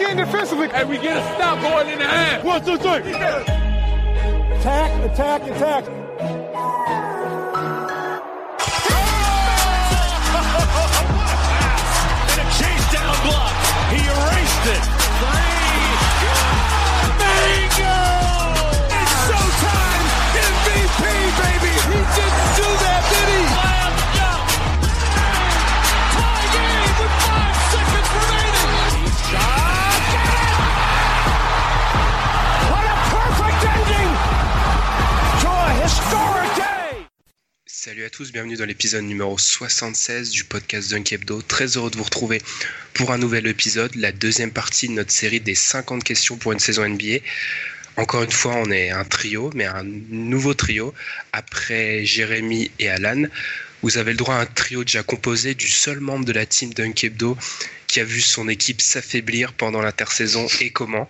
Lock 0.00 0.10
in 0.10 0.16
defensively. 0.16 0.68
And 0.72 0.88
we 0.88 0.98
get 0.98 1.16
a 1.16 1.22
stop 1.34 1.60
going 1.60 1.88
in 1.88 1.98
the 1.98 2.04
half. 2.06 2.44
One, 2.44 2.64
two, 2.64 2.78
three. 2.78 3.12
Attack, 4.56 5.10
attack, 5.10 5.42
attack. 5.42 5.84
And 12.30 12.40
a 12.40 12.44
chase 12.58 12.92
down 12.92 13.16
block. 13.26 13.52
He 13.90 13.98
erased 14.06 14.66
it. 14.66 14.99
Salut 37.82 38.04
à 38.04 38.10
tous, 38.10 38.30
bienvenue 38.30 38.56
dans 38.56 38.66
l'épisode 38.66 39.04
numéro 39.04 39.38
76 39.38 40.28
du 40.28 40.44
podcast 40.44 40.90
Dunk 40.90 41.14
Hebdo. 41.14 41.40
Très 41.40 41.78
heureux 41.78 41.90
de 41.90 41.96
vous 41.96 42.04
retrouver 42.04 42.42
pour 42.92 43.10
un 43.10 43.16
nouvel 43.16 43.46
épisode, 43.46 43.94
la 43.94 44.12
deuxième 44.12 44.50
partie 44.50 44.86
de 44.86 44.92
notre 44.92 45.12
série 45.12 45.40
des 45.40 45.54
50 45.54 46.04
questions 46.04 46.36
pour 46.36 46.52
une 46.52 46.58
saison 46.58 46.86
NBA. 46.86 47.24
Encore 47.96 48.22
une 48.22 48.32
fois, 48.32 48.54
on 48.56 48.70
est 48.70 48.90
un 48.90 49.04
trio, 49.04 49.50
mais 49.54 49.64
un 49.64 49.82
nouveau 49.82 50.52
trio. 50.52 50.92
Après 51.32 52.04
Jérémy 52.04 52.70
et 52.78 52.90
Alan, 52.90 53.22
vous 53.80 53.96
avez 53.96 54.10
le 54.10 54.18
droit 54.18 54.34
à 54.34 54.40
un 54.40 54.46
trio 54.46 54.84
déjà 54.84 55.02
composé 55.02 55.54
du 55.54 55.68
seul 55.68 56.00
membre 56.00 56.26
de 56.26 56.32
la 56.32 56.44
team 56.44 56.74
Dunk 56.74 57.02
Hebdo 57.02 57.38
qui 57.86 58.00
a 58.00 58.04
vu 58.04 58.20
son 58.20 58.50
équipe 58.50 58.82
s'affaiblir 58.82 59.54
pendant 59.54 59.80
l'intersaison 59.80 60.46
et 60.60 60.68
comment. 60.68 61.08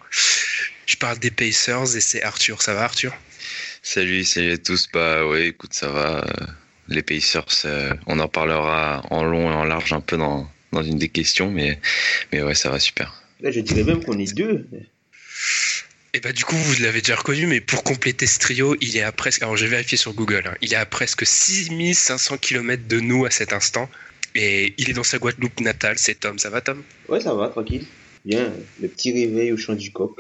Je 0.86 0.94
parle 0.94 1.18
des 1.18 1.32
Pacers 1.32 1.96
et 1.96 2.00
c'est 2.00 2.22
Arthur. 2.22 2.62
Ça 2.62 2.74
va 2.74 2.84
Arthur? 2.84 3.12
Salut, 3.82 4.22
salut 4.24 4.52
à 4.52 4.58
tous. 4.58 4.88
Bah 4.92 5.26
ouais, 5.26 5.48
écoute, 5.48 5.74
ça 5.74 5.88
va. 5.88 6.24
Les 6.90 7.02
Pacers, 7.02 7.46
euh, 7.64 7.94
on 8.06 8.18
en 8.18 8.28
parlera 8.28 9.02
en 9.10 9.24
long 9.24 9.50
et 9.50 9.54
en 9.54 9.64
large 9.64 9.92
un 9.92 10.00
peu 10.00 10.16
dans, 10.16 10.48
dans 10.72 10.82
une 10.82 10.98
des 10.98 11.08
questions, 11.08 11.50
mais, 11.50 11.78
mais 12.32 12.42
ouais, 12.42 12.54
ça 12.54 12.70
va 12.70 12.78
super. 12.78 13.22
Là, 13.40 13.50
je 13.50 13.60
dirais 13.60 13.84
même 13.84 14.04
qu'on 14.04 14.18
est 14.18 14.34
deux. 14.34 14.66
Et 16.12 16.18
bah 16.18 16.32
du 16.32 16.44
coup 16.44 16.56
vous 16.56 16.82
l'avez 16.82 17.00
déjà 17.00 17.14
reconnu, 17.14 17.46
mais 17.46 17.60
pour 17.60 17.84
compléter 17.84 18.26
ce 18.26 18.40
trio, 18.40 18.76
il 18.80 18.96
est 18.96 19.02
à 19.02 19.12
presque, 19.12 19.42
alors 19.42 19.56
j'ai 19.56 19.68
vérifié 19.68 19.96
sur 19.96 20.12
Google, 20.12 20.42
hein, 20.44 20.56
il 20.60 20.72
est 20.72 20.76
à 20.76 20.84
presque 20.84 21.24
6500 21.24 22.38
km 22.38 22.88
de 22.88 22.98
nous 22.98 23.24
à 23.26 23.30
cet 23.30 23.52
instant, 23.52 23.88
et 24.34 24.74
il 24.76 24.90
est 24.90 24.92
dans 24.92 25.04
sa 25.04 25.18
Guadeloupe 25.18 25.60
natale, 25.60 25.98
c'est 25.98 26.18
Tom, 26.18 26.36
ça 26.36 26.50
va 26.50 26.62
Tom? 26.62 26.82
Ouais, 27.08 27.20
ça 27.20 27.32
va, 27.34 27.48
tranquille. 27.48 27.86
Bien, 28.24 28.52
le 28.80 28.88
petit 28.88 29.12
réveil 29.12 29.52
au 29.52 29.56
chant 29.56 29.74
du 29.74 29.92
coq. 29.92 30.16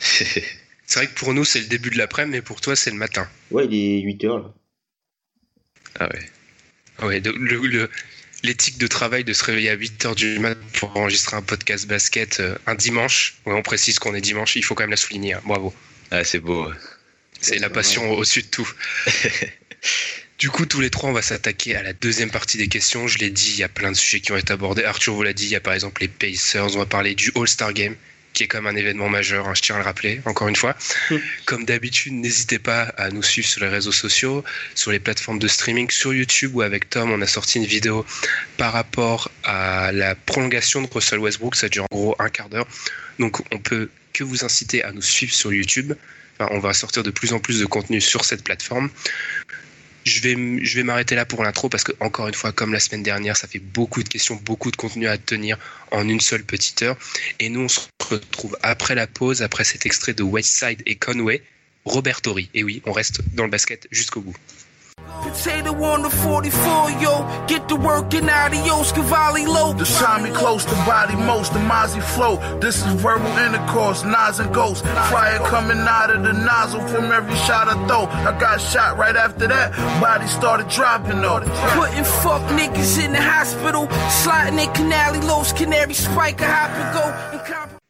C'est 0.88 1.00
vrai 1.00 1.08
que 1.08 1.18
pour 1.18 1.34
nous 1.34 1.44
c'est 1.44 1.58
le 1.58 1.66
début 1.66 1.90
de 1.90 1.98
l'après-midi, 1.98 2.36
mais 2.36 2.42
pour 2.42 2.60
toi 2.60 2.76
c'est 2.76 2.92
le 2.92 2.96
matin. 2.96 3.28
Ouais, 3.50 3.66
il 3.66 3.74
est 3.74 4.02
8h 4.02 4.38
là. 4.38 4.54
Ah 6.00 6.08
ouais. 6.12 7.06
Ouais, 7.06 7.20
de- 7.20 7.30
le, 7.32 7.58
le- 7.66 7.90
l'éthique 8.42 8.78
de 8.78 8.86
travail 8.86 9.24
de 9.24 9.32
se 9.32 9.44
réveiller 9.44 9.70
à 9.70 9.76
8h 9.76 10.14
du 10.14 10.38
matin 10.38 10.60
pour 10.78 10.96
enregistrer 10.96 11.36
un 11.36 11.42
podcast 11.42 11.86
basket 11.86 12.40
euh, 12.40 12.56
un 12.66 12.74
dimanche, 12.74 13.34
ouais, 13.46 13.54
on 13.54 13.62
précise 13.62 13.98
qu'on 13.98 14.14
est 14.14 14.20
dimanche, 14.20 14.56
il 14.56 14.64
faut 14.64 14.74
quand 14.74 14.84
même 14.84 14.90
la 14.90 14.96
souligner, 14.96 15.34
hein, 15.34 15.42
bravo. 15.44 15.74
Ah, 16.10 16.22
c'est 16.24 16.38
beau. 16.40 16.70
C'est 17.40 17.58
la 17.58 17.68
passion 17.70 18.10
au-dessus 18.12 18.42
de 18.42 18.48
tout. 18.48 18.70
Du 20.38 20.50
coup, 20.50 20.66
tous 20.66 20.82
les 20.82 20.90
trois, 20.90 21.08
on 21.08 21.14
va 21.14 21.22
s'attaquer 21.22 21.76
à 21.76 21.82
la 21.82 21.94
deuxième 21.94 22.30
partie 22.30 22.58
des 22.58 22.68
questions. 22.68 23.08
Je 23.08 23.16
l'ai 23.18 23.30
dit, 23.30 23.52
il 23.52 23.56
y 23.58 23.62
a 23.62 23.70
plein 23.70 23.90
de 23.90 23.96
sujets 23.96 24.20
qui 24.20 24.32
ont 24.32 24.36
été 24.36 24.52
abordés. 24.52 24.84
Arthur 24.84 25.14
vous 25.14 25.22
l'a 25.22 25.32
dit, 25.32 25.44
il 25.46 25.50
y 25.50 25.56
a 25.56 25.60
par 25.60 25.72
exemple 25.72 26.02
les 26.02 26.08
Pacers. 26.08 26.74
On 26.74 26.78
va 26.78 26.84
parler 26.84 27.14
du 27.14 27.32
All-Star 27.34 27.72
Game, 27.72 27.96
qui 28.36 28.42
est 28.42 28.48
comme 28.48 28.66
un 28.66 28.76
événement 28.76 29.08
majeur, 29.08 29.48
hein, 29.48 29.54
je 29.54 29.62
tiens 29.62 29.76
à 29.76 29.78
le 29.78 29.84
rappeler, 29.84 30.20
encore 30.26 30.46
une 30.48 30.56
fois. 30.56 30.76
Comme 31.46 31.64
d'habitude, 31.64 32.12
n'hésitez 32.12 32.58
pas 32.58 32.82
à 32.98 33.08
nous 33.08 33.22
suivre 33.22 33.48
sur 33.48 33.62
les 33.62 33.68
réseaux 33.68 33.92
sociaux, 33.92 34.44
sur 34.74 34.92
les 34.92 34.98
plateformes 34.98 35.38
de 35.38 35.48
streaming, 35.48 35.90
sur 35.90 36.12
YouTube, 36.12 36.54
où 36.54 36.60
avec 36.60 36.90
Tom, 36.90 37.10
on 37.10 37.22
a 37.22 37.26
sorti 37.26 37.56
une 37.58 37.64
vidéo 37.64 38.04
par 38.58 38.74
rapport 38.74 39.30
à 39.42 39.90
la 39.90 40.14
prolongation 40.14 40.82
de 40.82 40.88
Russell 40.92 41.18
Westbrook. 41.18 41.56
Ça 41.56 41.70
dure 41.70 41.84
en 41.90 41.96
gros 41.96 42.16
un 42.18 42.28
quart 42.28 42.50
d'heure. 42.50 42.66
Donc, 43.18 43.40
on 43.52 43.58
peut 43.58 43.88
que 44.12 44.22
vous 44.22 44.44
inciter 44.44 44.84
à 44.84 44.92
nous 44.92 45.02
suivre 45.02 45.32
sur 45.32 45.50
YouTube. 45.50 45.94
Enfin, 46.38 46.50
on 46.52 46.58
va 46.58 46.74
sortir 46.74 47.02
de 47.02 47.10
plus 47.10 47.32
en 47.32 47.38
plus 47.38 47.58
de 47.60 47.64
contenu 47.64 48.02
sur 48.02 48.26
cette 48.26 48.44
plateforme. 48.44 48.90
Je 50.06 50.20
vais, 50.20 50.82
m'arrêter 50.84 51.16
là 51.16 51.24
pour 51.24 51.42
l'intro 51.42 51.68
parce 51.68 51.82
que, 51.82 51.90
encore 51.98 52.28
une 52.28 52.34
fois, 52.34 52.52
comme 52.52 52.72
la 52.72 52.78
semaine 52.78 53.02
dernière, 53.02 53.36
ça 53.36 53.48
fait 53.48 53.58
beaucoup 53.58 54.04
de 54.04 54.08
questions, 54.08 54.36
beaucoup 54.36 54.70
de 54.70 54.76
contenu 54.76 55.08
à 55.08 55.18
tenir 55.18 55.58
en 55.90 56.08
une 56.08 56.20
seule 56.20 56.44
petite 56.44 56.82
heure. 56.82 56.96
Et 57.40 57.48
nous, 57.48 57.62
on 57.62 57.68
se 57.68 57.80
retrouve 58.08 58.56
après 58.62 58.94
la 58.94 59.08
pause, 59.08 59.42
après 59.42 59.64
cet 59.64 59.84
extrait 59.84 60.14
de 60.14 60.22
Westside 60.22 60.80
et 60.86 60.94
Conway, 60.94 61.42
Robert 61.84 62.20
Torrey. 62.20 62.48
Et 62.54 62.62
oui, 62.62 62.82
on 62.86 62.92
reste 62.92 63.20
dans 63.34 63.42
le 63.42 63.50
basket 63.50 63.88
jusqu'au 63.90 64.20
bout. 64.20 64.36
Potato 65.22 65.72
on 65.84 66.02
the 66.02 66.10
44, 66.10 66.90
yo. 67.02 67.44
Get 67.46 67.68
to 67.68 67.76
work 67.76 68.14
and 68.14 68.30
adios, 68.30 68.92
Cavalli 68.92 69.44
low. 69.46 69.72
The 69.72 69.84
Simon 69.84 70.32
close 70.32 70.64
to 70.64 70.74
body 70.86 71.14
most, 71.16 71.52
the 71.52 71.58
Mozzie 71.60 72.02
flow. 72.02 72.36
This 72.60 72.76
is 72.84 72.92
verbal 72.94 73.26
intercourse, 73.38 74.04
Nas 74.04 74.40
and 74.40 74.52
ghosts. 74.54 74.82
Fire 75.10 75.38
coming 75.40 75.78
out 75.78 76.10
of 76.10 76.22
the 76.22 76.32
nozzle 76.32 76.80
from 76.88 77.12
every 77.12 77.36
shot 77.46 77.68
I 77.68 77.74
throw. 77.86 78.06
I 78.06 78.38
got 78.40 78.60
shot 78.60 78.96
right 78.98 79.16
after 79.16 79.46
that, 79.46 79.72
body 80.00 80.26
started 80.26 80.68
dropping 80.68 81.20
though. 81.20 81.40
Putting 81.78 82.04
fuck 82.04 82.42
niggas 82.58 83.04
in 83.04 83.12
the 83.12 83.20
hospital. 83.20 83.88
Sliding 84.10 84.58
in 84.58 84.72
canally 84.72 85.20
lows, 85.20 85.52
canary 85.52 85.94
spike, 85.94 86.40
a 86.40 86.46
hop 86.46 86.70
and 86.70 86.94
go. 86.96 87.04
And 87.38 87.46
comp- 87.46 87.80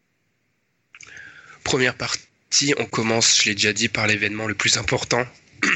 Première 1.65 1.95
partie, 1.95 2.75
on 2.78 2.84
commence, 2.87 3.37
je 3.43 3.49
l'ai 3.50 3.55
déjà 3.55 3.72
dit, 3.72 3.89
par 3.89 4.06
l'événement 4.06 4.47
le 4.47 4.55
plus 4.55 4.77
important. 4.77 5.25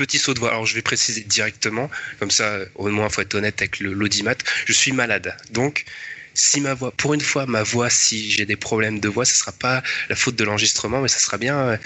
Petit 0.00 0.16
saut 0.16 0.32
de 0.32 0.40
voix. 0.40 0.48
Alors 0.48 0.64
je 0.64 0.74
vais 0.74 0.80
préciser 0.80 1.20
directement, 1.20 1.90
comme 2.18 2.30
ça 2.30 2.60
au 2.74 2.88
moins 2.88 3.10
faut 3.10 3.20
être 3.20 3.34
honnête 3.34 3.60
avec 3.60 3.80
l'audimat. 3.80 4.34
Je 4.64 4.72
suis 4.72 4.92
malade, 4.92 5.36
donc 5.50 5.84
si 6.32 6.62
ma 6.62 6.72
voix, 6.72 6.90
pour 6.90 7.12
une 7.12 7.20
fois 7.20 7.44
ma 7.44 7.62
voix, 7.62 7.90
si 7.90 8.30
j'ai 8.30 8.46
des 8.46 8.56
problèmes 8.56 8.98
de 8.98 9.10
voix, 9.10 9.26
ce 9.26 9.34
sera 9.34 9.52
pas 9.52 9.82
la 10.08 10.16
faute 10.16 10.36
de 10.36 10.44
l'enregistrement, 10.44 11.02
mais 11.02 11.08
ça 11.08 11.18
sera 11.18 11.36
bien 11.36 11.58
euh, 11.58 11.76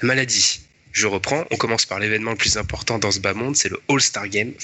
maladie. 0.00 0.62
Je 0.92 1.06
reprends. 1.06 1.44
On 1.50 1.56
commence 1.56 1.84
par 1.84 1.98
l'événement 1.98 2.30
le 2.30 2.38
plus 2.38 2.56
important 2.56 2.98
dans 2.98 3.10
ce 3.10 3.20
bas 3.20 3.34
monde, 3.34 3.56
c'est 3.56 3.68
le 3.68 3.78
All-Star 3.90 4.26
Game. 4.28 4.54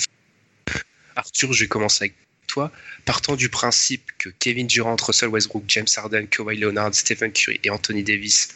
Arthur, 1.16 1.52
je 1.52 1.64
vais 1.64 1.69
commencer 1.69 2.04
avec 2.04 2.14
toi. 2.46 2.72
Partant 3.04 3.36
du 3.36 3.50
principe 3.50 4.10
que 4.16 4.30
Kevin 4.38 4.66
Durant, 4.66 4.96
Russell 4.96 5.28
Westbrook, 5.28 5.64
James 5.69 5.88
Harden, 5.94 6.28
Kawhi 6.28 6.56
Leonard, 6.56 6.94
Stephen 6.94 7.30
Curry 7.30 7.60
et 7.62 7.69
Anthony 7.69 8.02
Davis 8.02 8.48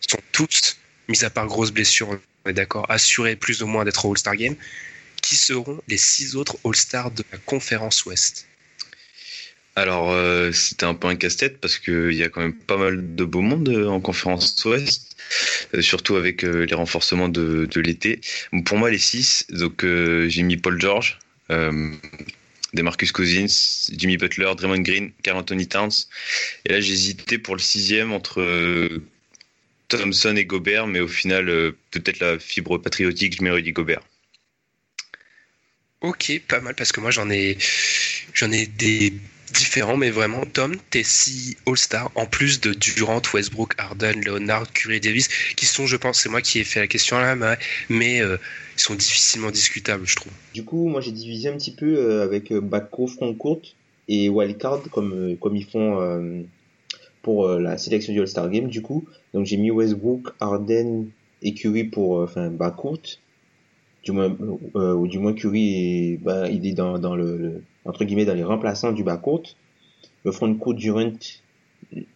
sont 0.00 0.18
tous, 0.32 0.76
mis 1.06 1.24
à 1.24 1.30
part 1.30 1.46
grosse 1.46 1.70
blessure, 1.70 2.18
on 2.44 2.50
est 2.50 2.54
d'accord, 2.54 2.86
assurés 2.90 3.36
plus 3.36 3.62
ou 3.62 3.66
moins 3.66 3.84
d'être 3.84 4.06
All-Star 4.06 4.36
Game. 4.36 4.56
Qui 5.22 5.36
seront 5.36 5.80
les 5.86 5.98
six 5.98 6.34
autres 6.34 6.56
All-Stars 6.64 7.10
de 7.10 7.24
la 7.30 7.38
conférence 7.38 8.06
Ouest? 8.06 8.46
Alors, 9.76 10.10
euh, 10.10 10.50
c'était 10.52 10.84
un 10.84 10.94
peu 10.94 11.08
un 11.08 11.16
casse-tête 11.16 11.60
parce 11.60 11.78
qu'il 11.78 12.12
y 12.12 12.22
a 12.22 12.28
quand 12.28 12.40
même 12.40 12.54
pas 12.54 12.76
mal 12.76 13.14
de 13.14 13.24
beau 13.24 13.40
monde 13.40 13.68
euh, 13.68 13.86
en 13.86 14.00
conférence 14.00 14.64
Ouest, 14.64 15.16
euh, 15.74 15.80
surtout 15.80 16.16
avec 16.16 16.42
les 16.42 16.74
renforcements 16.74 17.28
de, 17.28 17.68
l'été. 17.80 18.20
Pour 18.64 18.78
moi, 18.78 18.90
les 18.90 18.98
six, 18.98 19.46
donc 19.50 19.84
j'ai 19.84 20.42
mis 20.42 20.56
Paul 20.56 20.80
George, 20.80 21.18
Demarcus 22.74 23.12
Cousins, 23.12 23.90
Jimmy 23.92 24.16
Butler, 24.16 24.52
Draymond 24.56 24.82
Green, 24.82 25.12
Carl 25.22 25.38
Anthony 25.38 25.68
Towns. 25.68 26.08
Et 26.64 26.72
là, 26.72 26.80
j'ai 26.80 26.92
hésité 26.92 27.38
pour 27.38 27.54
le 27.54 27.60
sixième 27.60 28.12
entre 28.12 28.42
Thompson 29.90 30.34
et 30.36 30.44
Gobert, 30.44 30.86
mais 30.86 31.00
au 31.00 31.08
final, 31.08 31.48
euh, 31.48 31.76
peut-être 31.90 32.20
la 32.20 32.38
fibre 32.38 32.78
patriotique, 32.78 33.36
je 33.36 33.42
mets 33.42 33.50
Rudy 33.50 33.72
Gobert. 33.72 34.00
Ok, 36.00 36.40
pas 36.48 36.60
mal 36.60 36.74
parce 36.74 36.92
que 36.92 37.00
moi 37.00 37.10
j'en 37.10 37.28
ai, 37.28 37.58
j'en 38.32 38.50
ai 38.50 38.66
des 38.66 39.12
différents, 39.52 39.98
mais 39.98 40.10
vraiment, 40.10 40.46
Tom, 40.46 40.76
t'es 40.90 41.02
six 41.02 41.56
All-Stars 41.66 42.10
en 42.14 42.24
plus 42.24 42.60
de 42.60 42.72
Durant, 42.72 43.20
Westbrook, 43.34 43.74
Harden, 43.76 44.22
Leonard, 44.24 44.72
Curry, 44.72 45.00
Davis, 45.00 45.28
qui 45.56 45.66
sont, 45.66 45.86
je 45.86 45.96
pense, 45.96 46.20
c'est 46.20 46.28
moi 46.28 46.40
qui 46.40 46.60
ai 46.60 46.64
fait 46.64 46.80
la 46.80 46.86
question 46.86 47.18
là, 47.18 47.34
mais, 47.34 47.58
mais, 47.90 48.22
euh, 48.22 48.38
ils 48.76 48.80
sont 48.80 48.94
difficilement 48.94 49.50
discutables, 49.50 50.06
je 50.06 50.16
trouve. 50.16 50.32
Du 50.54 50.64
coup, 50.64 50.88
moi 50.88 51.00
j'ai 51.02 51.12
divisé 51.12 51.48
un 51.50 51.56
petit 51.56 51.74
peu 51.74 51.98
euh, 51.98 52.24
avec 52.24 52.50
euh, 52.50 52.60
backcourt, 52.60 53.10
front 53.10 53.34
court 53.34 53.60
et 54.08 54.28
wildcard 54.28 54.82
comme 54.90 55.36
comme 55.38 55.54
ils 55.54 55.66
font 55.66 56.00
euh, 56.00 56.42
pour 57.22 57.46
euh, 57.46 57.60
la 57.60 57.78
sélection 57.78 58.12
du 58.12 58.20
All-Star 58.20 58.48
Game. 58.50 58.68
Du 58.68 58.82
coup, 58.82 59.04
donc 59.34 59.46
j'ai 59.46 59.56
mis 59.56 59.70
Westbrook, 59.70 60.30
Harden 60.40 61.06
et 61.42 61.54
Curry 61.54 61.84
pour 61.84 62.18
euh, 62.20 62.24
enfin 62.24 62.50
backcourt. 62.50 63.00
Du 64.02 64.12
moins, 64.12 64.34
euh, 64.76 64.94
ou 64.94 65.06
du 65.06 65.18
moins 65.18 65.34
Curry, 65.34 66.14
est, 66.14 66.16
bah, 66.18 66.48
il 66.48 66.66
est 66.66 66.72
dans 66.72 66.98
dans 66.98 67.14
le, 67.16 67.36
le- 67.36 67.62
entre 67.84 68.04
guillemets 68.04 68.24
dans 68.24 68.34
les 68.34 68.44
remplaçants 68.44 68.92
du 68.92 69.04
backcourt. 69.04 69.42
Le 70.24 70.32
front 70.32 70.54
court 70.54 70.74
Durant, 70.74 71.12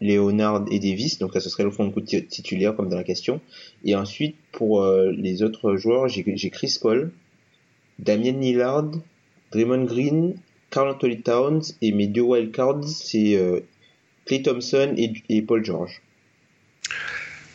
Leonard 0.01 0.67
et 0.71 0.79
Davis, 0.79 1.19
donc 1.19 1.33
ça 1.33 1.41
ce 1.41 1.49
serait 1.49 1.65
le 1.65 1.71
front 1.71 1.91
court 1.91 2.05
ti- 2.05 2.25
titulaire 2.25 2.77
comme 2.77 2.89
dans 2.89 2.97
la 2.97 3.05
question. 3.05 3.41
Et 3.85 3.95
ensuite 3.97 4.37
pour 4.53 4.83
euh, 4.83 5.11
les 5.13 5.43
autres 5.43 5.77
joueurs, 5.77 6.09
j'ai 6.09 6.25
j'ai 6.37 6.51
Chris 6.51 6.79
Paul, 6.81 7.11
Damien 7.99 8.33
Lillard, 8.33 8.91
Draymond 9.53 9.85
Green, 9.85 10.35
Carl 10.71 10.89
Anthony 10.91 11.21
Towns 11.23 11.63
et 11.83 11.93
mes 11.93 12.07
deux 12.07 12.23
wildcards 12.23 12.85
c'est 12.85 13.37
euh, 13.37 13.61
Clay 14.27 14.43
Thompson 14.43 14.95
et, 14.97 15.13
et 15.29 15.43
Paul 15.43 15.65
George. 15.65 16.01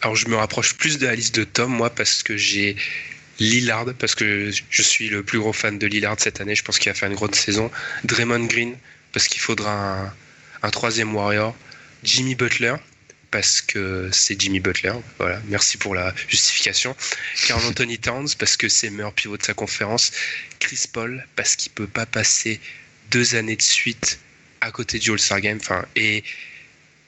Alors 0.02 0.16
je 0.16 0.28
me 0.28 0.36
rapproche 0.36 0.76
plus 0.76 0.98
de 0.98 1.06
la 1.06 1.16
liste 1.16 1.36
de 1.36 1.44
Tom, 1.44 1.72
moi, 1.72 1.90
parce 1.90 2.24
que 2.24 2.38
j'ai 2.38 2.76
Lillard, 3.40 3.86
parce 3.98 4.16
que 4.16 4.52
je 4.70 4.82
suis 4.82 5.10
le 5.10 5.24
plus 5.24 5.40
gros 5.40 5.54
fan 5.54 5.78
de 5.78 5.88
Lillard 5.88 6.16
cette 6.20 6.42
année, 6.42 6.56
je 6.56 6.64
pense 6.64 6.80
qu'il 6.80 6.90
a 6.90 6.94
fait 6.94 7.08
une 7.08 7.16
grosse 7.16 7.38
saison. 7.38 7.72
Draymond 8.04 8.46
Green, 8.46 8.76
parce 9.12 9.28
qu'il 9.28 9.42
faudra 9.42 10.06
un, 10.06 10.14
un 10.64 10.70
troisième 10.70 11.16
Warrior. 11.16 11.56
Jimmy 12.04 12.36
Butler, 12.36 12.76
parce 13.32 13.62
que 13.62 14.10
c'est 14.12 14.40
Jimmy 14.40 14.60
Butler, 14.60 14.94
voilà, 15.18 15.42
merci 15.48 15.78
pour 15.78 15.96
la 15.96 16.14
justification. 16.28 16.96
Carl 17.48 17.64
Anthony 17.66 17.98
Towns, 18.00 18.30
parce 18.38 18.58
que 18.58 18.70
c'est 18.70 18.88
le 18.88 18.94
meilleur 18.94 19.14
pivot 19.14 19.38
de 19.38 19.44
sa 19.44 19.54
conférence. 19.54 20.12
Chris 20.60 20.86
Paul, 20.92 21.26
parce 21.36 21.56
qu'il 21.56 21.72
peut 21.72 21.88
pas 21.88 22.06
passer 22.06 22.60
deux 23.12 23.36
années 23.36 23.56
de 23.56 23.62
suite 23.62 24.20
à 24.62 24.72
côté 24.72 25.00
du 25.00 25.12
All-Star 25.12 25.42
Game, 25.42 25.60
enfin, 25.62 25.86
et 25.96 26.24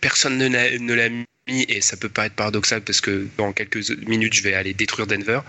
personne 0.01 0.38
ne 0.38 0.48
l'a 0.48 0.77
ne 0.77 0.94
l'a 0.94 1.09
mis 1.09 1.25
et 1.48 1.81
ça 1.81 1.98
peut 1.98 2.09
paraître 2.09 2.36
paradoxal 2.36 2.81
parce 2.81 3.01
que 3.01 3.27
dans 3.38 3.53
quelques 3.53 3.89
minutes 4.07 4.33
je 4.33 4.44
vais 4.44 4.53
aller 4.53 4.74
détruire 4.74 5.07
Denver 5.07 5.42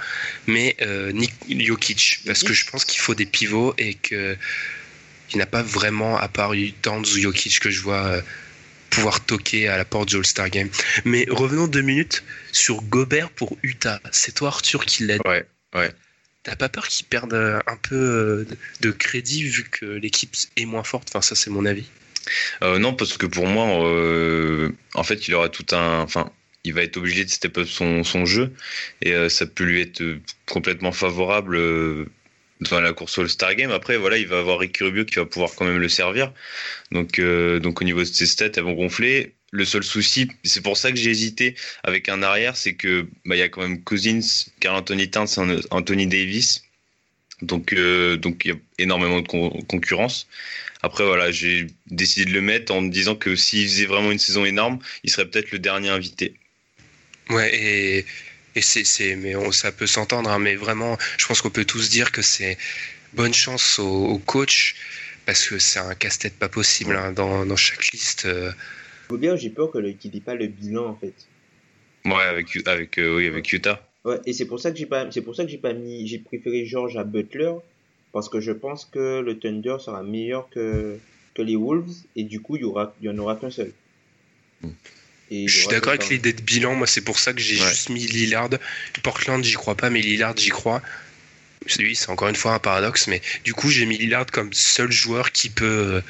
mais 0.46 0.76
euh, 0.82 1.12
Nik 1.12 1.32
Jokic 1.48 2.20
parce 2.26 2.44
que 2.44 2.52
je 2.52 2.66
pense 2.66 2.84
qu'il 2.84 3.00
faut 3.00 3.14
des 3.14 3.26
pivots 3.26 3.74
et 3.78 3.94
que 3.94 4.36
il 5.32 5.38
n'a 5.38 5.46
pas 5.46 5.62
vraiment 5.62 6.18
à 6.18 6.28
part 6.28 6.52
Towns 6.82 7.00
ou 7.00 7.18
Jokic 7.18 7.58
que 7.58 7.70
je 7.70 7.80
vois 7.80 8.06
euh, 8.06 8.22
pouvoir 8.90 9.24
toquer 9.24 9.68
à 9.68 9.76
la 9.76 9.84
porte 9.84 10.08
du 10.08 10.16
All-Star 10.16 10.50
Game 10.50 10.68
mais 11.04 11.26
revenons 11.30 11.66
deux 11.66 11.82
minutes 11.82 12.22
sur 12.52 12.82
Gobert 12.82 13.30
pour 13.30 13.56
Utah 13.62 14.00
c'est 14.12 14.34
toi 14.34 14.48
Arthur 14.48 14.84
qui 14.84 15.06
l'a 15.06 15.16
dit 15.16 15.22
Ouais, 15.24 15.46
ouais. 15.74 15.90
T'as 16.42 16.56
pas 16.56 16.68
peur 16.68 16.88
qu'ils 16.88 17.06
perdent 17.06 17.34
un 17.66 17.76
peu 17.76 17.94
euh, 17.94 18.46
de 18.80 18.90
crédit 18.90 19.44
vu 19.44 19.62
que 19.62 19.86
l'équipe 19.86 20.34
est 20.56 20.64
moins 20.64 20.82
forte? 20.82 21.08
Enfin, 21.10 21.22
ça, 21.22 21.36
c'est 21.36 21.50
mon 21.50 21.64
avis. 21.64 21.88
Euh, 22.62 22.78
non, 22.78 22.94
parce 22.94 23.16
que 23.16 23.26
pour 23.26 23.46
moi, 23.46 23.86
euh, 23.86 24.70
en 24.94 25.02
fait, 25.02 25.28
il 25.28 25.34
aura 25.34 25.48
tout 25.48 25.66
un. 25.74 26.00
Enfin, 26.00 26.30
il 26.64 26.74
va 26.74 26.82
être 26.82 26.96
obligé 26.96 27.24
de 27.24 27.30
step 27.30 27.58
up 27.58 27.66
son, 27.66 28.04
son 28.04 28.24
jeu 28.24 28.52
et 29.00 29.12
euh, 29.14 29.28
ça 29.28 29.46
peut 29.46 29.64
lui 29.64 29.80
être 29.80 30.02
complètement 30.46 30.92
favorable 30.92 31.58
dans 32.60 32.80
la 32.80 32.92
course 32.92 33.18
au 33.18 33.22
All-Star 33.22 33.56
Game. 33.56 33.72
Après, 33.72 33.96
voilà, 33.96 34.18
il 34.18 34.28
va 34.28 34.38
avoir 34.38 34.60
Ricky 34.60 34.84
Rubio 34.84 35.04
qui 35.04 35.16
va 35.16 35.26
pouvoir 35.26 35.50
quand 35.56 35.64
même 35.64 35.78
le 35.78 35.88
servir. 35.88 36.32
Donc, 36.92 37.20
donc 37.20 37.80
au 37.80 37.84
niveau 37.84 38.00
de 38.00 38.04
ses 38.04 38.26
stats, 38.26 38.50
elles 38.56 38.62
vont 38.62 38.74
gonfler. 38.74 39.34
Le 39.50 39.64
seul 39.64 39.82
souci, 39.82 40.28
c'est 40.44 40.62
pour 40.62 40.76
ça 40.76 40.92
que 40.92 40.96
j'ai 40.96 41.10
hésité 41.10 41.56
avec 41.82 42.08
un 42.08 42.22
arrière, 42.22 42.56
c'est 42.56 42.74
que 42.74 43.06
bah, 43.26 43.34
il 43.34 43.38
y 43.38 43.42
a 43.42 43.48
quand 43.48 43.60
même 43.62 43.82
Cousins, 43.82 44.20
Carl 44.60 44.76
Anthony 44.76 45.10
Towns, 45.10 45.60
Anthony 45.70 46.06
Davis. 46.06 46.62
Donc, 47.42 47.74
donc 47.74 48.44
il 48.44 48.52
y 48.52 48.54
a 48.54 48.56
énormément 48.78 49.20
de 49.20 49.26
con- 49.26 49.50
concurrence. 49.68 50.28
Après, 50.82 51.04
voilà, 51.04 51.30
j'ai 51.30 51.68
décidé 51.86 52.24
de 52.26 52.34
le 52.34 52.40
mettre 52.40 52.72
en 52.74 52.80
me 52.80 52.90
disant 52.90 53.14
que 53.14 53.36
s'il 53.36 53.68
faisait 53.68 53.86
vraiment 53.86 54.10
une 54.10 54.18
saison 54.18 54.44
énorme, 54.44 54.78
il 55.04 55.10
serait 55.10 55.26
peut-être 55.26 55.52
le 55.52 55.58
dernier 55.58 55.90
invité. 55.90 56.34
Ouais, 57.30 57.54
et, 57.54 58.04
et 58.56 58.60
c'est, 58.62 58.84
c'est, 58.84 59.14
mais 59.16 59.36
on, 59.36 59.52
ça 59.52 59.70
peut 59.70 59.86
s'entendre, 59.86 60.28
hein, 60.30 60.40
mais 60.40 60.56
vraiment, 60.56 60.98
je 61.18 61.26
pense 61.26 61.40
qu'on 61.40 61.50
peut 61.50 61.64
tous 61.64 61.88
dire 61.88 62.10
que 62.10 62.20
c'est 62.20 62.58
bonne 63.12 63.32
chance 63.32 63.78
au, 63.78 64.06
au 64.06 64.18
coach 64.18 64.74
parce 65.24 65.46
que 65.48 65.58
c'est 65.58 65.78
un 65.78 65.94
casse-tête 65.94 66.34
pas 66.34 66.48
possible 66.48 66.96
hein, 66.96 67.12
dans, 67.12 67.46
dans 67.46 67.56
chaque 67.56 67.92
liste. 67.92 68.24
euh. 68.26 68.50
Gobert, 69.08 69.36
j'ai 69.36 69.50
peur 69.50 69.70
qu'il 69.70 70.10
n'ait 70.12 70.20
pas 70.20 70.34
le 70.34 70.48
bilan 70.48 70.86
en 70.88 70.96
fait. 70.96 71.14
Ouais, 72.04 72.22
avec, 72.22 72.58
avec, 72.66 72.98
euh, 72.98 73.16
oui, 73.16 73.28
avec 73.28 73.52
Utah. 73.52 73.88
Ouais, 74.04 74.18
et 74.26 74.32
c'est 74.32 74.46
pour 74.46 74.58
ça 74.58 74.72
que 74.72 74.78
j'ai 74.78 74.86
pas, 74.86 75.08
c'est 75.12 75.20
pour 75.20 75.36
ça 75.36 75.44
que 75.44 75.50
j'ai 75.50 75.58
pas 75.58 75.72
mis, 75.72 76.08
j'ai 76.08 76.18
préféré 76.18 76.66
George 76.66 76.96
à 76.96 77.04
Butler 77.04 77.52
parce 78.12 78.28
que 78.28 78.40
je 78.40 78.52
pense 78.52 78.84
que 78.84 79.20
le 79.20 79.38
Thunder 79.38 79.76
sera 79.80 80.02
meilleur 80.02 80.48
que 80.50 80.98
que 81.34 81.42
les 81.42 81.56
Wolves 81.56 81.94
et 82.14 82.24
du 82.24 82.40
coup 82.40 82.56
il 82.56 82.62
y 82.62 82.64
aura, 82.64 82.94
il 83.00 83.06
y 83.06 83.08
en 83.10 83.16
aura 83.18 83.36
qu'un 83.36 83.50
seul. 83.50 83.72
Et 85.30 85.44
y 85.44 85.48
Je 85.48 85.58
suis 85.60 85.68
d'accord 85.68 85.90
avec 85.90 86.02
que- 86.02 86.12
l'idée 86.12 86.32
de 86.34 86.42
bilan, 86.42 86.74
moi 86.74 86.86
c'est 86.86 87.00
pour 87.00 87.18
ça 87.18 87.32
que 87.32 87.40
j'ai 87.40 87.58
Ouais. 87.60 87.68
juste 87.68 87.88
mis 87.88 88.06
Lillard. 88.06 88.50
Portland, 89.02 89.42
j'y 89.42 89.54
crois 89.54 89.74
pas, 89.76 89.88
mais 89.90 90.00
Lillard, 90.00 90.36
j'y 90.36 90.50
crois. 90.50 90.82
Oui, 91.78 91.94
c'est 91.94 92.10
encore 92.10 92.28
une 92.28 92.36
fois 92.36 92.54
un 92.54 92.58
paradoxe, 92.58 93.06
mais 93.06 93.22
du 93.44 93.54
coup 93.54 93.70
j'ai 93.70 93.86
mis 93.86 93.96
Lillard 93.96 94.26
comme 94.26 94.52
seul 94.52 94.90
joueur 94.92 95.32
qui 95.32 95.48
peut, 95.48 96.02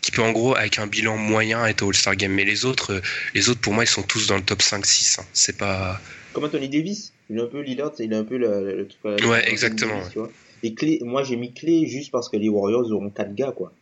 qui 0.00 0.10
peut 0.10 0.22
en 0.22 0.32
gros 0.32 0.56
avec 0.56 0.78
un 0.78 0.86
bilan 0.88 1.16
moyen 1.16 1.64
être 1.66 1.82
au 1.82 1.90
All-Star 1.90 2.16
Game. 2.16 2.32
Mais 2.32 2.44
les 2.44 2.64
autres, 2.64 2.94
euh, 2.94 3.00
les 3.34 3.48
autres 3.48 3.60
pour 3.60 3.74
moi 3.74 3.84
ils 3.84 3.88
sont 3.88 4.02
tous 4.02 4.26
dans 4.26 4.36
le 4.36 4.42
top 4.42 4.60
5-6. 4.62 5.20
hein. 5.20 5.24
C'est 5.32 5.56
pas. 5.56 6.00
Comme 6.32 6.44
Anthony 6.44 6.68
Davis, 6.68 7.12
il 7.30 7.38
est 7.38 7.42
un 7.42 7.46
peu 7.46 7.60
Lillard, 7.60 7.92
il 7.98 8.12
est 8.12 8.16
un 8.16 8.24
peu 8.24 8.36
le, 8.38 8.76
le 8.76 8.86
truc. 8.88 9.00
euh, 9.04 9.28
Ouais, 9.28 9.48
exactement, 9.50 9.96
Davis, 9.96 10.10
tu 10.12 10.18
vois. 10.18 10.30
Et 10.62 10.74
Clay, 10.74 10.98
moi 11.02 11.22
j'ai 11.24 11.36
mis 11.36 11.52
Clé 11.52 11.86
juste 11.86 12.10
parce 12.10 12.28
que 12.28 12.36
les 12.36 12.48
Warriors 12.48 12.90
auront 12.92 13.10
quatre 13.10 13.34
gars 13.34 13.52
quoi. 13.52 13.72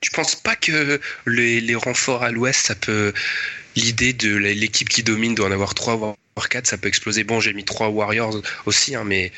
Tu 0.00 0.10
penses 0.10 0.34
pas 0.34 0.56
que 0.56 1.00
les, 1.26 1.60
les 1.60 1.74
renforts 1.76 2.24
à 2.24 2.30
l'ouest, 2.32 2.66
ça 2.66 2.74
peut. 2.74 3.12
L'idée 3.76 4.12
de 4.12 4.36
la- 4.36 4.52
l'équipe 4.52 4.88
qui 4.88 5.02
domine 5.04 5.34
doit 5.34 5.46
en 5.48 5.52
avoir 5.52 5.74
3 5.74 5.94
voire 5.96 6.16
4, 6.50 6.66
ça 6.66 6.76
peut 6.76 6.88
exploser. 6.88 7.22
Bon, 7.24 7.38
j'ai 7.40 7.52
mis 7.52 7.64
3 7.64 7.88
Warriors 7.88 8.42
aussi, 8.66 8.94
hein, 8.96 9.04
mais 9.04 9.30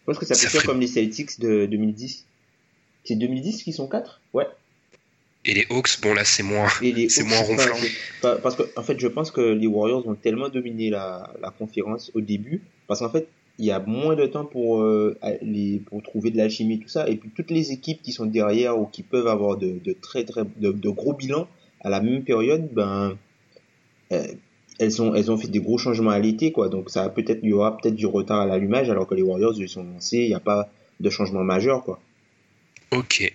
Je 0.00 0.06
pense 0.06 0.18
que 0.18 0.24
ça 0.26 0.34
peut 0.34 0.40
Ça 0.40 0.48
faire 0.48 0.60
ferait- 0.62 0.66
comme 0.72 0.80
les 0.80 0.86
Celtics 0.88 1.38
de 1.38 1.66
2010. 1.66 2.24
C'est 3.04 3.14
2010 3.16 3.62
qui 3.62 3.72
sont 3.72 3.86
quatre? 3.88 4.20
Ouais. 4.32 4.46
Et 5.44 5.54
les 5.54 5.66
Hawks, 5.70 6.00
bon 6.02 6.14
là 6.14 6.24
c'est 6.24 6.42
moins, 6.42 6.68
c'est 7.08 7.24
moins 7.24 7.38
ronflant. 7.40 7.74
pas- 8.20 8.36
Parce 8.36 8.54
que, 8.56 8.62
en 8.76 8.82
fait, 8.82 8.98
je 9.00 9.08
pense 9.08 9.30
que 9.30 9.40
les 9.40 9.66
Warriors 9.66 10.06
ont 10.06 10.14
tellement 10.14 10.48
dominé 10.48 10.90
la, 10.90 11.32
la 11.40 11.50
conférence 11.50 12.10
au 12.14 12.20
début, 12.20 12.62
parce 12.86 13.00
qu'en 13.00 13.10
fait, 13.10 13.26
il 13.58 13.66
y 13.66 13.70
a 13.70 13.80
moins 13.80 14.16
de 14.16 14.26
temps 14.26 14.44
pour, 14.46 14.82
euh, 14.82 15.16
les, 15.42 15.78
pour 15.86 16.02
trouver 16.02 16.30
de 16.30 16.36
l'alchimie, 16.38 16.78
tout 16.80 16.88
ça, 16.88 17.08
et 17.08 17.16
puis 17.16 17.30
toutes 17.36 17.50
les 17.50 17.70
équipes 17.72 18.00
qui 18.02 18.12
sont 18.12 18.26
derrière 18.26 18.78
ou 18.78 18.86
qui 18.86 19.02
peuvent 19.02 19.26
avoir 19.26 19.56
de, 19.58 19.78
de 19.84 19.92
très, 20.00 20.24
très, 20.24 20.42
de, 20.56 20.72
de 20.72 20.88
gros 20.90 21.12
bilans 21.12 21.46
à 21.82 21.90
la 21.90 22.00
même 22.00 22.22
période, 22.24 22.68
ben, 22.72 23.18
euh, 24.12 24.26
elles 24.78 25.02
ont, 25.02 25.14
elles 25.14 25.30
ont 25.30 25.36
fait 25.36 25.48
des 25.48 25.60
gros 25.60 25.76
changements 25.76 26.10
à 26.12 26.18
l'été, 26.18 26.50
quoi. 26.52 26.68
Donc, 26.68 26.88
ça 26.88 27.02
a 27.02 27.08
peut-être, 27.10 27.40
il 27.42 27.50
y 27.50 27.52
aura 27.52 27.76
peut-être 27.76 27.94
du 27.94 28.06
retard 28.06 28.40
à 28.40 28.46
l'allumage, 28.46 28.88
alors 28.88 29.06
que 29.06 29.14
les 29.14 29.22
Warriors, 29.22 29.54
ils 29.58 29.68
sont 29.68 29.84
lancés, 29.84 30.18
il 30.18 30.28
n'y 30.28 30.34
a 30.34 30.40
pas 30.40 30.70
de 31.00 31.10
changement 31.10 31.44
majeur, 31.44 31.82
quoi. 31.84 32.00
Ok. 32.90 33.32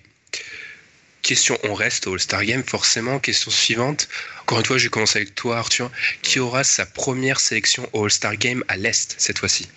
Question, 1.27 1.57
on 1.63 1.73
reste 1.73 2.07
au 2.07 2.13
All-Star 2.13 2.45
Game, 2.45 2.63
forcément. 2.63 3.19
Question 3.19 3.51
suivante. 3.51 4.07
Encore 4.43 4.59
une 4.59 4.65
fois, 4.65 4.77
je 4.77 4.85
vais 4.85 4.89
commencer 4.89 5.19
avec 5.19 5.35
toi, 5.35 5.57
Arthur. 5.57 5.91
Qui 6.21 6.39
aura 6.39 6.63
sa 6.63 6.85
première 6.85 7.41
sélection 7.41 7.85
au 7.91 8.05
All-Star 8.05 8.37
Game 8.37 8.63
à 8.69 8.77
l'Est 8.77 9.13
cette 9.17 9.37
fois-ci? 9.37 9.67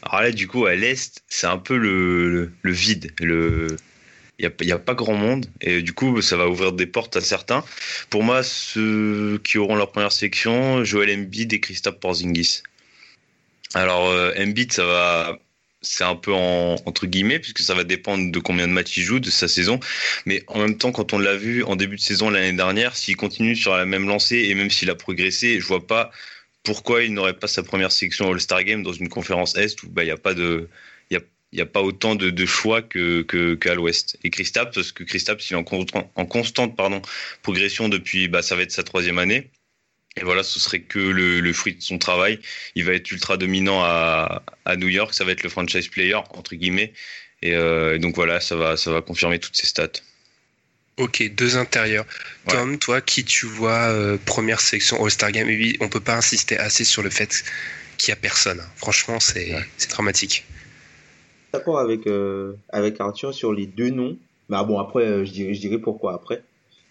Alors 0.00 0.22
là, 0.22 0.32
du 0.32 0.48
coup, 0.48 0.64
à 0.64 0.74
l'Est, 0.74 1.22
c'est 1.28 1.46
un 1.46 1.58
peu 1.58 1.76
le, 1.76 2.50
vide. 2.64 3.12
Il 3.20 3.76
n'y 4.40 4.46
a, 4.46 4.76
a, 4.76 4.78
pas 4.78 4.94
grand 4.94 5.12
monde. 5.12 5.44
Et 5.60 5.82
du 5.82 5.92
coup, 5.92 6.22
ça 6.22 6.38
va 6.38 6.48
ouvrir 6.48 6.72
des 6.72 6.86
portes 6.86 7.16
à 7.16 7.20
certains. 7.20 7.62
Pour 8.08 8.22
moi, 8.22 8.42
ceux 8.42 9.38
qui 9.44 9.58
auront 9.58 9.76
leur 9.76 9.92
première 9.92 10.10
sélection, 10.10 10.84
Joel 10.84 11.10
Embiid 11.10 11.52
et 11.52 11.60
Christophe 11.60 12.00
Porzingis. 12.00 12.62
Alors, 13.74 14.08
euh, 14.08 14.32
Embiid, 14.38 14.72
ça 14.72 14.86
va... 14.86 15.38
C'est 15.84 16.04
un 16.04 16.16
peu 16.16 16.32
en, 16.32 16.76
entre 16.86 17.06
guillemets, 17.06 17.38
puisque 17.38 17.60
ça 17.60 17.74
va 17.74 17.84
dépendre 17.84 18.32
de 18.32 18.38
combien 18.38 18.66
de 18.66 18.72
matchs 18.72 18.96
il 18.96 19.04
joue, 19.04 19.20
de 19.20 19.30
sa 19.30 19.48
saison. 19.48 19.80
Mais 20.26 20.42
en 20.48 20.58
même 20.58 20.76
temps, 20.76 20.92
quand 20.92 21.12
on 21.12 21.18
l'a 21.18 21.36
vu 21.36 21.62
en 21.64 21.76
début 21.76 21.96
de 21.96 22.00
saison 22.00 22.30
l'année 22.30 22.56
dernière, 22.56 22.96
s'il 22.96 23.16
continue 23.16 23.56
sur 23.56 23.76
la 23.76 23.86
même 23.86 24.08
lancée, 24.08 24.46
et 24.48 24.54
même 24.54 24.70
s'il 24.70 24.90
a 24.90 24.94
progressé, 24.94 25.60
je 25.60 25.66
vois 25.66 25.86
pas 25.86 26.10
pourquoi 26.62 27.02
il 27.02 27.12
n'aurait 27.12 27.38
pas 27.38 27.46
sa 27.46 27.62
première 27.62 27.92
sélection 27.92 28.32
All-Star 28.32 28.64
Game 28.64 28.82
dans 28.82 28.92
une 28.92 29.08
conférence 29.08 29.56
Est 29.56 29.82
où 29.82 29.88
bah, 29.88 30.02
il 30.02 30.06
n'y 30.06 30.12
a 30.12 30.16
pas 30.16 30.34
de 30.34 30.68
pas 31.64 31.82
autant 31.82 32.16
de, 32.16 32.46
choix 32.46 32.82
que 32.82 33.22
qu'à 33.54 33.74
l'Ouest. 33.76 34.18
Et 34.24 34.30
Kristaps, 34.30 34.74
parce 34.74 34.90
que 34.90 35.04
Kristaps, 35.04 35.48
il 35.50 35.52
est 35.52 35.56
en, 35.56 35.62
constant, 35.62 36.10
en 36.16 36.26
constante 36.26 36.76
progression 37.42 37.88
depuis, 37.88 38.26
bah, 38.26 38.42
ça 38.42 38.56
va 38.56 38.62
être 38.62 38.72
sa 38.72 38.82
troisième 38.82 39.18
année. 39.18 39.50
Et 40.16 40.22
voilà, 40.22 40.42
ce 40.42 40.60
serait 40.60 40.80
que 40.80 40.98
le, 40.98 41.40
le, 41.40 41.52
fruit 41.52 41.74
de 41.74 41.82
son 41.82 41.98
travail. 41.98 42.38
Il 42.76 42.84
va 42.84 42.92
être 42.92 43.10
ultra 43.10 43.36
dominant 43.36 43.82
à, 43.82 44.42
à 44.64 44.76
New 44.76 44.88
York. 44.88 45.12
Ça 45.12 45.24
va 45.24 45.32
être 45.32 45.42
le 45.42 45.48
franchise 45.48 45.88
player 45.88 46.14
entre 46.30 46.54
guillemets. 46.54 46.92
Et 47.42 47.54
euh, 47.54 47.98
donc 47.98 48.14
voilà, 48.14 48.40
ça 48.40 48.56
va, 48.56 48.76
ça 48.76 48.92
va 48.92 49.02
confirmer 49.02 49.38
toutes 49.38 49.56
ses 49.56 49.66
stats. 49.66 50.00
Ok, 50.96 51.28
deux 51.34 51.56
intérieurs. 51.56 52.06
Ouais. 52.46 52.54
Tom, 52.54 52.78
toi, 52.78 53.00
qui 53.00 53.24
tu 53.24 53.46
vois 53.46 53.88
euh, 53.90 54.16
première 54.24 54.60
sélection 54.60 55.02
All-Star 55.04 55.32
Game? 55.32 55.50
Et 55.50 55.56
oui, 55.56 55.76
on 55.80 55.88
peut 55.88 56.00
pas 56.00 56.14
insister 56.16 56.56
assez 56.56 56.84
sur 56.84 57.02
le 57.02 57.10
fait 57.10 57.42
qu'il 57.98 58.10
y 58.10 58.12
a 58.12 58.16
personne. 58.16 58.62
Franchement, 58.76 59.18
c'est 59.18 59.54
ouais. 59.54 59.64
dramatique. 59.90 60.44
d'accord 61.52 61.80
avec, 61.80 62.06
euh, 62.06 62.52
avec 62.68 63.00
Arthur 63.00 63.34
sur 63.34 63.52
les 63.52 63.66
deux 63.66 63.90
noms. 63.90 64.16
Mais 64.48 64.56
ah 64.58 64.64
bon, 64.64 64.78
après, 64.78 65.04
euh, 65.04 65.24
je, 65.24 65.32
dirais, 65.32 65.54
je 65.54 65.60
dirais 65.60 65.78
pourquoi 65.78 66.14
après. 66.14 66.42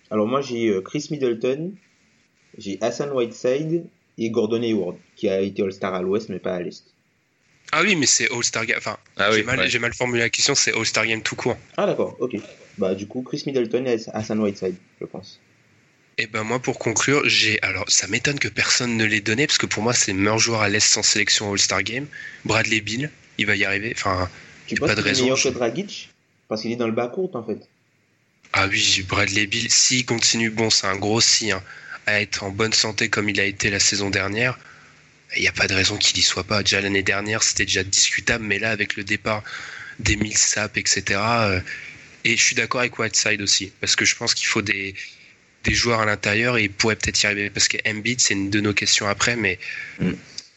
Alors 0.10 0.28
moi, 0.28 0.42
j'ai 0.42 0.70
euh, 0.70 0.82
Chris 0.82 1.08
Middleton, 1.12 1.74
j'ai 2.58 2.78
Hassan 2.82 3.12
Whiteside 3.12 3.86
et 4.18 4.30
Gordon 4.30 4.62
Hayward, 4.62 4.98
qui 5.16 5.30
a 5.30 5.42
été 5.42 5.64
All-Star 5.64 5.94
à 5.94 6.02
l'ouest, 6.02 6.30
mais 6.30 6.40
pas 6.40 6.56
à 6.56 6.62
l'est. 6.62 6.84
Ah 7.72 7.82
oui, 7.82 7.96
mais 7.96 8.06
c'est 8.06 8.32
All-Star 8.32 8.66
Game. 8.66 8.78
Enfin, 8.78 8.98
Ah 9.18 9.30
oui, 9.32 9.38
j'ai 9.38 9.44
mal, 9.44 9.60
ouais. 9.60 9.70
j'ai 9.70 9.80
mal 9.80 9.94
formulé 9.94 10.22
la 10.22 10.30
question, 10.30 10.54
c'est 10.54 10.74
All-Star 10.74 11.06
Game 11.08 11.22
tout 11.24 11.36
court. 11.36 11.58
Ah 11.78 11.86
d'accord, 11.88 12.16
ok. 12.20 12.36
Bah 12.78 12.94
du 12.96 13.08
coup, 13.08 13.22
Chris 13.24 13.44
Middleton 13.46 13.86
et 13.86 13.98
Hassan 14.14 14.40
Whiteside, 14.40 14.76
je 15.02 15.06
pense. 15.06 15.40
Et 16.20 16.28
ben 16.28 16.44
moi, 16.44 16.60
pour 16.60 16.78
conclure, 16.78 17.22
j'ai. 17.28 17.60
Alors, 17.64 17.86
ça 17.90 18.06
m'étonne 18.08 18.38
que 18.38 18.48
personne 18.48 18.98
ne 18.98 19.06
l'ait 19.06 19.22
donné, 19.22 19.48
parce 19.48 19.58
que 19.58 19.66
pour 19.66 19.82
moi, 19.82 19.94
c'est 19.94 20.14
le 20.14 20.20
meilleur 20.20 20.38
joueur 20.38 20.62
à 20.62 20.70
l'Est 20.70 20.80
sans 20.88 21.02
sélection 21.02 21.52
All-Star 21.52 21.82
Game. 21.82 22.06
Bradley 22.46 22.82
Bill, 22.82 23.10
il 23.40 23.48
va 23.48 23.56
y 23.56 23.66
arriver. 23.66 23.94
Enfin, 23.96 24.30
Tu 24.68 24.76
penses 24.76 24.90
pas 24.90 24.96
de 24.96 25.00
qu'il 25.02 25.08
est 25.08 25.10
raison. 25.12 25.24
meilleur 25.24 25.38
je- 25.38 25.50
que 25.50 25.54
Dragic? 25.56 26.10
Parce 26.48 26.62
qu'il 26.62 26.72
est 26.72 26.76
dans 26.76 26.86
le 26.88 26.94
bas 26.94 27.08
court 27.08 27.36
en 27.36 27.44
fait. 27.44 27.58
Ah 28.52 28.68
oui, 28.70 29.04
Bradley 29.08 29.48
Bill, 29.48 29.72
s'il 29.72 30.06
continue, 30.06 30.52
bon, 30.52 30.70
c'est 30.70 30.86
un 30.86 30.96
gros 30.98 31.20
si, 31.22 31.52
hein, 31.52 31.64
à 32.06 32.22
être 32.22 32.44
en 32.44 32.50
bonne 32.50 32.74
santé 32.74 33.10
comme 33.10 33.30
il 33.30 33.40
a 33.40 33.46
été 33.46 33.70
la 33.70 33.80
saison 33.80 34.10
dernière, 34.10 34.58
il 35.36 35.42
n'y 35.42 35.48
a 35.48 35.52
pas 35.52 35.68
de 35.68 35.74
raison 35.74 35.98
qu'il 35.98 36.18
y 36.18 36.22
soit 36.22 36.44
pas. 36.44 36.62
Déjà 36.64 36.82
l'année 36.82 37.04
dernière, 37.04 37.42
c'était 37.44 37.66
déjà 37.66 37.84
discutable, 37.84 38.44
mais 38.44 38.60
là, 38.60 38.72
avec 38.72 38.96
le 38.96 39.04
départ 39.04 39.44
des 40.00 40.16
Millsap, 40.16 40.78
etc. 40.78 41.20
euh, 41.20 41.60
et 42.26 42.38
je 42.38 42.44
suis 42.44 42.56
d'accord 42.56 42.82
avec 42.82 42.98
Whiteside 43.00 43.42
aussi, 43.42 43.72
parce 43.82 43.96
que 43.96 44.06
je 44.06 44.16
pense 44.16 44.34
qu'il 44.34 44.48
faut 44.48 44.62
des, 44.62 44.96
des 45.64 45.74
joueurs 45.74 46.00
à 46.02 46.06
l'intérieur 46.06 46.58
et 46.58 46.64
il 46.64 46.72
pourrait 46.72 46.96
peut-être 46.96 47.22
y 47.24 47.26
arriver. 47.26 47.50
Parce 47.50 47.68
que 47.68 47.78
Embiid, 47.88 48.20
c'est 48.22 48.34
une 48.34 48.50
de 48.50 48.60
nos 48.62 48.74
questions 48.74 49.08
après, 49.08 49.36
mais 49.36 49.60
Mm. 50.00 50.12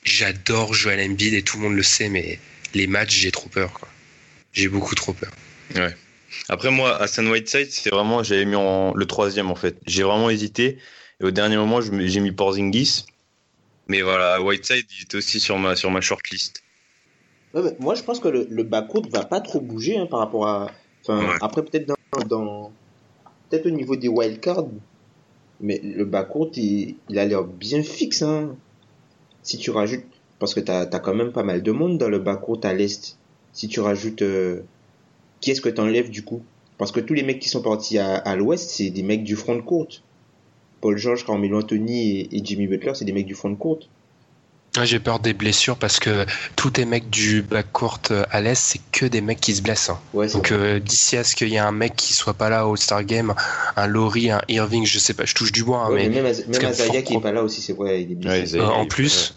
j'adore 0.05 0.75
Joel 0.75 1.01
Embiid 1.11 1.35
et 1.35 1.43
tout 1.43 1.57
le 1.59 1.65
monde 1.65 1.77
le 1.77 1.83
sait, 1.83 2.09
mais 2.09 2.39
les 2.75 2.87
matchs, 2.87 3.17
j'ai 3.17 3.31
trop 3.31 3.49
peur. 3.49 3.73
J'ai 4.53 4.69
beaucoup 4.69 4.95
trop 4.95 5.13
peur. 5.13 5.33
Après, 6.49 6.71
moi, 6.71 7.01
Hassan 7.01 7.29
Whiteside, 7.29 7.71
c'est 7.71 7.91
vraiment, 7.91 8.23
j'avais 8.23 8.45
mis 8.45 8.57
en, 8.57 8.95
le 8.95 9.07
troisième 9.07 9.51
en 9.51 9.57
fait. 9.57 9.77
J'ai 9.87 10.03
vraiment 10.03 10.31
hésité. 10.31 10.79
Et 11.21 11.25
au 11.25 11.31
dernier 11.31 11.57
moment, 11.57 11.81
j'ai 11.81 12.21
mis 12.21 12.33
Porzingis. 12.33 13.07
Mais 13.89 14.03
voilà, 14.03 14.43
Whiteside, 14.43 14.87
il 14.99 15.05
était 15.05 15.17
aussi 15.19 15.41
sur 15.41 15.59
ma, 15.59 15.77
sur 15.77 15.91
ma 15.91 16.01
shortlist. 16.01 16.63
Ouais, 17.55 17.77
moi 17.79 17.95
je 17.95 18.03
pense 18.03 18.19
que 18.21 18.29
le, 18.29 18.47
le 18.51 18.63
bas 18.65 18.83
court 18.83 19.07
va 19.11 19.25
pas 19.25 19.41
trop 19.41 19.61
bouger 19.61 19.97
hein, 19.97 20.07
par 20.07 20.19
rapport 20.19 20.47
à. 20.47 20.71
Enfin, 21.03 21.21
Ouais. 21.21 21.37
après 21.41 21.65
peut-être 21.65 21.87
dans, 21.87 22.25
dans 22.29 22.73
peut-être 23.49 23.67
au 23.67 23.71
niveau 23.71 23.95
des 23.97 24.09
wildcards, 24.09 24.67
mais 25.61 25.81
le 25.83 26.05
bas 26.05 26.25
court 26.25 26.51
il, 26.57 26.97
il 27.09 27.19
a 27.19 27.25
l'air 27.25 27.45
bien 27.45 27.83
fixe. 27.85 28.23
Hein. 28.23 28.57
Si 29.43 29.57
tu 29.57 29.71
rajoutes, 29.71 30.05
parce 30.41 30.53
que 30.53 30.61
t'as 30.61 30.81
as 30.81 30.99
quand 30.99 31.15
même 31.15 31.31
pas 31.33 31.45
mal 31.45 31.63
de 31.63 31.71
monde 31.71 31.97
dans 31.97 32.09
le 32.09 32.19
bas 32.19 32.37
court 32.37 32.61
à 32.65 32.75
l'est. 32.75 33.17
Si 33.53 33.69
tu 33.69 33.79
rajoutes, 33.81 34.23
euh, 34.23 34.63
qui 35.41 35.53
est-ce 35.53 35.61
que 35.63 35.69
t'enlèves 35.71 36.11
du 36.11 36.25
coup? 36.25 36.43
Parce 36.77 36.91
que 36.93 37.01
tous 37.01 37.15
les 37.15 37.23
mecs 37.23 37.39
qui 37.39 37.49
sont 37.49 37.63
partis 37.63 37.99
à, 37.99 38.17
à 38.17 38.35
l'ouest, 38.37 38.69
c'est 38.69 38.91
des 38.91 39.03
mecs 39.05 39.23
du 39.25 39.37
front 39.37 39.55
de 39.55 39.63
courte. 39.63 40.03
Paul 40.81 40.97
George, 40.99 41.25
Carmelo 41.27 41.59
Anthony 41.59 42.21
et, 42.21 42.37
et 42.37 42.43
Jimmy 42.45 42.67
Butler, 42.67 42.93
c'est 42.95 43.05
des 43.05 43.13
mecs 43.13 43.27
du 43.27 43.35
front 43.35 43.51
de 43.51 43.55
courte. 43.57 43.89
Ouais, 44.77 44.85
J'ai 44.85 44.99
peur 45.01 45.21
des 45.21 45.33
blessures 45.33 45.77
parce 45.79 45.99
que 45.99 46.27
tous 46.55 46.71
les 46.77 46.85
mecs 46.85 47.09
du 47.09 47.41
backcourt 47.41 47.99
euh, 48.11 48.25
à 48.31 48.43
l'Est, 48.43 48.61
c'est 48.63 48.81
que 48.93 49.07
des 49.07 49.23
mecs 49.23 49.41
qui 49.41 49.55
se 49.57 49.63
blessent. 49.63 49.89
hein. 49.89 49.99
Ouais, 50.13 50.29
Donc 50.29 50.53
euh, 50.53 50.79
d'ici 50.81 51.17
à 51.17 51.25
ce 51.25 51.35
qu'il 51.35 51.49
y 51.49 51.55
ait 51.55 51.59
un 51.59 51.73
mec 51.73 51.97
qui 51.97 52.13
soit 52.13 52.35
pas 52.35 52.51
là 52.51 52.67
au 52.67 52.73
All-Star 52.73 53.03
Game, 53.05 53.35
un 53.77 53.87
Laurie, 53.87 54.31
un 54.31 54.43
Irving, 54.49 54.85
je 54.85 54.99
sais 54.99 55.15
pas, 55.15 55.25
je 55.25 55.35
touche 55.35 55.51
du 55.51 55.65
bois, 55.65 55.79
hein, 55.87 55.91
Ouais, 55.91 56.09
mais 56.11 56.21
mais 56.23 56.33
même, 56.59 56.67
Azaya 56.67 57.01
qui 57.01 57.15
est 57.15 57.21
pas 57.21 57.33
là 57.33 57.43
aussi, 57.43 57.63
c'est 57.63 57.73
vrai, 57.73 58.03
il 58.03 58.13
est 58.13 58.15
blessé. 58.17 58.59
Ouais, 58.59 58.65
euh, 58.65 58.69
en 58.69 58.85
plus, 58.87 59.35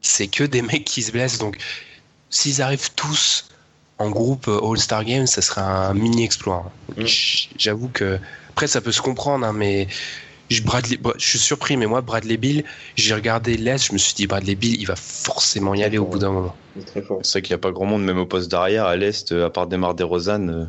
c'est 0.00 0.28
que 0.28 0.44
des 0.44 0.62
mecs 0.62 0.84
qui 0.84 1.02
se 1.02 1.10
blessent. 1.10 1.38
Donc 1.38 1.56
s'ils 2.30 2.62
arrivent 2.62 2.90
tous 2.94 3.46
en 3.98 4.10
groupe 4.10 4.46
All-Star 4.46 5.04
Game, 5.04 5.26
ça 5.26 5.42
serait 5.42 5.60
un 5.60 5.92
mini 5.92 6.22
exploit. 6.22 6.70
hein. 6.96 7.02
Mm. 7.02 7.06
J'avoue 7.58 7.88
que 7.88 8.20
après 8.50 8.68
ça 8.68 8.80
peut 8.80 8.92
se 8.92 9.02
comprendre, 9.02 9.44
hein, 9.44 9.52
mais 9.52 9.88
je, 10.50 10.62
Bradley, 10.62 10.96
Bra- 10.96 11.14
je 11.18 11.26
suis 11.26 11.38
surpris, 11.38 11.76
mais 11.76 11.86
moi 11.86 12.00
Bradley 12.00 12.36
Bill, 12.36 12.64
j'ai 12.96 13.14
regardé 13.14 13.56
l'Est, 13.56 13.88
je 13.88 13.92
me 13.92 13.98
suis 13.98 14.14
dit 14.14 14.26
Bradley 14.26 14.54
Bill, 14.54 14.80
il 14.80 14.86
va 14.86 14.96
forcément 14.96 15.74
y 15.74 15.82
aller 15.82 15.98
au 15.98 16.06
bout 16.06 16.18
d'un 16.18 16.30
moment. 16.30 16.56
C'est 16.76 17.00
vrai 17.00 17.42
qu'il 17.42 17.52
n'y 17.52 17.54
a 17.54 17.58
pas 17.58 17.70
grand 17.72 17.86
monde, 17.86 18.04
même 18.04 18.18
au 18.18 18.26
poste 18.26 18.50
d'arrière, 18.50 18.86
à 18.86 18.96
l'Est, 18.96 19.32
euh, 19.32 19.46
à 19.46 19.50
part 19.50 19.66
Demar 19.66 19.94
DeRozan. 19.94 20.48
euh, 20.48 20.64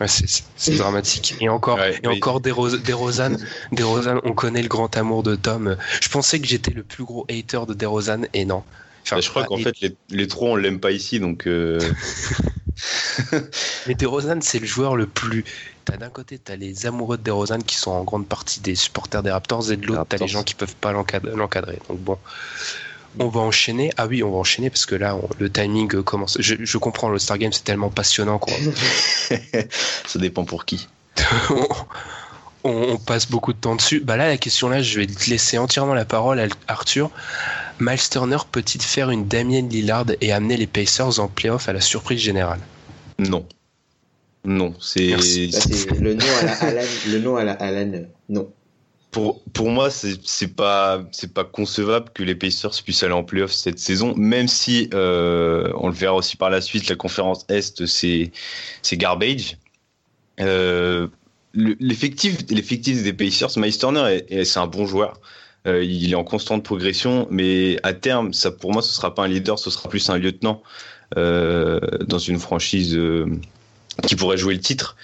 Ouais, 0.00 0.08
c'est- 0.08 0.74
dramatique. 0.76 1.34
Et 1.40 1.48
encore, 1.48 1.78
Ouais, 1.78 1.94
et 2.02 2.08
oui. 2.08 2.16
encore 2.16 2.40
des, 2.40 2.50
Ros 2.50 2.70
des 2.70 2.92
Rosanne, 2.92 3.38
des 3.70 3.84
Rosanne, 3.84 4.18
on 4.24 4.32
connaît 4.32 4.62
le 4.62 4.68
grand 4.68 4.96
amour 4.96 5.22
de 5.22 5.36
Tom. 5.36 5.76
Je 6.00 6.08
pensais 6.08 6.40
que 6.40 6.46
j'étais 6.46 6.72
le 6.72 6.82
plus 6.82 7.04
gros 7.04 7.24
hater 7.30 7.60
de 7.68 7.74
DeRozan 7.74 8.22
et 8.32 8.44
non. 8.44 8.64
Enfin, 9.04 9.16
bah, 9.16 9.20
je 9.20 9.28
crois 9.30 9.44
qu'en 9.44 9.58
fait, 9.58 9.78
les, 9.80 9.94
les 10.10 10.26
trois, 10.26 10.50
on 10.50 10.56
l'aime 10.56 10.80
pas 10.80 10.90
ici, 10.90 11.20
donc. 11.20 11.46
euh, 11.46 11.78
Mais 13.86 13.94
DeRozan, 13.94 14.40
c'est 14.40 14.58
le 14.58 14.66
joueur 14.66 14.96
le 14.96 15.06
plus. 15.06 15.44
T'as 15.84 15.96
d'un 15.96 16.10
côté, 16.10 16.38
t'as 16.38 16.56
les 16.56 16.86
amoureux 16.86 17.16
de 17.18 17.22
DeRozan 17.22 17.58
qui 17.60 17.74
sont 17.76 17.90
en 17.90 18.04
grande 18.04 18.26
partie 18.26 18.60
des 18.60 18.74
supporters 18.74 19.22
des 19.22 19.30
Raptors 19.30 19.72
et 19.72 19.76
de 19.76 19.86
l'autre, 19.86 20.06
t'as 20.08 20.16
les 20.18 20.28
gens 20.28 20.42
qui 20.44 20.54
peuvent 20.54 20.76
pas 20.76 20.92
l'encad- 20.92 21.26
l'encadrer. 21.34 21.78
Donc 21.88 21.98
bon. 21.98 22.18
On 23.18 23.28
va 23.28 23.40
enchaîner. 23.40 23.92
Ah 23.98 24.06
oui, 24.06 24.22
on 24.22 24.30
va 24.30 24.38
enchaîner 24.38 24.70
parce 24.70 24.86
que 24.86 24.94
là, 24.94 25.16
on- 25.16 25.28
le 25.38 25.50
timing 25.50 26.02
commence. 26.02 26.36
Je, 26.40 26.54
je 26.60 26.78
comprends, 26.78 27.08
le 27.10 27.18
Star 27.18 27.36
Game, 27.36 27.52
c'est 27.52 27.64
tellement 27.64 27.90
passionnant. 27.90 28.38
Quoi. 28.38 28.54
ça 30.06 30.18
dépend 30.18 30.44
pour 30.44 30.64
qui. 30.64 30.88
on, 31.50 32.70
on 32.92 32.96
passe 32.98 33.28
beaucoup 33.30 33.52
de 33.52 33.58
temps 33.58 33.76
dessus. 33.76 34.00
Bah 34.00 34.16
là, 34.16 34.28
la 34.28 34.38
question 34.38 34.68
là, 34.68 34.82
je 34.82 34.98
vais 34.98 35.06
te 35.06 35.28
laisser 35.28 35.58
entièrement 35.58 35.94
la 35.94 36.04
parole 36.04 36.40
à 36.40 36.46
Arthur. 36.68 37.10
Miles 37.80 38.08
Turner 38.10 38.38
peut-il 38.50 38.80
faire 38.80 39.10
une 39.10 39.26
Damien 39.26 39.62
Lillard 39.62 40.06
et 40.20 40.32
amener 40.32 40.56
les 40.56 40.66
Pacers 40.66 41.18
en 41.18 41.28
playoff 41.28 41.68
à 41.68 41.72
la 41.72 41.80
surprise 41.80 42.20
générale? 42.20 42.60
Non. 43.18 43.44
Non, 44.44 44.74
c'est. 44.80 45.08
Là, 45.08 45.18
c'est 45.20 46.00
le 46.00 46.14
nom 46.14 46.24
à 46.40 46.44
la 46.44 46.52
Alan, 46.62 46.88
le 47.10 47.18
nom 47.20 47.36
à 47.36 47.44
la 47.44 47.52
Alan, 47.52 47.92
euh, 47.94 48.04
non. 48.28 48.50
Pour, 49.12 49.42
pour 49.52 49.68
moi, 49.68 49.90
c'est 49.90 50.56
pas, 50.56 51.04
c'est 51.12 51.34
pas 51.34 51.44
concevable 51.44 52.06
que 52.14 52.22
les 52.22 52.34
Pacers 52.34 52.72
puissent 52.82 53.02
aller 53.02 53.12
en 53.12 53.24
playoff 53.24 53.52
cette 53.52 53.78
saison, 53.78 54.14
même 54.16 54.48
si, 54.48 54.88
euh, 54.94 55.70
on 55.76 55.88
le 55.88 55.94
verra 55.94 56.14
aussi 56.14 56.36
par 56.38 56.48
la 56.48 56.62
suite, 56.62 56.88
la 56.88 56.96
conférence 56.96 57.44
Est, 57.50 57.84
c'est 57.86 58.32
c'est 58.80 58.96
garbage. 58.96 59.58
Euh, 60.40 61.08
le- 61.52 61.76
L'effectif 61.78 62.38
l'effectif 62.48 63.02
des 63.02 63.12
Pacers, 63.12 63.50
Miles 63.58 63.76
Turner, 63.76 64.06
est- 64.28 64.32
est- 64.32 64.44
c'est 64.46 64.60
un 64.60 64.66
bon 64.66 64.86
joueur. 64.86 65.20
Euh, 65.66 65.84
il 65.84 66.10
est 66.10 66.16
en 66.16 66.24
constante 66.24 66.64
progression, 66.64 67.28
mais 67.30 67.76
à 67.82 67.92
terme, 67.92 68.32
ça 68.32 68.50
pour 68.50 68.72
moi, 68.72 68.80
ce 68.80 68.92
sera 68.94 69.14
pas 69.14 69.24
un 69.24 69.28
leader, 69.28 69.58
ce 69.58 69.68
sera 69.70 69.88
plus 69.90 70.08
un 70.08 70.16
lieutenant 70.18 70.62
dans 71.14 72.18
une 72.18 72.38
franchise 72.38 72.98
qui 74.06 74.16
pourrait 74.16 74.38
jouer 74.38 74.54
le 74.54 74.60
titre. 74.60 74.96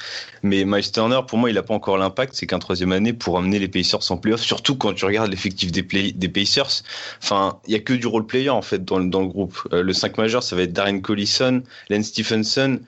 Mais 0.42 0.64
Miles 0.64 0.90
Turner, 0.90 1.20
pour 1.26 1.38
moi, 1.38 1.50
il 1.50 1.54
n'a 1.54 1.62
pas 1.62 1.74
encore 1.74 1.98
l'impact. 1.98 2.34
C'est 2.34 2.46
qu'un 2.46 2.58
troisième 2.58 2.92
année 2.92 3.12
pour 3.12 3.38
amener 3.38 3.58
les 3.58 3.68
Pacers 3.68 4.10
en 4.10 4.16
playoff, 4.16 4.40
surtout 4.40 4.76
quand 4.76 4.94
tu 4.94 5.04
regardes 5.04 5.30
l'effectif 5.30 5.70
des, 5.72 6.28
Pacers. 6.28 6.82
Enfin, 7.22 7.58
il 7.66 7.72
y 7.72 7.76
a 7.76 7.80
que 7.80 7.92
du 7.92 8.06
role 8.06 8.26
player 8.26 8.50
en 8.50 8.62
fait 8.62 8.84
dans, 8.84 8.98
le- 8.98 9.08
groupe. 9.08 9.58
Euh, 9.72 9.82
le 9.82 9.92
5 9.92 10.16
majeur, 10.18 10.42
ça 10.42 10.56
va 10.56 10.62
être 10.62 10.72
Darren 10.72 11.00
Collison, 11.00 11.62
Len 11.90 12.02
Stephenson. 12.02 12.80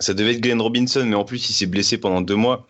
Ça 0.00 0.12
devait 0.12 0.32
être 0.32 0.40
Glenn 0.40 0.60
Robinson, 0.60 1.04
mais 1.06 1.14
en 1.14 1.24
plus, 1.24 1.48
il 1.50 1.52
s'est 1.52 1.66
blessé 1.66 1.98
pendant 1.98 2.20
deux 2.20 2.34
mois. 2.34 2.66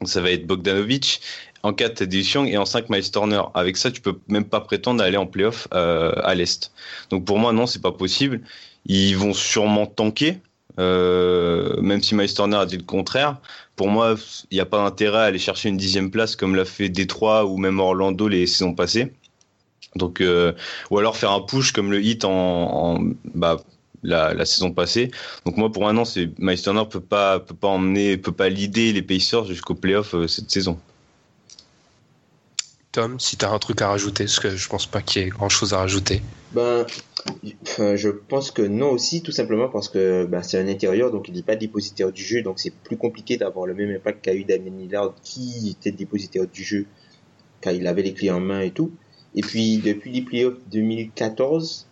Donc, 0.00 0.08
ça 0.08 0.20
va 0.20 0.30
être 0.30 0.46
Bogdanovic. 0.46 1.20
En 1.62 1.72
4, 1.72 1.94
t'as 1.94 2.04
Young 2.06 2.48
et 2.48 2.56
en 2.58 2.64
5, 2.64 2.90
Miles 2.90 3.10
Turner. 3.10 3.42
Avec 3.54 3.76
ça, 3.76 3.90
tu 3.90 4.00
peux 4.00 4.18
même 4.28 4.44
pas 4.44 4.60
prétendre 4.60 5.02
à 5.02 5.06
aller 5.06 5.16
en 5.16 5.26
playoff 5.26 5.68
euh, 5.72 6.12
à 6.24 6.34
l'Est. 6.34 6.72
Donc 7.10 7.24
pour 7.24 7.38
moi, 7.38 7.52
non, 7.52 7.66
c'est 7.66 7.80
pas 7.80 7.92
possible. 7.92 8.40
Ils 8.86 9.16
vont 9.16 9.32
sûrement 9.32 9.86
tanker, 9.86 10.38
euh, 10.78 11.80
même 11.80 12.02
si 12.02 12.14
Miles 12.14 12.32
Turner 12.32 12.56
a 12.56 12.66
dit 12.66 12.76
le 12.76 12.84
contraire. 12.84 13.38
Pour 13.76 13.88
moi, 13.88 14.14
il 14.50 14.54
n'y 14.54 14.60
a 14.60 14.66
pas 14.66 14.82
d'intérêt 14.82 15.18
à 15.18 15.22
aller 15.22 15.38
chercher 15.38 15.68
une 15.68 15.76
dixième 15.76 16.10
place 16.10 16.36
comme 16.36 16.54
l'a 16.54 16.64
fait 16.64 16.88
Détroit 16.88 17.46
ou 17.46 17.56
même 17.56 17.80
Orlando 17.80 18.28
les 18.28 18.46
saisons 18.46 18.74
passées. 18.74 19.12
Donc, 19.96 20.20
euh, 20.20 20.52
ou 20.90 20.98
alors 20.98 21.16
faire 21.16 21.32
un 21.32 21.40
push 21.40 21.72
comme 21.72 21.90
le 21.90 22.00
hit 22.02 22.24
en, 22.24 22.98
bah, 23.34 23.58
la, 24.02 24.44
saison 24.44 24.72
passée. 24.72 25.10
Donc 25.44 25.56
moi, 25.56 25.70
pour 25.70 25.88
un 25.88 25.96
an, 25.96 26.04
c'est 26.04 26.30
Miles 26.38 26.60
Turner 26.60 26.84
peut 26.90 27.00
pas 27.00 27.40
peut 27.40 27.54
pas 27.54 27.68
emmener, 27.68 28.16
peut 28.16 28.32
pas 28.32 28.48
leader 28.48 28.94
les 28.94 29.02
Pacers 29.02 29.44
jusqu'au 29.44 29.74
playoff 29.74 30.14
euh, 30.14 30.26
cette 30.26 30.50
saison. 30.50 30.78
Tom, 32.92 33.18
si 33.18 33.38
t'as 33.38 33.50
un 33.50 33.58
truc 33.58 33.80
à 33.80 33.88
rajouter, 33.88 34.24
parce 34.24 34.38
que 34.38 34.50
je 34.50 34.68
pense 34.68 34.84
pas 34.86 35.00
qu'il 35.00 35.22
y 35.22 35.24
ait 35.24 35.28
grand 35.28 35.48
chose 35.48 35.72
à 35.72 35.78
rajouter. 35.78 36.20
Ben, 36.52 36.86
je 37.78 38.08
pense 38.10 38.50
que 38.50 38.60
non 38.60 38.90
aussi, 38.90 39.22
tout 39.22 39.32
simplement 39.32 39.70
parce 39.70 39.88
que 39.88 40.26
ben, 40.26 40.42
c'est 40.42 40.58
un 40.58 40.68
intérieur, 40.68 41.10
donc 41.10 41.26
il 41.28 41.34
n'est 41.34 41.42
pas 41.42 41.56
dépositaire 41.56 42.12
du 42.12 42.22
jeu, 42.22 42.42
donc 42.42 42.60
c'est 42.60 42.74
plus 42.74 42.98
compliqué 42.98 43.38
d'avoir 43.38 43.64
le 43.66 43.72
même 43.72 43.90
impact 43.96 44.22
qu'a 44.22 44.34
eu 44.34 44.44
Damien 44.44 44.76
Lillard, 44.78 45.14
qui 45.22 45.70
était 45.70 45.90
dépositaire 45.90 46.46
du 46.46 46.62
jeu, 46.62 46.84
car 47.62 47.72
il 47.72 47.86
avait 47.86 48.02
les 48.02 48.12
clés 48.12 48.30
en 48.30 48.40
main 48.40 48.60
et 48.60 48.72
tout. 48.72 48.92
Et 49.34 49.40
puis, 49.40 49.78
depuis 49.78 50.12
les 50.12 50.20
playoffs 50.20 50.58
2014, 50.70 51.86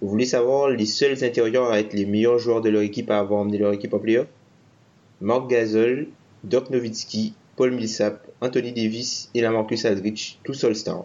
vous 0.00 0.08
voulez 0.08 0.24
savoir 0.24 0.70
les 0.70 0.86
seuls 0.86 1.22
intérieurs 1.22 1.70
à 1.70 1.80
être 1.80 1.92
les 1.92 2.06
meilleurs 2.06 2.38
joueurs 2.38 2.62
de 2.62 2.70
leur 2.70 2.80
équipe 2.80 3.10
à 3.10 3.18
avoir 3.18 3.40
emmené 3.40 3.58
leur 3.58 3.74
équipe 3.74 3.92
en 3.92 3.98
playoff 3.98 4.26
Mark 5.20 5.50
Gasol, 5.50 6.08
Doc 6.44 6.70
Nowitzki, 6.70 7.34
Paul 7.56 7.72
Millsap, 7.72 8.22
Anthony 8.40 8.72
Davis 8.72 9.30
et 9.34 9.40
Lamarcus 9.40 9.84
Aldridge, 9.84 10.34
tous 10.44 10.62
All-Star. 10.64 11.04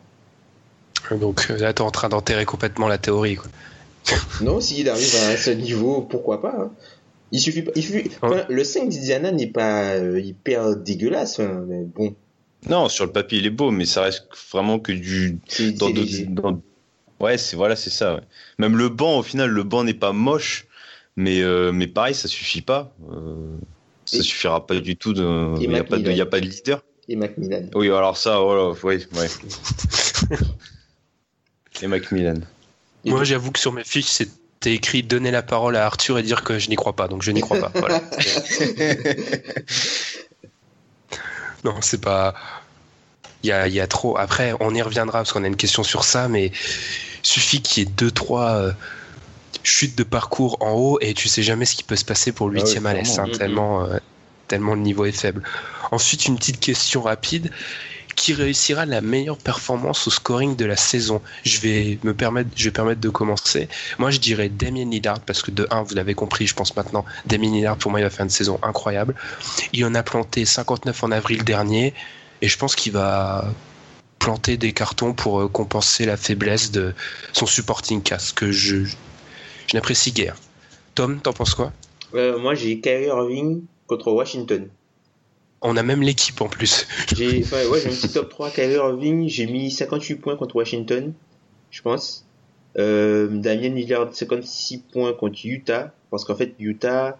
Donc 1.12 1.48
euh, 1.50 1.58
là, 1.58 1.74
t'es 1.74 1.81
en 1.81 1.91
train 1.91 2.10
d'enterrer 2.10 2.46
complètement 2.46 2.88
la 2.88 2.98
théorie. 2.98 3.36
Quoi. 3.36 3.50
Non, 4.41 4.60
s'il 4.60 4.89
arrive 4.89 5.15
à 5.31 5.38
ce 5.38 5.51
niveau, 5.51 6.01
pourquoi 6.01 6.41
pas. 6.41 6.55
hein. 6.60 6.72
Il 7.31 7.39
suffit 7.39 7.62
pas. 7.62 7.72
Il 7.75 7.84
suffit, 7.84 8.10
enfin, 8.22 8.43
le 8.50 8.63
5 8.63 8.89
d'Indiana 8.89 9.31
n'est 9.31 9.48
pas 9.48 9.93
euh, 9.96 10.20
hyper 10.20 10.75
dégueulasse, 10.75 11.39
hein, 11.39 11.63
mais 11.67 11.84
bon. 11.84 12.13
Non, 12.70 12.89
sur 12.89 13.05
le 13.05 13.12
papier, 13.12 13.39
il 13.39 13.46
est 13.46 13.50
beau, 13.51 13.72
mais 13.72 13.86
ça 13.86 14.01
reste 14.03 14.27
vraiment 14.51 14.79
que 14.79 14.91
du. 14.91 15.38
Dans 15.77 15.89
dans- 16.29 16.62
Ouais, 17.22 17.38
c'est 17.38 17.55
voilà, 17.55 17.75
c'est 17.75 17.89
ça. 17.91 18.15
ouais. 18.15 18.22
Même 18.58 18.75
le 18.77 18.89
banc, 18.89 19.20
au 19.20 19.24
final, 19.24 19.50
le 19.50 19.63
banc 19.63 19.84
n'est 19.84 19.93
pas 19.93 20.12
moche, 20.12 20.65
mais 21.15 21.41
euh, 21.41 21.72
mais 21.72 21.88
pareil, 21.88 22.13
ça 22.15 22.27
suffit 22.27 22.62
pas. 22.62 22.93
Euh, 23.13 23.55
ça 24.12 24.18
Et- 24.18 24.24
suffira 24.24 24.65
pas 24.65 24.75
du 24.80 24.96
tout. 24.98 25.13
De... 25.13 25.58
Et 25.60 25.63
Il 25.63 25.70
n'y 25.70 25.80
a 25.80 25.84
pas 25.84 25.98
de, 25.98 26.10
il 26.12 26.18
y 26.18 26.22
a 26.22 26.25
pas 26.25 26.39
de 26.39 26.46
leader. 26.46 26.84
Et 27.08 27.15
Macmillan. 27.15 27.68
Oui, 27.75 27.88
alors 27.88 28.15
ça, 28.18 28.39
voilà, 28.39 28.70
ouais, 28.84 29.00
ouais. 29.15 29.27
Et 31.82 31.88
Macmillan. 31.88 32.41
Moi, 33.06 33.24
j'avoue 33.24 33.51
que 33.51 33.60
sur 33.60 33.72
mes 33.74 33.84
fiches, 33.84 34.06
c'était 34.06 34.74
écrit 34.74 35.01
donner 35.01 35.32
la 35.32 35.41
parole 35.41 35.75
à 35.75 35.86
Arthur 35.86 36.20
et 36.20 36.24
dire 36.24 36.44
que 36.44 36.60
je 36.60 36.70
n'y 36.70 36.75
crois 36.75 36.96
pas. 36.96 37.08
Donc, 37.08 37.24
je 37.24 37.32
n'y 37.32 37.41
crois 37.41 37.60
pas. 37.60 37.72
Voilà. 37.74 38.01
non, 41.63 41.75
c'est 41.82 42.01
pas. 42.01 42.36
Il 43.44 43.48
y 43.48 43.51
a, 43.51 43.68
il 43.68 43.74
y 43.74 43.80
a 43.80 43.88
trop. 43.88 44.18
Après, 44.18 44.53
on 44.60 44.74
y 44.75 44.82
reviendra 44.82 45.20
parce 45.20 45.34
qu'on 45.34 45.44
a 45.44 45.48
une 45.48 45.56
question 45.56 45.84
sur 45.84 46.03
ça, 46.03 46.27
mais 46.27 46.51
suffit 47.24 47.62
qu'il 47.62 47.84
y 47.84 47.88
ait 47.88 47.89
deux, 47.98 48.12
trois 48.12 48.51
euh, 48.51 48.72
chutes 49.63 49.98
de 49.98 50.03
parcours 50.03 50.58
en 50.62 50.72
haut 50.72 50.98
et 51.01 51.13
tu 51.13 51.27
sais 51.27 51.43
jamais 51.43 51.65
ce 51.65 51.75
qui 51.75 51.84
peut 51.84 51.96
se 51.96 52.05
passer 52.05 52.31
pour 52.31 52.50
le 52.50 52.58
Ah 52.58 52.60
ouais, 52.60 52.65
huitième 52.65 52.86
à 52.86 52.93
l'Est, 52.93 53.20
hein, 53.20 53.27
tellement, 53.38 53.84
euh, 53.84 53.98
tellement 54.48 54.75
le 54.75 54.81
niveau 54.81 55.05
est 55.05 55.12
faible. 55.12 55.43
Ensuite, 55.91 56.25
une 56.25 56.38
petite 56.38 56.60
question 56.60 57.01
rapide. 57.01 57.51
Qui 58.13 58.34
réussira 58.34 58.86
la 58.86 59.00
meilleure 59.00 59.38
performance 59.38 60.05
au 60.05 60.12
scoring 60.12 60.58
de 60.58 60.65
la 60.65 60.75
saison? 60.75 61.22
Je 61.43 61.60
vais 61.62 61.98
me 62.03 62.13
permettre, 62.13 62.50
je 62.58 62.65
vais 62.65 62.72
permettre 62.72 63.00
de 63.00 63.08
commencer. 63.08 63.70
Moi, 64.00 64.12
je 64.12 64.20
dirais 64.20 64.50
Damien 64.50 64.84
Lillard 64.84 65.22
parce 65.22 65.41
que 65.41 65.50
de 65.50 65.65
1, 65.72 65.84
vous 65.84 65.96
l'avez 65.96 66.13
compris, 66.13 66.46
je 66.46 66.53
pense 66.53 66.75
maintenant, 66.75 67.05
Damien 67.25 67.51
Lillard 67.51 67.77
pour 67.77 67.89
moi, 67.89 68.01
il 68.01 68.03
va 68.03 68.10
faire 68.10 68.25
une 68.25 68.29
saison 68.29 68.60
incroyable. 68.63 69.15
Il 69.72 69.86
en 69.86 69.96
a 69.96 70.03
planté 70.03 70.43
59 70.43 71.03
en 71.05 71.12
avril 71.12 71.46
dernier 71.46 71.93
et 72.41 72.50
je 72.50 72.58
pense 72.58 72.75
qu'il 72.75 72.91
va 72.91 73.46
planter 74.20 74.58
des 74.58 74.72
cartons 74.72 75.13
pour 75.13 75.41
euh, 75.41 75.48
compenser 75.48 76.05
la 76.05 76.15
faiblesse 76.15 76.72
de 76.72 76.93
son 77.34 77.48
supporting 77.48 78.03
cast 78.03 78.34
que 78.34 78.51
je, 78.51 78.86
je 79.68 79.77
n'apprécie 79.77 80.12
guère. 80.12 80.36
Tom, 80.96 81.20
t'en 81.22 81.34
penses 81.34 81.56
quoi? 81.56 81.72
Euh, 82.13 82.38
moi, 82.39 82.56
j'ai 82.56 82.80
Kyrie 82.80 83.06
Irving 83.06 83.63
contre 83.88 84.12
Washington. 84.12 84.68
On 85.62 85.77
a 85.77 85.84
même 85.84 86.01
l'équipe 86.01 86.41
en 86.41 86.48
plus. 86.48 86.88
J'ai 87.15 87.44
enfin, 87.44 87.63
ouais, 87.68 87.86
un 87.86 87.89
petit 87.89 88.10
top 88.10 88.30
3 88.30 88.50
Kyrie 88.50 88.74
Irving. 88.74 89.30
J'ai 89.30 89.46
mis 89.46 89.70
58 89.70 90.15
points 90.15 90.36
contre 90.36 90.56
Washington, 90.56 91.13
je 91.70 91.82
pense. 91.84 92.25
Euh, 92.80 93.27
Damien 93.30 93.70
Lillard, 93.70 94.10
56 94.12 94.80
points 94.91 95.13
contre 95.13 95.39
Utah. 95.46 95.94
Parce 96.10 96.25
qu'en 96.25 96.36
fait, 96.36 96.56
Utah 96.60 97.20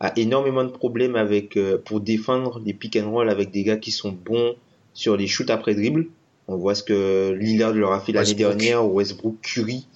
a 0.00 0.12
énormément 0.16 0.64
de 0.64 0.70
problèmes 0.70 1.14
avec 1.14 1.56
euh, 1.56 1.78
pour 1.82 2.00
défendre 2.00 2.60
les 2.64 2.74
pick 2.74 2.96
and 2.96 3.10
roll 3.10 3.30
avec 3.30 3.50
des 3.50 3.62
gars 3.62 3.76
qui 3.76 3.92
sont 3.92 4.12
bons 4.12 4.56
sur 4.92 5.16
les 5.16 5.28
shoots 5.28 5.50
après 5.50 5.74
dribble. 5.74 6.08
On 6.48 6.56
voit 6.56 6.74
ce 6.74 6.82
que 6.82 7.36
Lillard 7.38 7.72
leur 7.72 7.92
a 7.92 8.00
fait 8.00 8.12
l'année 8.12 8.34
dernière, 8.34 8.84
Westbrook, 8.84 9.36
Curry. 9.42 9.86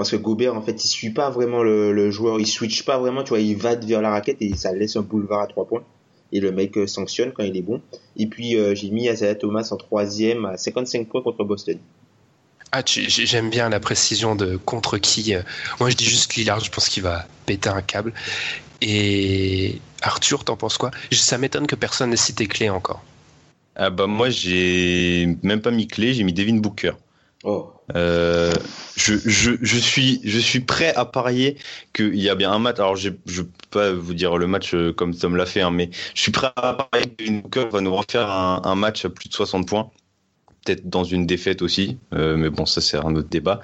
Parce 0.00 0.12
que 0.12 0.16
Gobert, 0.16 0.56
en 0.56 0.62
fait, 0.62 0.82
il 0.82 0.88
suit 0.88 1.10
pas 1.10 1.28
vraiment 1.28 1.62
le, 1.62 1.92
le 1.92 2.10
joueur, 2.10 2.40
il 2.40 2.46
switch 2.46 2.84
pas 2.86 2.96
vraiment, 2.98 3.22
tu 3.22 3.28
vois, 3.28 3.40
il 3.40 3.54
va 3.54 3.74
vers 3.74 4.00
la 4.00 4.08
raquette 4.08 4.38
et 4.40 4.56
ça 4.56 4.72
laisse 4.72 4.96
un 4.96 5.02
boulevard 5.02 5.42
à 5.42 5.46
trois 5.46 5.66
points. 5.66 5.82
Et 6.32 6.40
le 6.40 6.52
mec 6.52 6.78
euh, 6.78 6.86
sanctionne 6.86 7.32
quand 7.32 7.42
il 7.42 7.54
est 7.54 7.60
bon. 7.60 7.82
Et 8.16 8.26
puis 8.26 8.56
euh, 8.56 8.74
j'ai 8.74 8.88
mis 8.88 9.08
Isaiah 9.10 9.34
Thomas 9.34 9.68
en 9.72 9.76
troisième 9.76 10.46
à 10.46 10.56
55 10.56 11.06
points 11.06 11.20
contre 11.20 11.44
Boston. 11.44 11.76
Ah, 12.72 12.80
j'aime 12.86 13.50
bien 13.50 13.68
la 13.68 13.78
précision 13.78 14.36
de 14.36 14.56
contre 14.56 14.96
qui. 14.96 15.34
euh, 15.34 15.42
Moi, 15.80 15.90
je 15.90 15.96
dis 15.96 16.06
juste 16.06 16.34
Lillard, 16.34 16.60
je 16.60 16.70
pense 16.70 16.88
qu'il 16.88 17.02
va 17.02 17.26
péter 17.44 17.68
un 17.68 17.82
câble. 17.82 18.14
Et 18.80 19.82
Arthur, 20.00 20.44
t'en 20.46 20.56
penses 20.56 20.78
quoi? 20.78 20.92
Ça 21.12 21.36
m'étonne 21.36 21.66
que 21.66 21.76
personne 21.76 22.08
n'ait 22.08 22.16
cité 22.16 22.46
clé 22.46 22.70
encore. 22.70 23.04
Ah 23.76 23.90
bah 23.90 24.06
moi, 24.06 24.30
j'ai 24.30 25.36
même 25.42 25.60
pas 25.60 25.70
mis 25.70 25.88
clé, 25.88 26.14
j'ai 26.14 26.24
mis 26.24 26.32
Devin 26.32 26.56
Booker. 26.56 26.92
Oh, 27.44 27.72
Euh, 27.96 28.52
je, 28.96 29.14
je, 29.24 29.52
je, 29.60 29.78
suis, 29.78 30.20
je 30.24 30.38
suis 30.38 30.60
prêt 30.60 30.94
à 30.94 31.04
parier 31.04 31.56
qu'il 31.92 32.16
y 32.20 32.28
a 32.28 32.34
bien 32.34 32.52
un 32.52 32.58
match. 32.58 32.78
Alors, 32.78 32.96
je 32.96 33.08
ne 33.08 33.14
peux 33.14 33.50
pas 33.70 33.92
vous 33.92 34.14
dire 34.14 34.36
le 34.36 34.46
match 34.46 34.74
euh, 34.74 34.92
comme 34.92 35.14
Tom 35.14 35.36
l'a 35.36 35.46
fait, 35.46 35.62
hein, 35.62 35.70
mais 35.70 35.90
je 36.14 36.22
suis 36.22 36.32
prêt 36.32 36.50
à 36.56 36.74
parier 36.74 37.06
que 37.08 37.24
Devin 37.24 37.38
Booker 37.40 37.66
va 37.70 37.80
nous 37.80 37.94
refaire 37.94 38.30
un, 38.30 38.62
un 38.64 38.74
match 38.74 39.04
à 39.04 39.10
plus 39.10 39.28
de 39.28 39.34
60 39.34 39.66
points. 39.66 39.90
Peut-être 40.66 40.90
dans 40.90 41.04
une 41.04 41.26
défaite 41.26 41.62
aussi, 41.62 41.96
euh, 42.12 42.36
mais 42.36 42.50
bon, 42.50 42.66
ça 42.66 42.82
c'est 42.82 42.98
un 42.98 43.16
autre 43.16 43.30
débat. 43.30 43.60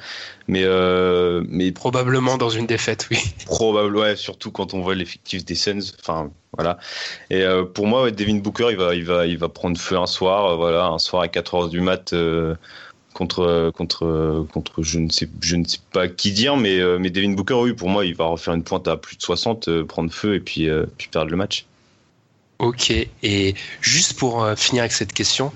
Mais, 0.49 0.63
euh, 0.65 1.45
mais 1.47 1.71
Probablement 1.71 2.39
dans 2.39 2.49
une 2.49 2.67
défaite, 2.67 3.07
oui. 3.11 3.19
probable, 3.45 3.95
ouais, 3.99 4.17
surtout 4.17 4.51
quand 4.51 4.73
on 4.73 4.81
voit 4.81 4.95
l'effectif 4.95 5.45
des 5.45 5.55
Suns. 5.55 5.93
Enfin, 6.01 6.31
voilà. 6.57 6.79
Et 7.29 7.45
pour 7.75 7.87
moi, 7.87 8.05
ouais, 8.05 8.13
Devin 8.13 8.37
Booker, 8.39 8.69
il 8.71 8.79
va, 8.79 8.95
il 8.95 9.05
va, 9.05 9.27
il 9.27 9.37
va 9.37 9.51
prendre 9.51 9.79
feu 9.79 9.99
un 9.99 10.07
soir, 10.07 10.57
voilà, 10.57 10.87
un 10.87 10.99
soir 10.99 11.21
à 11.21 11.29
4 11.29 11.55
heures 11.55 11.69
du 11.69 11.83
mat. 11.83 12.15
Euh, 13.21 13.71
contre 13.71 13.73
contre 13.77 14.47
contre 14.53 14.83
je 14.83 14.99
ne 14.99 15.11
sais 15.11 15.29
pas 15.93 16.09
qui 16.09 16.33
dire 16.33 16.57
mais 16.57 16.81
euh, 16.81 16.99
mais 16.99 17.11
Devin 17.11 17.33
Booker 17.33 17.55
oui 17.55 17.73
pour 17.73 17.89
moi 17.89 18.05
il 18.05 18.15
va 18.15 18.27
refaire 18.27 18.55
une 18.55 18.63
pointe 18.63 18.89
à 18.89 18.97
plus 18.97 19.17
de 19.17 19.23
60 19.23 19.69
euh, 19.69 19.85
prendre 19.85 20.13
feu 20.13 20.35
et 20.35 20.41
puis 20.41 20.69
euh, 20.69 20.87
perdre 21.11 21.31
le 21.31 21.37
match 21.37 21.67
Ok, 22.59 22.91
et 23.23 23.55
juste 23.83 24.15
pour 24.15 24.43
euh, 24.43 24.57
finir 24.57 24.83
avec 24.83 24.93
cette 24.93 25.13
question, 25.13 25.53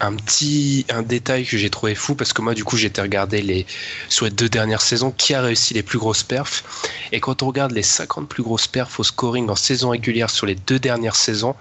un 0.00 0.14
petit 0.14 0.84
un 0.90 1.00
détail 1.02 1.46
que 1.46 1.56
j'ai 1.56 1.70
trouvé 1.70 1.94
fou 1.94 2.14
parce 2.14 2.34
que 2.34 2.42
moi 2.42 2.52
du 2.52 2.62
coup 2.62 2.76
j'ai 2.76 2.88
été 2.88 3.00
regarder 3.00 3.40
les 3.40 3.64
sur 4.10 4.26
les 4.26 4.30
deux 4.30 4.50
dernières 4.50 4.82
saisons 4.82 5.12
qui 5.12 5.32
a 5.32 5.40
réussi 5.40 5.72
les 5.72 5.82
plus 5.82 5.98
grosses 5.98 6.24
perfs 6.24 6.64
et 7.10 7.20
quand 7.20 7.42
on 7.42 7.46
regarde 7.46 7.72
les 7.72 7.82
50 7.82 8.28
plus 8.28 8.42
grosses 8.42 8.66
perfs 8.66 9.00
au 9.00 9.02
scoring 9.02 9.48
en 9.48 9.54
saison 9.54 9.90
régulière 9.90 10.28
sur 10.28 10.44
les 10.44 10.56
deux 10.56 10.78
dernières 10.78 11.16
saisons, 11.16 11.54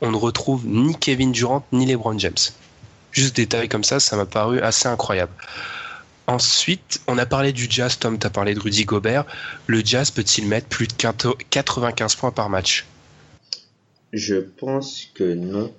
on 0.00 0.12
ne 0.12 0.16
retrouve 0.16 0.64
ni 0.66 0.96
Kevin 0.96 1.32
Durant 1.32 1.66
ni 1.72 1.84
LeBron 1.84 2.18
James. 2.18 2.38
Juste 3.12 3.36
détail 3.36 3.68
comme 3.68 3.84
ça, 3.84 4.00
ça 4.00 4.16
m'a 4.16 4.26
paru 4.26 4.60
assez 4.60 4.88
incroyable. 4.88 5.32
Ensuite, 6.26 7.00
on 7.06 7.16
a 7.16 7.24
parlé 7.24 7.52
du 7.52 7.66
Jazz, 7.70 7.98
Tom, 7.98 8.18
tu 8.18 8.26
as 8.26 8.30
parlé 8.30 8.54
de 8.54 8.60
Rudy 8.60 8.84
Gobert. 8.84 9.24
Le 9.66 9.80
Jazz 9.82 10.10
peut-il 10.10 10.46
mettre 10.46 10.68
plus 10.68 10.86
de 10.86 10.92
95 10.92 12.16
points 12.16 12.30
par 12.30 12.50
match? 12.50 12.86
Je 14.12 14.36
pense 14.36 15.08
que 15.14 15.34
non. 15.34 15.72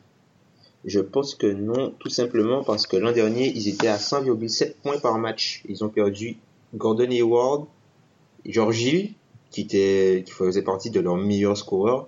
Je 0.86 1.00
pense 1.00 1.36
que 1.36 1.46
non, 1.46 1.94
tout 2.00 2.10
simplement 2.10 2.64
parce 2.64 2.88
que 2.88 2.98
l'an 2.98 3.12
dernier, 3.12 3.52
ils 3.56 3.68
étaient 3.68 3.90
à 3.90 3.98
100,7 3.98 4.74
points 4.82 4.98
par 4.98 5.20
match. 5.20 5.62
Ils 5.70 5.84
ont 5.84 5.90
perdu 5.90 6.38
Gordon 6.74 7.12
Hayward, 7.12 7.66
George 8.46 8.82
Hill, 8.82 9.14
qui 9.52 9.68
faisait 10.28 10.62
partie 10.62 10.90
de 10.90 11.00
leurs 11.00 11.18
meilleurs 11.18 11.58
scoreurs. 11.58 12.08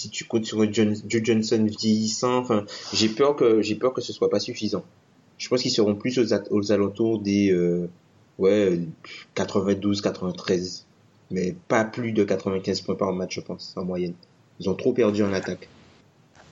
Si 0.00 0.08
tu 0.08 0.24
comptes 0.24 0.46
sur 0.46 0.64
Joe 0.72 0.96
Johnson 1.06 1.66
vieillissant, 1.68 2.38
enfin, 2.38 2.64
j'ai 2.94 3.10
peur 3.10 3.36
que, 3.36 3.60
j'ai 3.60 3.74
peur 3.74 3.92
que 3.92 4.00
ce 4.00 4.14
soit 4.14 4.30
pas 4.30 4.40
suffisant. 4.40 4.82
Je 5.36 5.46
pense 5.50 5.60
qu'ils 5.60 5.70
seront 5.70 5.94
plus 5.94 6.18
aux 6.50 6.72
alentours 6.72 7.18
des, 7.18 7.52
euh, 7.52 7.86
ouais, 8.38 8.80
92, 9.34 10.00
93. 10.00 10.86
Mais 11.30 11.54
pas 11.68 11.84
plus 11.84 12.12
de 12.12 12.24
95 12.24 12.80
points 12.80 12.94
par 12.94 13.12
match, 13.12 13.34
je 13.34 13.40
pense, 13.42 13.74
en 13.76 13.84
moyenne. 13.84 14.14
Ils 14.58 14.70
ont 14.70 14.74
trop 14.74 14.94
perdu 14.94 15.22
en 15.22 15.34
attaque. 15.34 15.68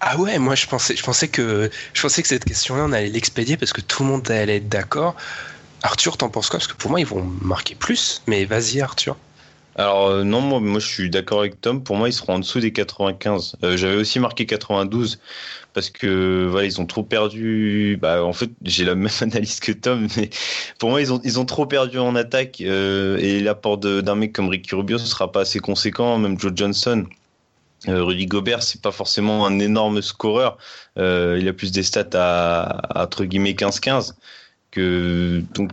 Ah 0.00 0.18
ouais, 0.18 0.38
moi 0.38 0.54
je 0.54 0.66
pensais, 0.66 0.94
je 0.94 1.02
pensais 1.02 1.28
que, 1.28 1.70
je 1.94 2.02
pensais 2.02 2.20
que 2.20 2.28
cette 2.28 2.44
question-là 2.44 2.84
on 2.86 2.92
allait 2.92 3.08
l'expédier 3.08 3.56
parce 3.56 3.72
que 3.72 3.80
tout 3.80 4.02
le 4.02 4.10
monde 4.10 4.30
allait 4.30 4.56
être 4.56 4.68
d'accord. 4.68 5.16
Arthur, 5.82 6.18
t'en 6.18 6.28
penses 6.28 6.50
quoi? 6.50 6.58
Parce 6.58 6.70
que 6.70 6.76
pour 6.76 6.90
moi 6.90 7.00
ils 7.00 7.06
vont 7.06 7.24
marquer 7.40 7.74
plus. 7.74 8.22
Mais 8.26 8.44
vas-y 8.44 8.82
Arthur. 8.82 9.16
Alors 9.78 10.08
euh, 10.08 10.24
non 10.24 10.40
moi 10.40 10.58
moi 10.58 10.80
je 10.80 10.86
suis 10.88 11.08
d'accord 11.08 11.40
avec 11.40 11.60
Tom. 11.60 11.84
Pour 11.84 11.96
moi 11.96 12.08
ils 12.08 12.12
seront 12.12 12.34
en 12.34 12.38
dessous 12.40 12.58
des 12.60 12.72
95 12.72 13.56
Euh, 13.62 13.76
j'avais 13.76 13.94
aussi 13.96 14.18
marqué 14.18 14.44
92 14.44 15.20
parce 15.72 15.88
que 15.90 16.46
voilà 16.50 16.66
ils 16.66 16.80
ont 16.80 16.86
trop 16.86 17.04
perdu. 17.04 17.96
Bah 18.02 18.24
en 18.24 18.32
fait 18.32 18.50
j'ai 18.62 18.84
la 18.84 18.94
même 18.96 19.10
analyse 19.20 19.60
que 19.60 19.70
Tom 19.72 20.08
mais 20.16 20.30
pour 20.80 20.90
moi 20.90 21.00
ils 21.00 21.12
ont 21.12 21.20
ils 21.24 21.38
ont 21.38 21.44
trop 21.46 21.64
perdu 21.66 21.98
en 21.98 22.16
attaque 22.16 22.60
euh, 22.60 23.18
et 23.18 23.40
l'apport 23.40 23.78
d'un 23.78 24.14
mec 24.16 24.32
comme 24.32 24.48
Ricky 24.48 24.74
Rubio 24.74 24.98
ce 24.98 25.06
sera 25.06 25.30
pas 25.30 25.42
assez 25.42 25.60
conséquent 25.60 26.18
même 26.18 26.38
Joe 26.38 26.52
Johnson. 26.54 27.06
Rudy 27.86 28.26
Gobert, 28.26 28.64
c'est 28.64 28.82
pas 28.82 28.90
forcément 28.90 29.46
un 29.46 29.60
énorme 29.60 30.02
scoreur. 30.02 30.58
Il 30.96 31.46
a 31.48 31.52
plus 31.52 31.70
des 31.70 31.84
stats 31.84 32.08
à, 32.14 32.62
à, 32.98 33.04
entre 33.04 33.24
guillemets 33.24 33.52
15-15 33.52 34.14
que 34.72 35.44
donc 35.54 35.70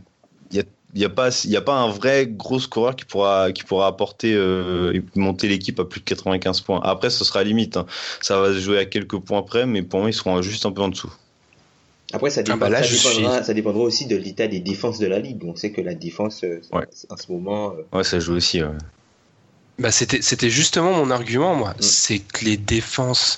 il 0.96 1.02
y 1.02 1.06
a 1.06 1.10
pas 1.10 1.30
il 1.44 1.52
y 1.52 1.58
a 1.58 1.62
pas 1.62 1.76
un 1.76 1.90
vrai 1.90 2.26
gros 2.26 2.60
scoreur 2.60 2.96
qui 2.96 3.04
pourra 3.06 3.52
qui 3.52 3.64
pourra 3.64 3.88
apporter 3.88 4.34
euh, 4.34 4.94
et 4.94 5.04
monter 5.16 5.48
l'équipe 5.50 5.80
à 5.80 5.86
plus 5.86 6.00
de 6.00 6.06
95 6.06 6.62
points. 6.62 6.80
Après, 6.84 7.10
ce 7.10 7.24
sera 7.26 7.44
limite. 7.44 7.78
hein. 7.78 7.86
Ça 8.22 8.40
va 8.40 8.54
se 8.54 8.60
jouer 8.60 8.80
à 8.80 8.86
quelques 8.86 9.20
points 9.20 9.44
près, 9.44 9.66
mais 9.66 9.82
pour 9.84 10.00
moi, 10.00 10.10
ils 10.10 10.14
seront 10.14 10.42
juste 10.42 10.66
un 10.66 10.72
peu 10.72 10.82
en 10.82 10.88
dessous. 10.90 11.14
Après, 12.14 12.30
ça, 12.30 12.44
dépend- 12.44 12.58
bah 12.58 12.70
là, 12.70 12.82
ça 12.82 12.88
je 12.88 12.96
dépendra, 12.96 13.44
ça 13.44 13.54
dépendra 13.54 13.82
aussi 13.84 14.06
de 14.06 14.16
l'état 14.16 14.48
des 14.48 14.60
défenses 14.62 15.00
de 15.00 15.08
la 15.08 15.20
ligue. 15.20 15.44
On 15.44 15.56
sait 15.56 15.72
que 15.72 15.82
la 15.82 15.96
défense, 15.96 16.44
euh, 16.44 16.62
Ouais. 16.72 16.86
en 17.10 17.18
ce 17.18 17.32
moment, 17.32 17.74
euh, 17.74 17.98
Ouais, 17.98 18.04
ça 18.04 18.20
joue 18.20 18.34
aussi. 18.36 18.64
ouais. 18.64 18.70
Bah 19.78 19.92
c'était, 19.92 20.22
c'était 20.22 20.50
justement 20.50 20.94
mon 20.94 21.12
argument 21.12 21.56
moi. 21.56 21.74
C'est 21.82 22.20
que 22.20 22.46
les 22.46 22.56
défenses, 22.56 23.38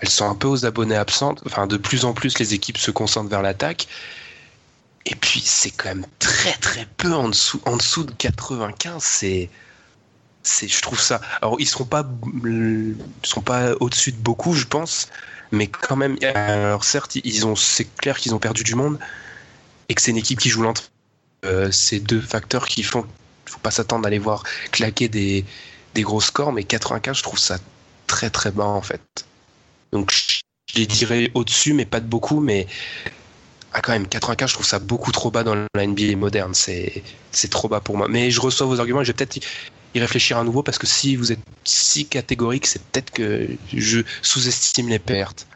elles 0.00 0.08
sont 0.08 0.24
un 0.26 0.34
peu 0.34 0.48
aux 0.48 0.64
abonnés 0.64 0.96
absentes. 0.96 1.42
Enfin, 1.44 1.66
de 1.66 1.76
plus 1.76 2.06
en 2.06 2.14
plus 2.14 2.38
les 2.38 2.54
équipes 2.54 2.78
se 2.78 2.90
concentrent 2.90 3.28
vers 3.28 3.42
l'attaque. 3.42 3.86
Et 5.06 5.14
puis, 5.14 5.40
c'est 5.40 5.70
quand 5.70 5.88
même 5.88 6.06
très 6.18 6.52
très 6.54 6.84
peu 6.96 7.14
en 7.14 7.28
dessous, 7.28 7.60
en 7.64 7.76
dessous 7.76 8.02
de 8.02 8.12
95. 8.12 9.02
C'est, 9.02 9.48
je 10.68 10.80
trouve 10.82 11.00
ça. 11.00 11.20
Alors, 11.40 11.56
ils 11.60 11.66
seront 11.66 11.84
pas, 11.84 12.04
ils 12.44 12.96
seront 13.22 13.40
pas 13.40 13.74
au-dessus 13.78 14.10
de 14.10 14.18
beaucoup, 14.18 14.52
je 14.54 14.66
pense, 14.66 15.08
mais 15.52 15.68
quand 15.68 15.94
même. 15.94 16.16
Alors, 16.34 16.82
certes, 16.82 17.16
ils 17.22 17.46
ont, 17.46 17.54
c'est 17.54 17.84
clair 17.96 18.18
qu'ils 18.18 18.34
ont 18.34 18.40
perdu 18.40 18.64
du 18.64 18.74
monde 18.74 18.98
et 19.88 19.94
que 19.94 20.02
c'est 20.02 20.10
une 20.10 20.16
équipe 20.16 20.40
qui 20.40 20.48
joue 20.48 20.62
lente. 20.62 20.90
Euh, 21.44 21.70
c'est 21.70 22.00
deux 22.00 22.20
facteurs 22.20 22.66
qui 22.66 22.82
font. 22.82 23.06
Faut 23.46 23.60
pas 23.60 23.70
s'attendre 23.70 24.08
à 24.08 24.10
les 24.10 24.18
voir 24.18 24.42
claquer 24.72 25.08
des, 25.08 25.44
des 25.94 26.02
gros 26.02 26.20
scores, 26.20 26.52
mais 26.52 26.64
95, 26.64 27.16
je 27.16 27.22
trouve 27.22 27.38
ça 27.38 27.58
très 28.08 28.30
très 28.30 28.50
bas 28.50 28.64
en 28.64 28.82
fait. 28.82 29.02
Donc, 29.92 30.12
je 30.12 30.40
les 30.74 30.86
dirais 30.86 31.30
au-dessus, 31.34 31.74
mais 31.74 31.84
pas 31.84 32.00
de 32.00 32.06
beaucoup, 32.06 32.40
mais 32.40 32.66
ah, 33.76 33.82
quand 33.82 33.92
même, 33.92 34.06
95, 34.06 34.48
je 34.48 34.54
trouve 34.54 34.64
ça 34.64 34.78
beaucoup 34.78 35.12
trop 35.12 35.30
bas 35.30 35.44
dans 35.44 35.54
la 35.54 35.86
NBA 35.86 36.16
moderne. 36.16 36.54
C'est, 36.54 37.02
c'est 37.30 37.50
trop 37.50 37.68
bas 37.68 37.80
pour 37.80 37.98
moi. 37.98 38.08
Mais 38.08 38.30
je 38.30 38.40
reçois 38.40 38.66
vos 38.66 38.80
arguments 38.80 39.02
et 39.02 39.04
je 39.04 39.10
vais 39.12 39.16
peut-être 39.16 39.38
y 39.94 40.00
réfléchir 40.00 40.38
à 40.38 40.44
nouveau 40.44 40.62
parce 40.62 40.78
que 40.78 40.86
si 40.86 41.14
vous 41.14 41.30
êtes 41.30 41.40
si 41.62 42.06
catégorique, 42.06 42.66
c'est 42.66 42.80
peut-être 42.80 43.10
que 43.10 43.46
je 43.74 44.00
sous-estime 44.22 44.88
les 44.88 44.98
pertes. 44.98 45.46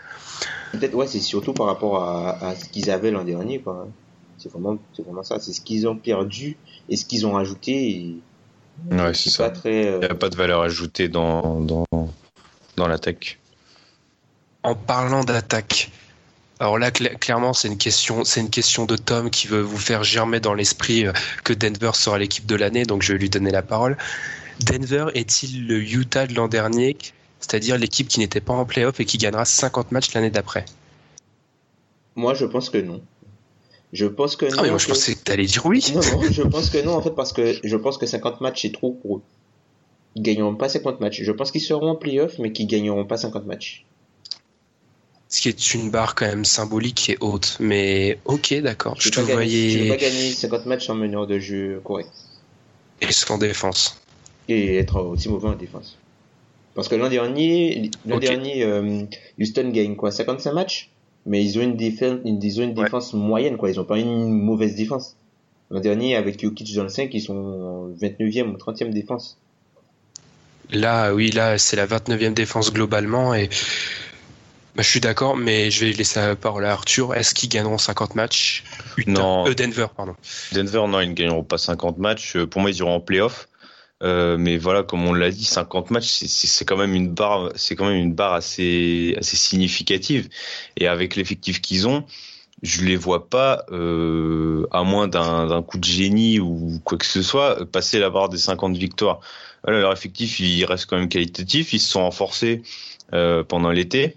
Peut-être, 0.72 0.92
ouais, 0.92 1.06
c'est 1.06 1.20
surtout 1.20 1.54
par 1.54 1.64
rapport 1.64 2.04
à, 2.04 2.44
à 2.44 2.54
ce 2.56 2.66
qu'ils 2.66 2.90
avaient 2.90 3.11
l'an 3.11 3.24
dernier, 3.24 3.59
quoi. 3.59 3.88
C'est 4.37 4.52
vraiment, 4.52 4.76
c'est 4.94 5.02
vraiment 5.02 5.22
ça. 5.22 5.40
C'est 5.40 5.54
ce 5.54 5.62
qu'ils 5.62 5.88
ont 5.88 5.96
perdu 5.96 6.59
et 6.90 6.96
ce 6.96 7.06
qu'ils 7.06 7.26
ont 7.26 7.38
ajouté. 7.38 7.72
Et... 7.72 8.16
Ouais, 8.90 9.14
c'est 9.14 9.30
ça. 9.30 9.48
Très, 9.48 9.87
euh, 9.87 9.98
Il 10.02 10.06
n'y 10.06 10.12
a 10.12 10.14
pas 10.14 10.28
de 10.28 10.37
valeur 10.37 10.61
ajoutée 10.61 11.09
dans, 11.09 11.59
dans, 11.61 11.87
dans 12.76 12.87
l'attaque. 12.87 13.38
En 14.62 14.74
parlant 14.74 15.24
d'attaque, 15.24 15.90
alors 16.60 16.78
là, 16.78 16.90
cl- 16.90 17.16
clairement, 17.18 17.52
c'est 17.54 17.68
une 17.68 17.78
question, 17.78 18.22
c'est 18.24 18.40
une 18.40 18.50
question 18.50 18.84
de 18.84 18.96
Tom 18.96 19.30
qui 19.30 19.46
veut 19.46 19.62
vous 19.62 19.78
faire 19.78 20.04
germer 20.04 20.40
dans 20.40 20.54
l'esprit 20.54 21.06
euh, 21.06 21.12
que 21.42 21.52
Denver 21.54 21.92
sera 21.94 22.18
l'équipe 22.18 22.46
de 22.46 22.54
l'année, 22.54 22.84
donc 22.84 23.02
je 23.02 23.12
vais 23.14 23.18
lui 23.18 23.30
donner 23.30 23.50
la 23.50 23.62
parole. 23.62 23.96
Denver 24.60 25.06
est-il 25.14 25.66
le 25.66 25.82
Utah 25.82 26.26
de 26.26 26.34
l'an 26.34 26.48
dernier, 26.48 26.96
c'est-à-dire 27.40 27.78
l'équipe 27.78 28.08
qui 28.08 28.20
n'était 28.20 28.42
pas 28.42 28.52
en 28.52 28.66
playoff 28.66 29.00
et 29.00 29.06
qui 29.06 29.16
gagnera 29.16 29.46
50 29.46 29.90
matchs 29.90 30.12
l'année 30.12 30.30
d'après? 30.30 30.66
Moi, 32.14 32.34
je 32.34 32.44
pense 32.44 32.68
que 32.68 32.78
non. 32.78 33.00
Je 33.94 34.06
pense 34.06 34.36
que 34.36 34.44
non. 34.44 34.56
Ah, 34.58 34.62
mais 34.62 34.68
moi, 34.68 34.78
je 34.78 34.86
pensais 34.86 35.14
que 35.14 35.20
t'allais 35.20 35.46
dire 35.46 35.64
oui. 35.64 35.82
Non, 35.94 36.00
non, 36.00 36.30
je 36.30 36.42
pense 36.42 36.68
que 36.68 36.78
non, 36.84 36.92
en 36.92 37.00
fait, 37.02 37.10
parce 37.10 37.32
que 37.32 37.58
je 37.64 37.76
pense 37.76 37.96
que 37.96 38.04
50 38.06 38.40
matchs, 38.42 38.62
c'est 38.62 38.72
trop 38.72 38.92
pour 38.92 39.16
eux. 39.16 39.22
Ils 40.14 40.22
gagneront 40.22 40.54
pas 40.54 40.68
50 40.68 41.00
matchs. 41.00 41.22
Je 41.22 41.32
pense 41.32 41.50
qu'ils 41.50 41.60
seront 41.62 41.88
en 41.88 41.96
playoff, 41.96 42.38
mais 42.38 42.52
qu'ils 42.52 42.66
gagneront 42.66 43.04
pas 43.06 43.16
50 43.16 43.46
matchs. 43.46 43.86
Ce 45.32 45.40
qui 45.40 45.48
est 45.48 45.74
une 45.74 45.90
barre 45.90 46.14
quand 46.16 46.26
même 46.26 46.44
symbolique 46.44 47.08
et 47.08 47.16
haute. 47.20 47.56
Mais 47.60 48.18
ok, 48.24 48.52
d'accord. 48.62 48.96
Je 48.98 49.04
Je 49.04 49.10
te 49.10 49.20
je 49.20 49.32
voyais 49.32 49.88
pas 49.88 49.96
gagner 49.96 50.32
50 50.32 50.66
matchs 50.66 50.86
sans 50.86 50.94
meneur 50.96 51.26
de 51.26 51.38
jeu 51.38 51.80
correct. 51.84 52.10
et 53.00 53.12
sans 53.12 53.38
défense. 53.38 53.96
Et 54.48 54.76
être 54.78 55.00
aussi 55.00 55.28
mauvais 55.28 55.48
en 55.48 55.54
défense. 55.54 55.96
Parce 56.74 56.88
que 56.88 56.96
l'an 56.96 57.08
dernier, 57.08 57.90
l'an 58.06 58.18
dernier, 58.18 58.64
euh, 58.64 59.04
Houston 59.40 59.70
gagne 59.70 59.94
quoi 59.96 60.10
55 60.10 60.52
matchs? 60.52 60.90
Mais 61.26 61.44
ils 61.44 61.58
ont 61.58 61.62
une 61.62 61.76
défense, 61.76 62.18
une, 62.24 62.42
ils 62.42 62.60
ont 62.60 62.64
une 62.64 62.76
Ouais. 62.76 62.84
défense 62.84 63.12
moyenne, 63.12 63.56
quoi. 63.56 63.70
Ils 63.70 63.78
ont 63.78 63.84
pas 63.84 63.98
une 63.98 64.30
mauvaise 64.32 64.74
défense. 64.74 65.16
L'an 65.70 65.80
dernier, 65.80 66.16
avec 66.16 66.40
Jokic 66.42 66.74
dans 66.74 66.82
le 66.82 66.88
5, 66.88 67.12
ils 67.14 67.20
sont 67.20 67.94
29e 68.00 68.50
ou 68.52 68.56
30e 68.56 68.90
défense. 68.92 69.38
Là, 70.70 71.12
oui, 71.14 71.30
là, 71.30 71.58
c'est 71.58 71.76
la 71.76 71.86
29e 71.86 72.34
défense 72.34 72.72
globalement 72.72 73.34
et 73.34 73.48
bah, 74.80 74.84
je 74.84 74.88
suis 74.88 75.00
d'accord, 75.00 75.36
mais 75.36 75.70
je 75.70 75.84
vais 75.84 75.92
laisser 75.92 76.20
la 76.20 76.36
parole 76.36 76.64
à 76.64 76.72
Arthur. 76.72 77.14
Est-ce 77.14 77.34
qu'ils 77.34 77.50
gagneront 77.50 77.76
50 77.76 78.14
matchs? 78.14 78.64
Utah- 78.96 79.10
Non. 79.10 79.46
Euh, 79.46 79.54
Denver, 79.54 79.88
pardon. 79.94 80.14
Denver, 80.52 80.84
non, 80.88 81.00
ils 81.00 81.10
ne 81.10 81.14
gagneront 81.14 81.44
pas 81.44 81.58
50 81.58 81.98
matchs. 81.98 82.36
Euh, 82.36 82.46
Pour 82.46 82.62
moi, 82.62 82.70
ils 82.70 82.78
iront 82.78 82.94
en 82.94 83.00
playoff. 83.00 83.46
Euh, 84.02 84.38
mais 84.38 84.56
voilà, 84.56 84.82
comme 84.82 85.04
on 85.06 85.12
l'a 85.12 85.30
dit, 85.30 85.44
50 85.44 85.90
matchs, 85.90 86.06
c'est- 86.24 86.64
quand 86.64 86.78
même 86.78 86.94
une 86.94 87.10
barre, 87.10 87.50
c'est 87.56 87.76
quand 87.76 87.84
même 87.84 87.98
une 87.98 88.14
barre 88.14 88.32
assez, 88.32 89.14
assez 89.18 89.36
significative. 89.36 90.30
Et 90.78 90.86
avec 90.88 91.14
l'effectif 91.14 91.60
qu'ils 91.60 91.86
ont, 91.86 92.04
je 92.62 92.82
les 92.82 92.96
vois 92.96 93.28
pas, 93.28 93.66
euh, 93.72 94.66
à 94.70 94.82
moins 94.82 95.08
d'un 95.08 95.46
d'un 95.46 95.62
coup 95.62 95.76
de 95.76 95.84
génie 95.84 96.40
ou 96.40 96.80
quoi 96.84 96.96
que 96.96 97.04
ce 97.04 97.20
soit, 97.20 97.66
passer 97.70 97.98
la 97.98 98.08
barre 98.08 98.30
des 98.30 98.38
50 98.38 98.78
victoires. 98.78 99.20
Voilà, 99.62 99.80
leur 99.80 99.92
effectif, 99.92 100.40
il 100.40 100.64
reste 100.64 100.86
quand 100.86 100.96
même 100.96 101.10
qualitatif. 101.10 101.74
Ils 101.74 101.80
se 101.80 101.90
sont 101.90 102.00
renforcés 102.00 102.62
euh, 103.12 103.44
pendant 103.44 103.70
l'été. 103.70 104.16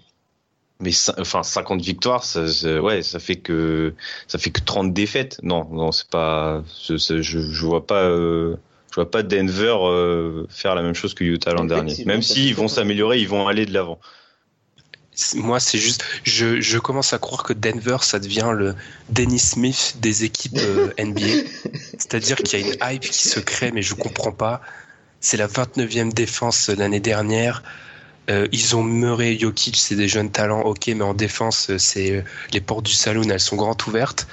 Mais 0.84 0.92
enfin 1.18 1.42
50 1.42 1.80
victoires, 1.82 2.24
ça, 2.24 2.46
ça- 2.48 2.80
ouais, 2.80 3.02
ça 3.02 3.18
fait 3.18 3.36
que 3.36 3.94
ça 4.28 4.38
fait 4.38 4.50
que 4.50 4.60
30 4.60 4.92
défaites. 4.92 5.40
Non, 5.42 5.66
non, 5.72 5.90
c'est 5.92 6.08
pas. 6.08 6.62
Je, 6.88 6.96
je, 6.96 7.20
je 7.22 7.66
vois 7.66 7.86
pas. 7.86 8.02
euh, 8.04 8.56
je 8.90 8.96
vois 8.96 9.10
pas 9.10 9.22
Denver 9.24 9.76
euh, 9.82 10.46
faire 10.50 10.74
la 10.76 10.82
même 10.82 10.94
chose 10.94 11.14
que 11.14 11.24
Utah 11.24 11.52
l'an 11.52 11.64
dernier. 11.64 11.94
Même 12.04 12.22
s'ils 12.22 12.54
vont 12.54 12.68
s'améliorer, 12.68 13.18
ils 13.20 13.28
vont 13.28 13.48
aller 13.48 13.66
de 13.66 13.72
l'avant. 13.74 13.98
Moi, 15.34 15.60
c'est 15.60 15.78
juste, 15.78 16.04
je, 16.24 16.60
je 16.60 16.78
commence 16.78 17.12
à 17.12 17.18
croire 17.18 17.44
que 17.44 17.52
Denver, 17.52 17.98
ça 18.02 18.18
devient 18.18 18.50
le 18.52 18.74
Dennis 19.10 19.38
Smith 19.38 19.94
des 20.00 20.24
équipes 20.24 20.58
euh, 20.58 20.92
NBA. 20.98 21.22
C'est-à-dire 21.98 22.36
qu'il 22.36 22.58
y 22.58 22.62
a 22.62 22.66
une 22.66 22.94
hype 22.96 23.02
qui 23.02 23.28
se 23.28 23.38
crée, 23.38 23.70
mais 23.70 23.82
je 23.82 23.94
comprends 23.94 24.32
pas. 24.32 24.60
C'est 25.20 25.36
la 25.36 25.46
29e 25.46 26.12
défense 26.12 26.68
l'année 26.68 26.98
dernière. 27.00 27.62
Euh, 28.30 28.48
ils 28.52 28.74
ont 28.74 28.82
Murray 28.82 29.34
et 29.34 29.38
Jokic, 29.38 29.76
c'est 29.76 29.96
des 29.96 30.08
jeunes 30.08 30.30
talents, 30.30 30.62
ok, 30.62 30.86
mais 30.88 31.02
en 31.02 31.14
défense, 31.14 31.70
euh, 31.70 31.78
c'est 31.78 32.12
euh, 32.12 32.22
les 32.52 32.60
portes 32.60 32.86
du 32.86 32.92
saloon, 32.92 33.28
elles 33.28 33.40
sont 33.40 33.56
grandes 33.56 33.82
ouvertes. 33.86 34.26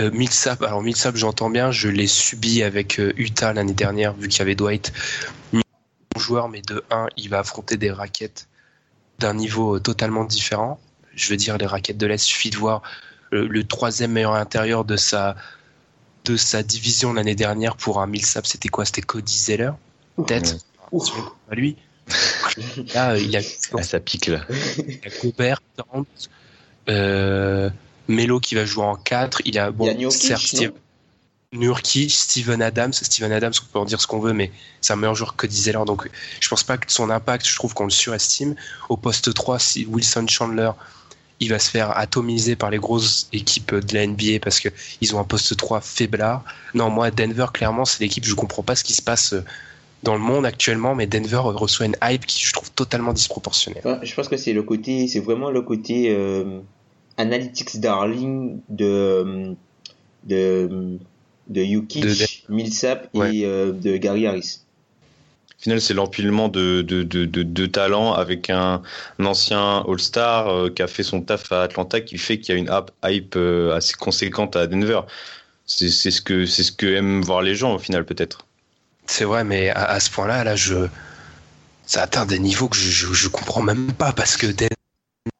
Euh, 0.00 0.10
Millsap, 0.10 0.62
alors 0.62 0.82
Millsap, 0.82 1.16
j'entends 1.16 1.50
bien, 1.50 1.70
je 1.70 1.88
l'ai 1.88 2.06
subi 2.06 2.62
avec 2.62 2.98
euh, 2.98 3.12
Utah 3.16 3.52
l'année 3.52 3.74
dernière, 3.74 4.14
vu 4.14 4.28
qu'il 4.28 4.38
y 4.38 4.42
avait 4.42 4.54
Dwight. 4.54 4.92
Bon 5.52 6.20
joueur, 6.20 6.48
mais 6.48 6.62
de 6.62 6.82
1, 6.90 7.08
il 7.18 7.28
va 7.28 7.40
affronter 7.40 7.76
des 7.76 7.90
raquettes 7.90 8.48
d'un 9.18 9.34
niveau 9.34 9.78
totalement 9.78 10.24
différent. 10.24 10.80
Je 11.14 11.28
veux 11.28 11.36
dire, 11.36 11.58
les 11.58 11.66
raquettes 11.66 11.98
de 11.98 12.06
l'Est, 12.06 12.22
suffit 12.22 12.50
de 12.50 12.56
voir 12.56 12.82
le 13.30 13.64
troisième 13.64 14.12
meilleur 14.12 14.34
intérieur 14.34 14.84
de 14.84 14.96
sa, 14.96 15.36
de 16.24 16.36
sa 16.36 16.62
division 16.62 17.12
l'année 17.12 17.34
dernière 17.34 17.76
pour 17.76 18.00
un 18.00 18.06
Millsap, 18.06 18.46
c'était 18.46 18.68
quoi? 18.68 18.84
C'était 18.84 19.02
Cody 19.02 19.36
Zeller 19.36 19.72
Peut-être? 20.16 20.56
Lui. 21.50 21.76
Là, 22.94 23.16
il 23.16 23.30
y 23.30 23.36
a, 23.36 23.40
Ah, 23.76 23.82
ça 23.82 24.00
pique 24.00 24.26
là. 24.26 24.44
il 24.78 25.00
y 25.02 25.06
a 25.06 25.10
Gobert, 25.22 25.60
euh, 26.88 27.70
Melo 28.08 28.40
qui 28.40 28.54
va 28.54 28.64
jouer 28.64 28.84
en 28.84 28.96
4. 28.96 29.42
Il 29.44 29.54
y 29.54 29.58
a, 29.58 29.70
bon, 29.70 29.84
Il 29.84 29.90
y 29.90 29.92
a 29.92 30.70
Nurkic, 31.52 32.10
Steven 32.10 32.62
Adams. 32.62 32.92
Steven 32.92 33.30
Adams, 33.30 33.52
on 33.62 33.72
peut 33.72 33.78
en 33.78 33.84
dire 33.84 34.00
ce 34.00 34.06
qu'on 34.06 34.20
veut, 34.20 34.32
mais 34.32 34.50
c'est 34.80 34.92
un 34.92 34.96
meilleur 34.96 35.14
joueur 35.14 35.36
que 35.36 35.48
Zeller. 35.48 35.84
Donc, 35.86 36.08
je 36.40 36.48
pense 36.48 36.64
pas 36.64 36.78
que 36.78 36.90
son 36.90 37.10
impact, 37.10 37.46
je 37.46 37.54
trouve 37.54 37.74
qu'on 37.74 37.84
le 37.84 37.90
surestime. 37.90 38.54
Au 38.88 38.96
poste 38.96 39.32
3, 39.32 39.58
si 39.58 39.86
Wilson 39.86 40.26
Chandler, 40.28 40.70
il 41.40 41.50
va 41.50 41.58
se 41.58 41.70
faire 41.70 41.96
atomiser 41.96 42.56
par 42.56 42.70
les 42.70 42.78
grosses 42.78 43.28
équipes 43.32 43.74
de 43.74 43.94
la 43.94 44.06
NBA 44.06 44.38
parce 44.40 44.60
que 44.60 44.68
ils 45.00 45.14
ont 45.14 45.18
un 45.18 45.24
poste 45.24 45.56
3 45.56 45.80
faiblard. 45.80 46.44
Non, 46.74 46.88
moi, 46.88 47.10
Denver, 47.10 47.46
clairement, 47.52 47.84
c'est 47.84 48.00
l'équipe, 48.00 48.24
je 48.24 48.34
comprends 48.34 48.62
pas 48.62 48.76
ce 48.76 48.84
qui 48.84 48.94
se 48.94 49.02
passe 49.02 49.34
euh, 49.34 49.44
dans 50.02 50.14
le 50.14 50.20
monde 50.20 50.44
actuellement, 50.46 50.94
mais 50.94 51.06
Denver 51.06 51.40
reçoit 51.44 51.86
une 51.86 51.96
hype 52.02 52.26
qui, 52.26 52.44
je 52.44 52.52
trouve, 52.52 52.70
totalement 52.72 53.12
disproportionnée. 53.12 53.78
Enfin, 53.84 54.00
je 54.02 54.14
pense 54.14 54.28
que 54.28 54.36
c'est 54.36 54.52
le 54.52 54.62
côté, 54.62 55.06
c'est 55.08 55.20
vraiment 55.20 55.50
le 55.50 55.62
côté 55.62 56.10
euh, 56.10 56.60
analytics 57.16 57.78
darling 57.80 58.60
de 58.68 59.54
de 60.24 60.98
de 61.48 61.64
Jokic, 61.64 62.02
De- 62.04 62.52
Millsap 62.54 63.08
Ouais. 63.14 63.36
et 63.36 63.46
euh, 63.46 63.72
de 63.72 63.96
Gary 63.96 64.26
Harris. 64.26 64.60
Au 65.58 65.62
final, 65.62 65.80
c'est 65.80 65.94
l'empilement 65.94 66.48
de, 66.48 66.82
de, 66.82 67.04
de, 67.04 67.24
de, 67.24 67.44
de 67.44 67.66
talents 67.66 68.14
avec 68.14 68.50
un, 68.50 68.82
un 69.20 69.24
ancien 69.26 69.84
All-Star 69.86 70.48
euh, 70.48 70.70
qui 70.70 70.82
a 70.82 70.88
fait 70.88 71.04
son 71.04 71.20
taf 71.20 71.52
à 71.52 71.62
Atlanta 71.62 72.00
qui 72.00 72.18
fait 72.18 72.40
qu'il 72.40 72.54
y 72.54 72.58
a 72.58 72.60
une 72.60 72.70
hype, 73.04 73.36
euh, 73.36 73.72
assez 73.72 73.94
conséquente 73.94 74.56
à 74.56 74.66
Denver. 74.66 75.02
C'est 75.64 75.88
c'est 75.90 76.10
ce 76.10 76.20
que 76.20 76.46
c'est 76.46 76.64
ce 76.64 76.72
que 76.72 76.86
aiment 76.86 77.22
voir 77.22 77.42
les 77.42 77.54
gens 77.54 77.74
au 77.74 77.78
final 77.78 78.04
peut-être. 78.04 78.46
C'est 79.06 79.24
vrai, 79.24 79.44
mais 79.44 79.70
à, 79.70 79.84
à 79.84 80.00
ce 80.00 80.10
point-là, 80.10 80.44
là, 80.44 80.56
je, 80.56 80.86
ça 81.86 82.02
atteint 82.02 82.26
des 82.26 82.38
niveaux 82.38 82.68
que 82.68 82.76
je, 82.76 82.90
je, 82.90 83.12
je 83.12 83.28
comprends 83.28 83.62
même 83.62 83.92
pas 83.92 84.12
parce 84.12 84.36
que 84.36 84.46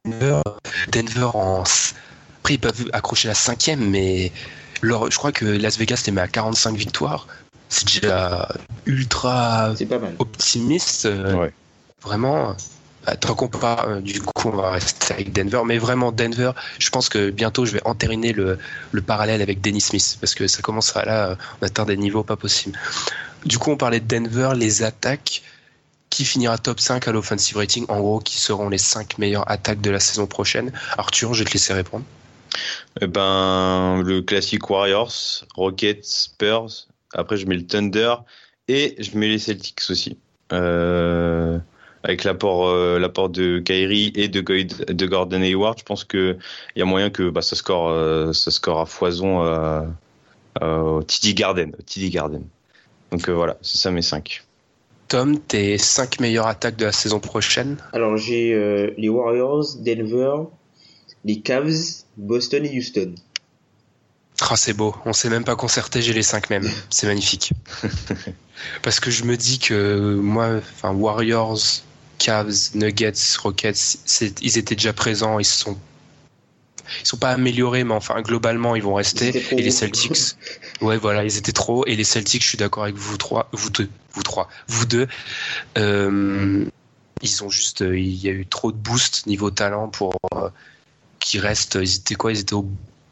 Denver, 0.04 0.40
Denver 0.88 1.30
en, 1.34 1.62
après 1.62 2.54
ils 2.54 2.58
peuvent 2.58 2.88
accrocher 2.92 3.28
la 3.28 3.34
cinquième, 3.34 3.88
mais 3.88 4.32
leur, 4.82 5.10
je 5.10 5.16
crois 5.16 5.32
que 5.32 5.44
Las 5.44 5.78
Vegas 5.78 6.02
les 6.06 6.12
met 6.12 6.20
à 6.20 6.28
45 6.28 6.76
victoires. 6.76 7.26
C'est 7.68 7.86
déjà 7.86 8.48
ultra 8.84 9.72
C'est 9.76 9.86
pas 9.86 9.98
mal. 9.98 10.14
optimiste. 10.18 11.06
euh, 11.06 11.34
Ouais. 11.34 11.52
Vraiment. 12.02 12.54
Euh, 13.08 13.14
Tant 13.20 13.34
qu'on 13.34 13.50
euh, 13.64 14.00
du 14.00 14.20
coup, 14.20 14.48
on 14.48 14.56
va 14.56 14.70
rester 14.72 15.14
avec 15.14 15.32
Denver. 15.32 15.62
Mais 15.64 15.78
vraiment, 15.78 16.12
Denver, 16.12 16.52
je 16.78 16.90
pense 16.90 17.08
que 17.08 17.30
bientôt, 17.30 17.64
je 17.64 17.72
vais 17.72 17.82
entériner 17.84 18.32
le, 18.32 18.58
le 18.92 19.02
parallèle 19.02 19.42
avec 19.42 19.60
Dennis 19.60 19.80
Smith. 19.80 20.18
Parce 20.20 20.34
que 20.34 20.46
ça 20.46 20.62
commence 20.62 20.94
là, 20.94 21.30
euh, 21.30 21.36
on 21.60 21.66
atteint 21.66 21.84
des 21.84 21.96
niveaux 21.96 22.22
pas 22.22 22.36
possibles. 22.36 22.78
Du 23.44 23.58
coup, 23.58 23.70
on 23.70 23.76
parlait 23.76 24.00
de 24.00 24.06
Denver, 24.06 24.52
les 24.56 24.82
attaques. 24.82 25.42
Qui 26.10 26.26
finira 26.26 26.58
top 26.58 26.78
5 26.78 27.08
à 27.08 27.12
l'offensive 27.12 27.56
rating? 27.56 27.86
En 27.88 27.98
gros, 27.98 28.20
qui 28.20 28.36
seront 28.38 28.68
les 28.68 28.76
5 28.76 29.16
meilleures 29.16 29.50
attaques 29.50 29.80
de 29.80 29.90
la 29.90 29.98
saison 29.98 30.26
prochaine? 30.26 30.70
Arthur, 30.98 31.32
je 31.32 31.42
vais 31.42 31.48
te 31.48 31.54
laisser 31.54 31.72
répondre. 31.72 32.04
Eh 33.00 33.06
ben, 33.06 34.02
le 34.02 34.20
classique 34.20 34.68
Warriors, 34.68 35.44
Rockets, 35.54 36.04
Spurs. 36.04 36.86
Après, 37.14 37.38
je 37.38 37.46
mets 37.46 37.54
le 37.54 37.66
Thunder 37.66 38.14
et 38.68 38.94
je 38.98 39.16
mets 39.16 39.28
les 39.28 39.38
Celtics 39.38 39.82
aussi. 39.88 40.18
Euh, 40.52 41.58
avec 42.04 42.24
l'apport 42.24 42.68
euh, 42.68 42.98
l'apport 42.98 43.28
de 43.28 43.58
Kyrie 43.58 44.12
et 44.14 44.28
de, 44.28 44.40
de 44.40 45.06
Gordon 45.06 45.42
Hayward, 45.42 45.78
je 45.78 45.84
pense 45.84 46.04
que 46.04 46.36
il 46.74 46.80
y 46.80 46.82
a 46.82 46.84
moyen 46.84 47.10
que 47.10 47.30
bah, 47.30 47.42
ça 47.42 47.56
score 47.56 47.88
euh, 47.88 48.32
ça 48.32 48.50
score 48.50 48.80
à 48.80 48.86
foison 48.86 49.44
euh, 50.60 50.80
au 50.80 51.02
TD 51.02 51.34
Garden, 51.34 51.72
TD 51.86 52.10
Garden. 52.10 52.44
Donc 53.10 53.28
euh, 53.28 53.32
voilà, 53.32 53.56
c'est 53.62 53.78
ça 53.78 53.90
mes 53.90 54.02
5. 54.02 54.42
Tom, 55.08 55.38
tes 55.38 55.76
5 55.76 56.20
meilleures 56.20 56.46
attaques 56.46 56.76
de 56.76 56.86
la 56.86 56.92
saison 56.92 57.20
prochaine? 57.20 57.76
Alors 57.92 58.16
j'ai 58.16 58.54
euh, 58.54 58.90
les 58.96 59.08
Warriors, 59.08 59.76
Denver, 59.78 60.48
les 61.24 61.40
Cavs, 61.40 62.04
Boston 62.16 62.64
et 62.64 62.78
Houston. 62.78 63.14
Ah, 64.40 64.56
c'est 64.56 64.72
beau, 64.72 64.94
on 65.04 65.12
s'est 65.12 65.28
même 65.28 65.44
pas 65.44 65.56
concerté, 65.56 66.02
j'ai 66.02 66.14
les 66.14 66.22
5 66.22 66.50
mêmes. 66.50 66.68
C'est 66.90 67.06
magnifique. 67.06 67.52
Parce 68.82 68.98
que 68.98 69.10
je 69.10 69.24
me 69.24 69.36
dis 69.36 69.58
que 69.58 70.14
moi, 70.16 70.56
enfin 70.56 70.92
Warriors, 70.92 71.58
Cavs, 72.22 72.70
Nuggets, 72.74 73.36
Rockets, 73.42 73.98
ils 74.40 74.56
étaient 74.56 74.76
déjà 74.76 74.92
présents, 74.92 75.40
ils 75.40 75.44
se 75.44 75.58
sont 75.58 75.76
ils 77.02 77.06
sont 77.06 77.16
pas 77.16 77.30
améliorés, 77.30 77.82
mais 77.84 77.94
enfin 77.94 78.20
globalement 78.22 78.76
ils 78.76 78.82
vont 78.82 78.94
rester. 78.94 79.30
Ils 79.52 79.58
Et 79.58 79.62
les. 79.62 79.70
Celtics, 79.72 80.36
ouais 80.82 80.98
voilà, 80.98 81.24
ils 81.24 81.36
étaient 81.36 81.52
trop. 81.52 81.84
Et 81.86 81.96
les 81.96 82.04
Celtics, 82.04 82.42
je 82.42 82.48
suis 82.48 82.58
d'accord 82.58 82.84
avec 82.84 82.94
vous 82.94 83.16
trois, 83.16 83.48
vous 83.52 83.70
deux, 83.70 83.88
vous 84.12 84.22
trois, 84.22 84.48
vous 84.68 84.86
deux. 84.86 85.08
Euh, 85.78 86.64
ils 87.22 87.44
ont 87.44 87.48
juste, 87.48 87.82
euh, 87.82 87.98
il 87.98 88.14
y 88.22 88.28
a 88.28 88.32
eu 88.32 88.46
trop 88.46 88.70
de 88.70 88.76
boost 88.76 89.26
niveau 89.26 89.50
talent 89.50 89.88
pour 89.88 90.14
euh, 90.36 90.48
qu'ils 91.18 91.40
restent. 91.40 91.78
Ils 91.80 91.96
étaient 91.96 92.14
quoi? 92.14 92.30
Ils 92.32 92.40
étaient 92.40 92.54
au, 92.54 92.68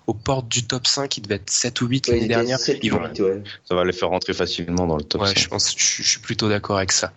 aux 0.07 0.15
portes 0.15 0.49
du 0.49 0.65
top 0.67 0.87
5, 0.87 1.17
ils 1.17 1.23
devaient 1.23 1.37
être 1.37 1.51
7 1.51 1.81
ou 1.81 1.87
8 1.87 2.09
Ouais, 2.09 2.15
l'année 2.15 2.29
dernière. 2.29 2.59
sept, 2.59 2.79
Ils 2.83 2.93
vont, 2.93 3.03
huit, 3.07 3.21
ouais. 3.21 3.43
Ça 3.69 3.75
va 3.75 3.85
les 3.85 3.93
faire 3.93 4.09
rentrer 4.11 4.35
facilement 4.35 4.87
dans 4.87 4.97
le 4.97 5.05
top 5.05 5.23
Ouais, 5.23 5.29
5. 5.29 5.39
je 5.39 5.49
pense, 5.49 5.75
je, 5.77 6.03
je 6.03 6.09
suis 6.09 6.21
plutôt 6.21 6.49
d'accord 6.49 6.77
avec 6.77 6.93
ça. 6.93 7.13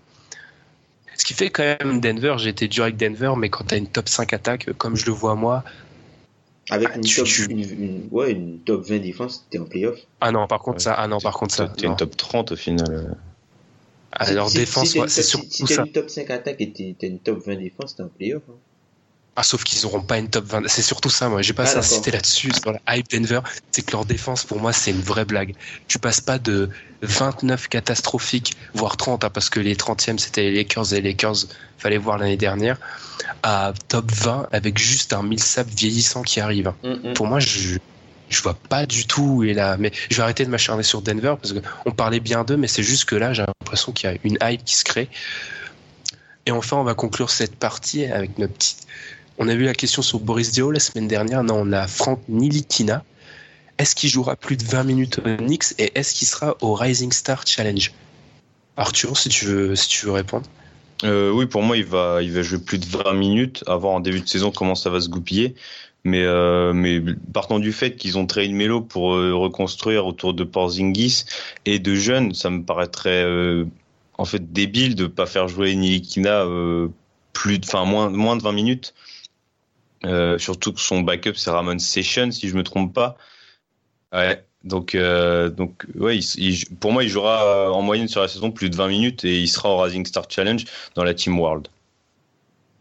Ce 1.18 1.26
qui 1.26 1.34
fait 1.34 1.50
quand 1.50 1.64
même 1.64 2.00
Denver, 2.02 2.36
j'ai 2.38 2.50
été 2.50 2.68
dur 2.68 2.84
avec 2.84 2.98
Denver, 2.98 3.34
mais 3.38 3.50
quand 3.50 3.66
t'as 3.66 3.78
une 3.78 3.88
top 3.88 4.10
5 4.10 4.34
attaque, 4.34 4.72
comme 4.78 4.96
je 4.96 5.06
le 5.06 5.12
vois 5.12 5.36
moi, 5.36 5.64
Avec 6.70 6.90
Ah, 6.94 6.96
une, 6.96 7.02
tu- 7.04 7.16
top, 7.18 7.28
tu- 7.28 7.46
Une, 7.52 7.60
une- 7.60 8.08
ouais, 8.12 8.32
une 8.32 8.60
top 8.60 8.86
20 8.86 9.00
défense, 9.00 9.46
t'es 9.50 9.60
en 9.60 9.66
playoff. 9.66 10.00
ah 10.22 10.32
non, 10.32 10.48
par 10.48 10.60
contre 10.60 10.82
ça, 10.82 10.94
ah 10.94 11.08
non, 11.08 11.20
par 11.20 11.34
contre 11.34 11.54
ça, 11.54 11.68
T'es 11.68 11.88
une 11.88 11.96
top 11.96 12.16
30 12.16 12.52
au 12.54 12.56
final. 12.56 13.16
Alors 14.12 14.48
Si- 14.50 14.54
si- 14.54 14.60
défense, 14.60 14.88
si 14.92 15.00
ouais, 15.00 15.08
c'est 15.10 15.24
surtout 15.24 15.46
Si, 15.50 15.58
si 15.58 15.66
t'as 15.66 15.76
ça. 15.76 15.82
une 15.84 15.92
top 15.92 16.10
5 16.10 16.30
attaque 16.30 16.62
et 16.62 16.72
t'es- 16.72 16.96
t'as 16.98 17.08
une 17.08 17.20
top 17.20 17.40
20 17.46 17.56
défense, 17.56 17.96
t'es 17.96 18.04
en 18.04 18.08
playoff. 18.10 18.44
hein. 18.50 18.54
Ah, 19.36 19.42
sauf 19.42 19.64
qu'ils 19.64 19.84
auront 19.88 20.02
pas 20.02 20.20
une 20.20 20.30
top 20.30 20.46
20. 20.46 20.68
C'est 20.68 20.84
surtout 20.84 21.10
ça, 21.10 21.28
moi. 21.28 21.42
J'ai 21.42 21.54
pas 21.54 21.66
Ah, 21.66 21.80
insister 21.80 22.12
là-dessus, 22.12 22.52
sur 22.62 22.72
la 22.72 22.96
hype 22.96 23.10
Denver. 23.10 23.40
C'est 23.72 23.82
que 23.82 23.92
leur 23.92 24.06
défense, 24.06 24.44
pour 24.44 24.60
moi, 24.60 24.72
c'est 24.74 24.92
une 24.92 25.02
vraie 25.02 25.26
blague. 25.26 25.56
Tu 25.88 25.98
passes 25.98 26.22
pas 26.22 26.38
de 26.38 26.70
29 27.02 27.68
catastrophiques, 27.68 28.56
voire 28.76 28.96
30, 28.96 29.24
hein, 29.24 29.32
parce 29.32 29.50
que 29.50 29.60
les 29.60 29.74
30e, 29.76 30.20
c'était 30.20 30.44
les 30.44 30.54
Lakers 30.58 30.94
et 30.94 31.02
les 31.02 31.10
Lakers, 31.10 31.36
fallait 31.80 31.98
voir 31.98 32.20
l'année 32.20 32.38
dernière, 32.38 32.78
à 33.42 33.74
top 33.88 34.12
20 34.12 34.50
avec 34.52 34.78
juste 34.78 35.14
un 35.14 35.24
Millsap 35.24 35.68
vieillissant 35.68 36.22
qui 36.22 36.40
arrive. 36.40 36.68
hein. 36.68 36.76
Mm, 36.84 37.10
mm. 37.10 37.14
Pour 37.16 37.26
moi, 37.26 37.40
je, 37.40 37.80
je 38.30 38.42
vois 38.44 38.54
pas 38.70 38.86
du 38.86 39.08
tout 39.08 39.24
où 39.38 39.44
est 39.44 39.54
là. 39.54 39.78
Mais 39.80 39.92
je 40.12 40.16
vais 40.18 40.22
arrêter 40.22 40.46
de 40.46 40.52
m'acharner 40.52 40.84
sur 40.84 41.02
Denver 41.02 41.34
parce 41.42 41.56
qu'on 41.56 41.92
parlait 41.92 42.20
bien 42.20 42.44
d'eux, 42.44 42.58
mais 42.58 42.68
c'est 42.68 42.84
juste 42.84 43.06
que 43.06 43.16
là, 43.16 43.34
j'ai 43.34 43.42
l'impression 43.44 43.92
qu'il 43.94 44.12
y 44.12 44.14
a 44.14 44.18
une 44.24 44.38
hype 44.44 44.64
qui 44.64 44.76
se 44.76 44.84
crée. 44.84 45.10
Et 46.46 46.52
enfin, 46.52 46.78
on 46.78 46.84
va 46.84 46.94
conclure 46.94 47.30
cette 47.32 47.56
partie 47.56 48.06
avec 48.06 48.38
notre 48.38 48.54
petite. 48.54 48.86
On 49.40 49.48
a 49.48 49.56
vu 49.56 49.66
la 49.66 49.74
question 49.74 50.02
sur 50.02 50.20
Boris 50.20 50.52
Dio 50.52 50.72
la 50.72 50.80
semaine 50.80 51.08
dernière. 51.08 51.44
Non, 51.44 51.56
on 51.62 51.72
a 51.72 51.88
Franck 51.88 52.22
Nilikina. 52.30 53.04
Est-ce 53.80 53.96
qu'il 53.96 54.10
jouera 54.10 54.36
plus 54.36 54.58
de 54.58 54.64
20 54.64 54.84
minutes 54.84 55.20
au 55.20 55.38
Knicks 55.38 55.74
et 55.80 55.92
est-ce 55.96 56.14
qu'il 56.14 56.28
sera 56.28 56.56
au 56.62 56.76
Rising 56.76 57.12
Star 57.12 57.46
Challenge? 57.46 57.92
Arthur, 58.78 59.18
si 59.18 59.30
tu 59.30 59.46
veux, 59.46 59.76
si 59.76 59.88
tu 59.88 60.06
veux 60.06 60.12
répondre. 60.12 60.46
Euh, 61.04 61.32
oui, 61.32 61.48
pour 61.48 61.64
moi, 61.64 61.78
il 61.78 61.86
va, 61.86 62.22
il 62.22 62.32
va 62.32 62.44
jouer 62.44 62.60
plus 62.60 62.78
de 62.78 62.86
20 62.86 63.14
minutes, 63.14 63.64
à 63.68 63.76
voir 63.76 63.94
en 63.94 64.00
début 64.00 64.22
de 64.22 64.28
saison 64.28 64.52
comment 64.52 64.76
ça 64.76 64.90
va 64.90 65.02
se 65.02 65.10
goupiller. 65.10 65.56
Mais, 66.04 66.24
euh, 66.24 67.02
partant 67.34 67.60
du 67.60 67.72
fait 67.72 67.96
qu'ils 67.96 68.18
ont 68.18 68.26
traité 68.26 68.52
Melo 68.54 68.82
pour 68.82 69.16
euh, 69.16 69.34
reconstruire 69.34 70.06
autour 70.06 70.34
de 70.34 70.44
Porzingis 70.44 71.26
et 71.66 71.80
de 71.80 71.96
jeunes, 71.96 72.34
ça 72.34 72.50
me 72.50 72.64
paraîtrait 72.64 73.26
en 74.18 74.26
fait 74.26 74.54
débile 74.54 74.96
de 74.96 75.08
pas 75.08 75.26
faire 75.26 75.48
jouer 75.48 75.74
Nilikina 75.76 76.46
plus, 77.32 77.60
moins 77.74 78.36
de 78.38 78.44
20 78.44 78.52
minutes. 78.52 78.94
Euh, 80.06 80.38
surtout 80.38 80.74
que 80.74 80.82
son 80.82 81.02
backup 81.02 81.36
c'est 81.36 81.50
Ramon 81.50 81.80
Session, 81.80 82.32
si 82.32 82.48
je 82.50 82.56
me 82.56 82.64
trompe 82.64 82.94
pas. 82.94 83.18
Ouais. 84.14 84.44
Donc, 84.64 84.96
euh, 84.96 85.50
donc, 85.50 85.86
ouais, 85.96 86.18
il- 86.18 86.26
il- 86.38 86.76
pour 86.78 86.94
moi, 86.94 87.04
il 87.04 87.10
jouera 87.10 87.44
euh, 87.46 87.70
en 87.70 87.82
moyenne 87.82 88.08
sur 88.08 88.22
la 88.22 88.28
saison 88.30 88.52
plus 88.52 88.70
de 88.70 88.76
20 88.76 88.88
minutes 88.88 89.26
et 89.26 89.40
il 89.40 89.48
sera 89.50 89.70
au 89.70 89.78
Rising 89.82 90.06
Star 90.06 90.26
Challenge 90.30 90.64
dans 90.96 91.04
la 91.04 91.14
Team 91.14 91.38
World. 91.40 91.68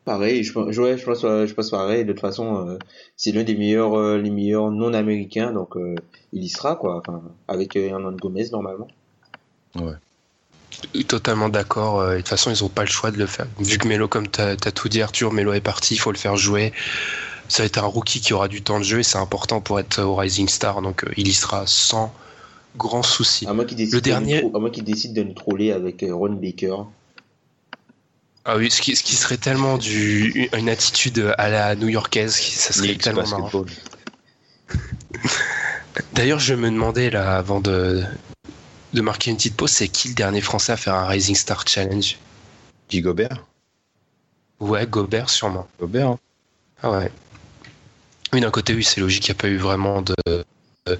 Pareil, 0.04 0.42
je, 0.44 0.52
pense- 0.52 0.76
ouais, 0.76 0.98
je 0.98 1.04
pense, 1.04 1.22
je 1.22 1.52
pense 1.54 1.70
pareil. 1.70 2.04
De 2.04 2.12
toute 2.12 2.20
façon, 2.20 2.68
euh, 2.68 2.78
c'est 3.16 3.32
l'un 3.32 3.44
des 3.44 3.56
meilleurs, 3.56 3.94
euh, 3.94 4.18
les 4.18 4.30
meilleurs 4.30 4.70
non-américains, 4.70 5.52
donc 5.52 5.74
il 6.32 6.42
y 6.42 6.48
sera 6.48 6.76
quoi. 6.76 6.96
Enfin, 6.98 7.22
avec 7.48 7.76
Hernan 7.76 8.12
Gomez 8.12 8.48
normalement. 8.50 8.88
Totalement 11.08 11.48
d'accord. 11.48 12.00
euh, 12.00 12.12
et 12.12 12.16
De 12.16 12.18
toute 12.20 12.28
façon, 12.28 12.50
ils 12.54 12.62
n'ont 12.62 12.68
pas 12.68 12.82
le 12.82 12.88
choix 12.90 13.10
de 13.10 13.18
le 13.18 13.26
faire. 13.26 13.46
Vu 13.58 13.78
que 13.78 13.86
Melo, 13.88 14.08
comme 14.08 14.28
tu 14.30 14.40
as, 14.40 14.56
tout 14.56 14.88
dit, 14.88 15.02
Arthur, 15.02 15.32
Melo 15.32 15.52
est 15.52 15.60
parti, 15.60 15.94
il 15.94 15.98
faut 15.98 16.12
le 16.12 16.18
faire 16.18 16.36
jouer. 16.36 16.72
Ça 17.48 17.62
va 17.62 17.66
être 17.66 17.78
un 17.78 17.82
rookie 17.86 18.20
qui 18.20 18.32
aura 18.32 18.48
du 18.48 18.62
temps 18.62 18.78
de 18.78 18.84
jeu 18.84 19.00
et 19.00 19.02
c'est 19.02 19.18
important 19.18 19.60
pour 19.60 19.78
être 19.78 20.00
au 20.02 20.14
Rising 20.16 20.48
Star. 20.48 20.80
Donc, 20.80 21.04
euh, 21.04 21.12
il 21.16 21.28
y 21.28 21.32
sera 21.34 21.64
sans 21.66 22.14
grand 22.78 23.02
souci. 23.02 23.46
À 23.46 23.52
moins 23.52 23.66
qu'il 23.66 23.76
décide, 23.76 23.92
Le 23.94 24.00
de 24.00 24.04
dernier- 24.04 24.50
à 24.54 24.58
moins 24.58 24.70
qu'il 24.70 24.84
décide 24.84 25.12
de 25.12 25.22
nous 25.22 25.34
troller 25.34 25.70
avec 25.72 26.02
euh, 26.02 26.14
Ron 26.14 26.30
Baker. 26.32 26.76
Ah 28.46 28.56
oui, 28.56 28.70
ce 28.70 28.80
qui, 28.80 28.96
ce 28.96 29.02
qui 29.04 29.14
serait 29.14 29.36
tellement 29.36 29.76
du, 29.78 30.48
une 30.56 30.68
attitude 30.70 31.32
à 31.38 31.48
la 31.50 31.76
new-yorkaise, 31.76 32.36
qui- 32.38 32.52
ça 32.52 32.72
serait 32.72 32.96
tellement 32.96 33.26
marrant. 33.28 33.50
D'ailleurs, 36.14 36.40
je 36.40 36.54
me 36.54 36.70
demandais 36.70 37.10
là, 37.10 37.36
avant 37.36 37.60
de, 37.60 38.02
de 38.92 39.00
marquer 39.00 39.30
une 39.30 39.36
petite 39.36 39.56
pause, 39.56 39.70
c'est 39.70 39.88
qui 39.88 40.08
le 40.08 40.14
dernier 40.14 40.40
Français 40.40 40.72
à 40.72 40.76
faire 40.76 40.94
un 40.94 41.06
Rising 41.06 41.34
Star 41.34 41.66
Challenge? 41.66 42.16
Guy 42.90 43.00
Gobert. 43.00 43.44
Ouais, 44.60 44.86
Gobert 44.86 45.30
sûrement. 45.30 45.66
Gobert. 45.80 46.08
hein. 46.08 46.18
Ah 46.82 46.90
ouais. 46.90 47.10
Oui, 48.32 48.40
d'un 48.40 48.50
côté, 48.50 48.74
oui, 48.74 48.84
c'est 48.84 49.00
logique, 49.00 49.26
il 49.28 49.30
n'y 49.32 49.36
a 49.38 49.40
pas 49.40 49.48
eu 49.48 49.56
vraiment 49.56 50.02
de 50.02 50.14
euh, 50.28 50.96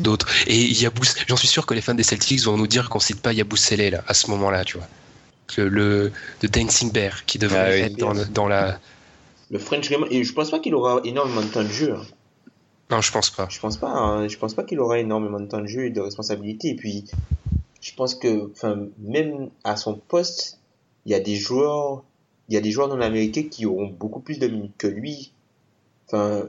d'autres. 0.00 0.28
Et 0.46 0.66
Yabous, 0.72 1.04
j'en 1.28 1.36
suis 1.36 1.48
sûr 1.48 1.66
que 1.66 1.74
les 1.74 1.80
fans 1.80 1.94
des 1.94 2.02
Celtics 2.02 2.40
vont 2.42 2.56
nous 2.56 2.66
dire 2.66 2.88
qu'on 2.88 3.00
cite 3.00 3.20
pas 3.20 3.32
Yabusele 3.32 3.90
là, 3.90 4.04
à 4.06 4.14
ce 4.14 4.30
moment-là, 4.30 4.64
tu 4.64 4.76
vois. 4.78 4.86
Que 5.46 5.62
le, 5.62 6.12
le 6.42 6.48
Dancing 6.48 6.92
Bear 6.92 7.24
qui 7.26 7.38
devrait 7.38 7.58
Ah 7.58 7.74
oui. 7.74 7.80
être 7.92 7.96
dans, 7.96 8.12
le- 8.12 8.24
dans 8.26 8.48
la. 8.48 8.78
Le 9.50 9.58
French 9.58 9.88
Raymond, 9.88 10.06
et 10.10 10.22
je 10.24 10.32
pense 10.32 10.50
pas 10.50 10.60
qu'il 10.60 10.74
aura 10.74 11.00
énormément 11.04 11.40
de 11.42 11.48
temps 11.48 11.62
de 11.64 11.68
jeu. 11.68 11.92
hein. 11.94 12.06
Non, 12.90 13.00
je 13.00 13.12
pense 13.12 13.30
pas. 13.30 13.46
Je 13.48 13.60
pense 13.60 13.76
pas, 13.76 13.90
hein, 13.90 14.26
je 14.28 14.36
pense 14.36 14.54
pas 14.54 14.64
qu'il 14.64 14.80
aura 14.80 14.98
énormément 14.98 15.38
de 15.38 15.46
temps 15.46 15.60
de 15.60 15.66
jeu 15.66 15.86
et 15.86 15.90
de 15.90 16.00
responsabilité. 16.00 16.70
Et 16.70 16.76
puis, 16.76 17.04
je 17.80 17.94
pense 17.94 18.14
que, 18.14 18.50
enfin, 18.50 18.86
même 18.98 19.50
à 19.62 19.76
son 19.76 19.94
poste, 19.94 20.58
il 21.06 21.12
y 21.12 21.14
a 21.14 21.20
des 21.20 21.36
joueurs, 21.36 22.02
il 22.48 22.54
y 22.54 22.58
a 22.58 22.60
des 22.60 22.72
joueurs 22.72 22.88
non 22.88 23.00
américains 23.00 23.44
qui 23.44 23.64
auront 23.64 23.86
beaucoup 23.86 24.20
plus 24.20 24.38
de 24.38 24.48
minutes 24.48 24.74
que 24.76 24.88
lui. 24.88 25.32
Enfin, 26.06 26.48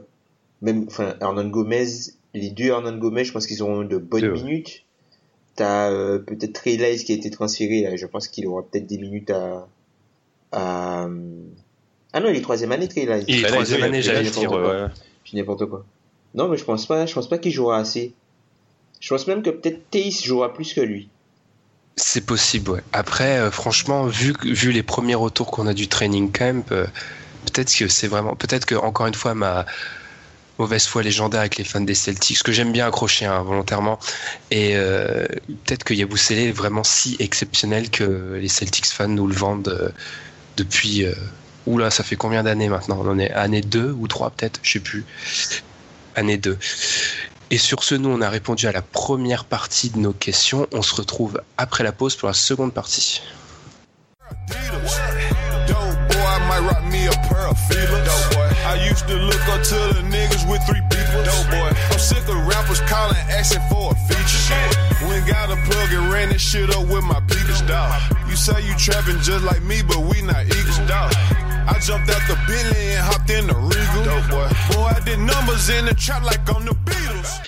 même, 0.62 0.86
enfin, 0.88 1.14
Hernan 1.20 1.48
Gomez, 1.48 1.86
les 2.34 2.50
deux 2.50 2.66
Hernan 2.66 2.96
Gomez, 2.96 3.24
je 3.24 3.32
pense 3.32 3.46
qu'ils 3.46 3.62
auront 3.62 3.84
de 3.84 3.98
bonnes 3.98 4.32
minutes. 4.32 4.84
T'as 5.54 5.90
euh, 5.90 6.18
peut-être 6.18 6.54
Trey 6.54 6.76
Lyles 6.76 7.04
qui 7.04 7.12
a 7.12 7.14
été 7.14 7.30
transféré, 7.30 7.82
là, 7.82 7.94
je 7.94 8.06
pense 8.06 8.26
qu'il 8.26 8.46
aura 8.46 8.62
peut-être 8.62 8.86
des 8.86 8.98
minutes 8.98 9.30
à, 9.30 9.68
à... 10.50 11.06
Ah 12.14 12.20
non, 12.20 12.30
il 12.30 12.36
est 12.36 12.42
troisième 12.42 12.72
année, 12.72 12.88
Trey 12.88 13.06
Lyles. 13.06 13.24
Il 13.28 13.44
est 13.44 13.48
troisième 13.48 13.82
année, 13.82 14.02
j'allais 14.02 14.28
dire. 14.28 14.90
Je 15.24 15.30
dis 15.30 15.36
n'importe 15.36 15.66
quoi. 15.66 15.84
Non, 16.34 16.48
mais 16.48 16.56
je 16.56 16.64
pense 16.64 16.86
pas, 16.86 17.06
je 17.06 17.14
pense 17.14 17.28
pas 17.28 17.38
qu'il 17.38 17.52
jouera 17.52 17.78
assez. 17.78 18.12
Je 19.00 19.08
pense 19.08 19.26
même 19.26 19.42
que 19.42 19.50
peut-être 19.50 19.90
Tace 19.90 20.22
jouera 20.22 20.54
plus 20.54 20.72
que 20.72 20.80
lui. 20.80 21.08
C'est 21.96 22.24
possible, 22.24 22.70
ouais. 22.70 22.82
Après, 22.92 23.38
euh, 23.38 23.50
franchement, 23.50 24.06
vu, 24.06 24.32
vu 24.44 24.72
les 24.72 24.82
premiers 24.82 25.14
retours 25.14 25.50
qu'on 25.50 25.66
a 25.66 25.74
du 25.74 25.88
training 25.88 26.32
camp, 26.32 26.64
euh, 26.72 26.86
peut-être 27.44 27.74
que 27.76 27.88
c'est 27.88 28.06
vraiment. 28.06 28.34
Peut-être 28.34 28.64
que, 28.64 28.74
encore 28.74 29.06
une 29.06 29.14
fois, 29.14 29.34
ma 29.34 29.66
mauvaise 30.58 30.86
foi 30.86 31.02
légendaire 31.02 31.40
avec 31.40 31.56
les 31.56 31.64
fans 31.64 31.80
des 31.80 31.94
Celtics, 31.94 32.42
que 32.42 32.52
j'aime 32.52 32.72
bien 32.72 32.86
accrocher 32.86 33.26
hein, 33.26 33.42
volontairement, 33.42 33.98
et 34.50 34.76
euh, 34.76 35.26
peut-être 35.64 35.84
que 35.84 35.92
est 35.94 36.52
vraiment 36.52 36.84
si 36.84 37.16
exceptionnel 37.18 37.90
que 37.90 38.38
les 38.40 38.48
Celtics 38.48 38.86
fans 38.86 39.08
nous 39.08 39.26
le 39.26 39.34
vendent 39.34 39.92
depuis. 40.56 41.04
Oula, 41.64 41.90
ça 41.90 42.02
fait 42.02 42.16
combien 42.16 42.42
d'années 42.42 42.68
maintenant? 42.68 42.98
On 43.00 43.08
en 43.08 43.18
est 43.20 43.30
année 43.30 43.60
2 43.60 43.92
ou 43.92 44.08
3 44.08 44.30
peut-être 44.30 44.58
Je 44.64 44.72
sais 44.72 44.80
plus. 44.80 45.04
Année 46.14 46.36
2. 46.36 46.58
Et 47.50 47.58
sur 47.58 47.84
ce, 47.84 47.94
nous, 47.94 48.08
on 48.08 48.20
a 48.22 48.30
répondu 48.30 48.66
à 48.66 48.72
la 48.72 48.82
première 48.82 49.44
partie 49.44 49.90
de 49.90 49.98
nos 49.98 50.12
questions. 50.12 50.66
On 50.72 50.82
se 50.82 50.94
retrouve 50.94 51.42
après 51.58 51.84
la 51.84 51.92
pause 51.92 52.16
pour 52.16 52.28
la 52.28 52.34
seconde 52.34 52.72
partie. 52.72 53.22
I 71.68 71.78
jumped 71.78 72.10
out 72.10 72.22
the 72.26 72.36
Bentley 72.46 72.94
and 72.94 73.04
hopped 73.04 73.30
in 73.30 73.46
the 73.46 73.54
Regal. 73.54 74.04
Boy, 74.30 74.48
boy, 74.72 74.90
I 74.96 75.00
did 75.04 75.18
numbers 75.18 75.70
in 75.70 75.86
the 75.86 75.94
trap 75.94 76.24
like 76.24 76.44
the 76.44 76.74
Beatles. 76.84 77.40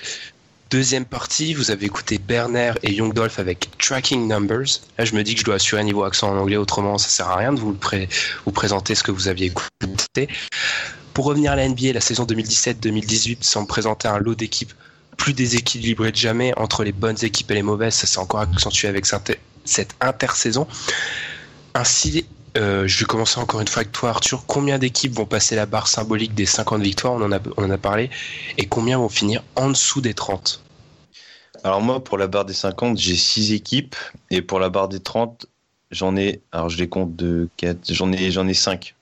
Deuxième 0.70 1.04
partie, 1.04 1.54
vous 1.54 1.70
avez 1.70 1.86
écouté 1.86 2.18
Berner 2.18 2.72
et 2.82 2.92
Young 2.92 3.12
Dolph 3.12 3.38
avec 3.38 3.70
Tracking 3.78 4.28
Numbers. 4.28 4.80
Là, 4.98 5.04
je 5.04 5.14
me 5.14 5.22
dis 5.22 5.34
que 5.34 5.40
je 5.40 5.44
dois 5.44 5.56
assurer 5.56 5.82
un 5.82 5.84
niveau 5.84 6.04
accent 6.04 6.30
en 6.30 6.38
anglais, 6.38 6.56
autrement 6.56 6.98
ça 6.98 7.08
sert 7.08 7.28
à 7.28 7.36
rien 7.36 7.52
de 7.52 7.60
vous, 7.60 7.74
pré 7.74 8.08
vous 8.44 8.52
présenter 8.52 8.94
ce 8.94 9.02
que 9.02 9.10
vous 9.10 9.28
aviez 9.28 9.46
écouté. 9.46 10.28
Pour 11.12 11.26
revenir 11.26 11.52
à 11.52 11.56
la 11.56 11.68
NBA, 11.68 11.92
la 11.92 12.00
saison 12.00 12.24
2017-2018 12.24 13.42
semble 13.42 13.68
présenter 13.68 14.08
un 14.08 14.18
lot 14.18 14.34
d'équipes 14.34 14.72
plus 15.16 15.32
déséquilibré 15.32 16.10
de 16.10 16.16
jamais 16.16 16.52
entre 16.56 16.82
les 16.82 16.92
bonnes 16.92 17.18
équipes 17.22 17.50
et 17.52 17.54
les 17.54 17.62
mauvaises. 17.62 17.94
Ça 17.94 18.06
s'est 18.06 18.18
encore 18.18 18.40
accentué 18.40 18.88
avec 18.88 19.06
cette 19.06 19.94
intersaison. 20.00 20.66
Ainsi, 21.74 22.26
euh, 22.56 22.86
je 22.86 23.00
vais 23.00 23.04
commencer 23.04 23.40
encore 23.40 23.60
une 23.60 23.68
fois 23.68 23.80
avec 23.80 23.92
toi, 23.92 24.10
Arthur. 24.10 24.44
Combien 24.46 24.78
d'équipes 24.78 25.12
vont 25.14 25.26
passer 25.26 25.56
la 25.56 25.66
barre 25.66 25.88
symbolique 25.88 26.34
des 26.34 26.46
50 26.46 26.82
victoires? 26.82 27.14
On 27.14 27.22
en, 27.22 27.70
a, 27.70 27.78
parlé. 27.78 28.10
Et 28.58 28.66
combien 28.66 28.98
vont 28.98 29.08
finir 29.08 29.42
en 29.56 29.70
dessous 29.70 30.00
des 30.00 30.14
30 30.14 30.62
Alors, 31.64 31.80
moi, 31.80 32.02
pour 32.02 32.16
la 32.16 32.28
barre 32.28 32.44
des 32.44 32.54
50, 32.54 32.98
j'ai 32.98 33.16
6 33.16 33.52
équipes. 33.52 33.96
Et 34.30 34.40
pour 34.40 34.60
la 34.60 34.68
barre 34.68 34.88
des 34.88 35.00
30, 35.00 35.46
j'en 35.90 36.16
ai. 36.16 36.42
Alors, 36.52 36.68
je 36.68 36.78
les 36.78 36.88
compte 36.88 37.16
de 37.16 37.48
4. 37.56 37.92
J'en 37.92 38.12
ai, 38.12 38.30
j'en 38.30 38.46
ai 38.46 38.54
5. 38.54 38.94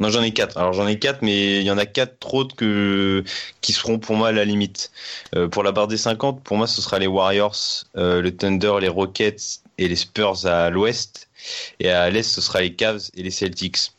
Non, 0.00 0.10
j'en 0.10 0.22
ai 0.22 0.32
quatre. 0.32 0.56
Alors 0.58 0.72
j'en 0.74 0.86
ai 0.86 0.98
quatre, 0.98 1.22
mais 1.22 1.58
il 1.58 1.64
y 1.64 1.72
en 1.72 1.78
a 1.78 1.84
quatre 1.84 2.32
autres 2.32 2.54
que 2.54 3.24
qui 3.60 3.72
seront 3.72 3.98
pour 3.98 4.14
moi 4.14 4.30
la 4.30 4.44
limite. 4.44 4.92
Euh, 5.34 5.48
pour 5.48 5.64
la 5.64 5.72
barre 5.72 5.88
des 5.88 5.96
50, 5.96 6.42
pour 6.44 6.56
moi, 6.56 6.68
ce 6.68 6.80
sera 6.80 7.00
les 7.00 7.08
Warriors, 7.08 7.84
euh, 7.96 8.22
le 8.22 8.36
Thunder, 8.36 8.74
les 8.80 8.88
Rockets 8.88 9.62
et 9.78 9.88
les 9.88 9.96
Spurs 9.96 10.46
à 10.46 10.70
l'ouest. 10.70 11.28
Et 11.80 11.90
à 11.90 12.10
l'est, 12.10 12.22
ce 12.22 12.40
sera 12.40 12.60
les 12.60 12.74
Cavs 12.74 13.02
et 13.14 13.22
les 13.22 13.30
Celtics. 13.30 13.92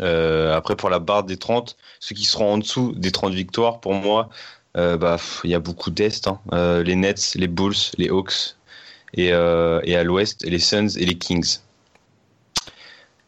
Euh, 0.00 0.54
après, 0.56 0.76
pour 0.76 0.90
la 0.90 0.98
barre 0.98 1.24
des 1.24 1.36
30, 1.36 1.76
ceux 2.00 2.14
qui 2.14 2.24
seront 2.24 2.54
en 2.54 2.58
dessous 2.58 2.92
des 2.96 3.10
30 3.10 3.34
victoires, 3.34 3.80
pour 3.80 3.94
moi, 3.94 4.30
euh, 4.76 4.96
bah, 4.96 5.18
il 5.44 5.50
y 5.50 5.54
a 5.54 5.60
beaucoup 5.60 5.90
d'est. 5.90 6.26
Hein. 6.26 6.40
Euh, 6.52 6.82
les 6.82 6.96
Nets, 6.96 7.34
les 7.34 7.48
Bulls, 7.48 7.74
les 7.98 8.08
Hawks. 8.08 8.56
Et, 9.14 9.26
et 9.26 9.96
à 9.96 10.04
l'ouest, 10.04 10.42
les 10.42 10.58
Suns 10.58 10.88
et 10.96 11.04
les 11.04 11.18
Kings. 11.18 11.58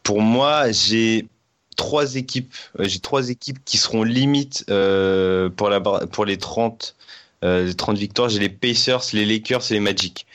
Pour 0.01 0.21
moi, 0.21 0.71
j'ai 0.71 1.27
trois 1.75 2.15
équipes. 2.15 2.53
J'ai 2.79 2.99
trois 2.99 3.29
équipes 3.29 3.59
qui 3.65 3.77
seront 3.77 4.03
limite 4.03 4.65
euh, 4.69 5.49
pour 5.49 5.69
la 5.69 5.79
bar- 5.79 6.07
pour 6.07 6.25
les 6.25 6.37
30 6.37 6.95
euh, 7.43 7.65
les 7.65 7.73
30 7.75 7.97
victoires. 7.97 8.29
J'ai 8.29 8.39
les 8.39 8.49
Pacers, 8.49 9.01
les 9.13 9.25
Lakers 9.25 9.71
et 9.71 9.75
les 9.75 9.79
Magic. 9.79 10.25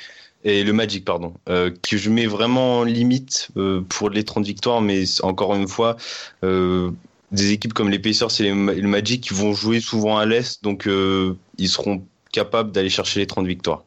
Et 0.45 0.65
le 0.65 0.73
Magic, 0.73 1.05
pardon, 1.05 1.35
euh, 1.49 1.71
que 1.83 1.99
je 1.99 2.09
mets 2.09 2.27
vraiment 2.27 2.79
en 2.79 2.85
limite 2.85 3.49
euh, 3.57 3.83
pour 3.83 4.09
les 4.09 4.25
30 4.25 4.45
victoires, 4.47 4.81
mais 4.81 5.05
encore 5.23 5.55
une 5.55 5.69
fois, 5.69 5.97
euh, 6.45 6.91
des 7.31 7.53
équipes 7.53 7.75
comme 7.75 7.91
les 7.91 7.99
Pacers 7.99 8.41
et 8.41 8.49
le 8.51 8.89
Magic 8.89 9.23
qui 9.23 9.35
vont 9.35 9.53
jouer 9.53 9.81
souvent 9.81 10.17
à 10.17 10.27
l'Est, 10.27 10.63
donc 10.65 10.87
euh, 10.87 11.37
ils 11.59 11.69
seront 11.69 12.05
capables 12.33 12.73
d'aller 12.73 12.91
chercher 12.91 13.21
les 13.21 13.27
30 13.27 13.47
victoires. 13.47 13.85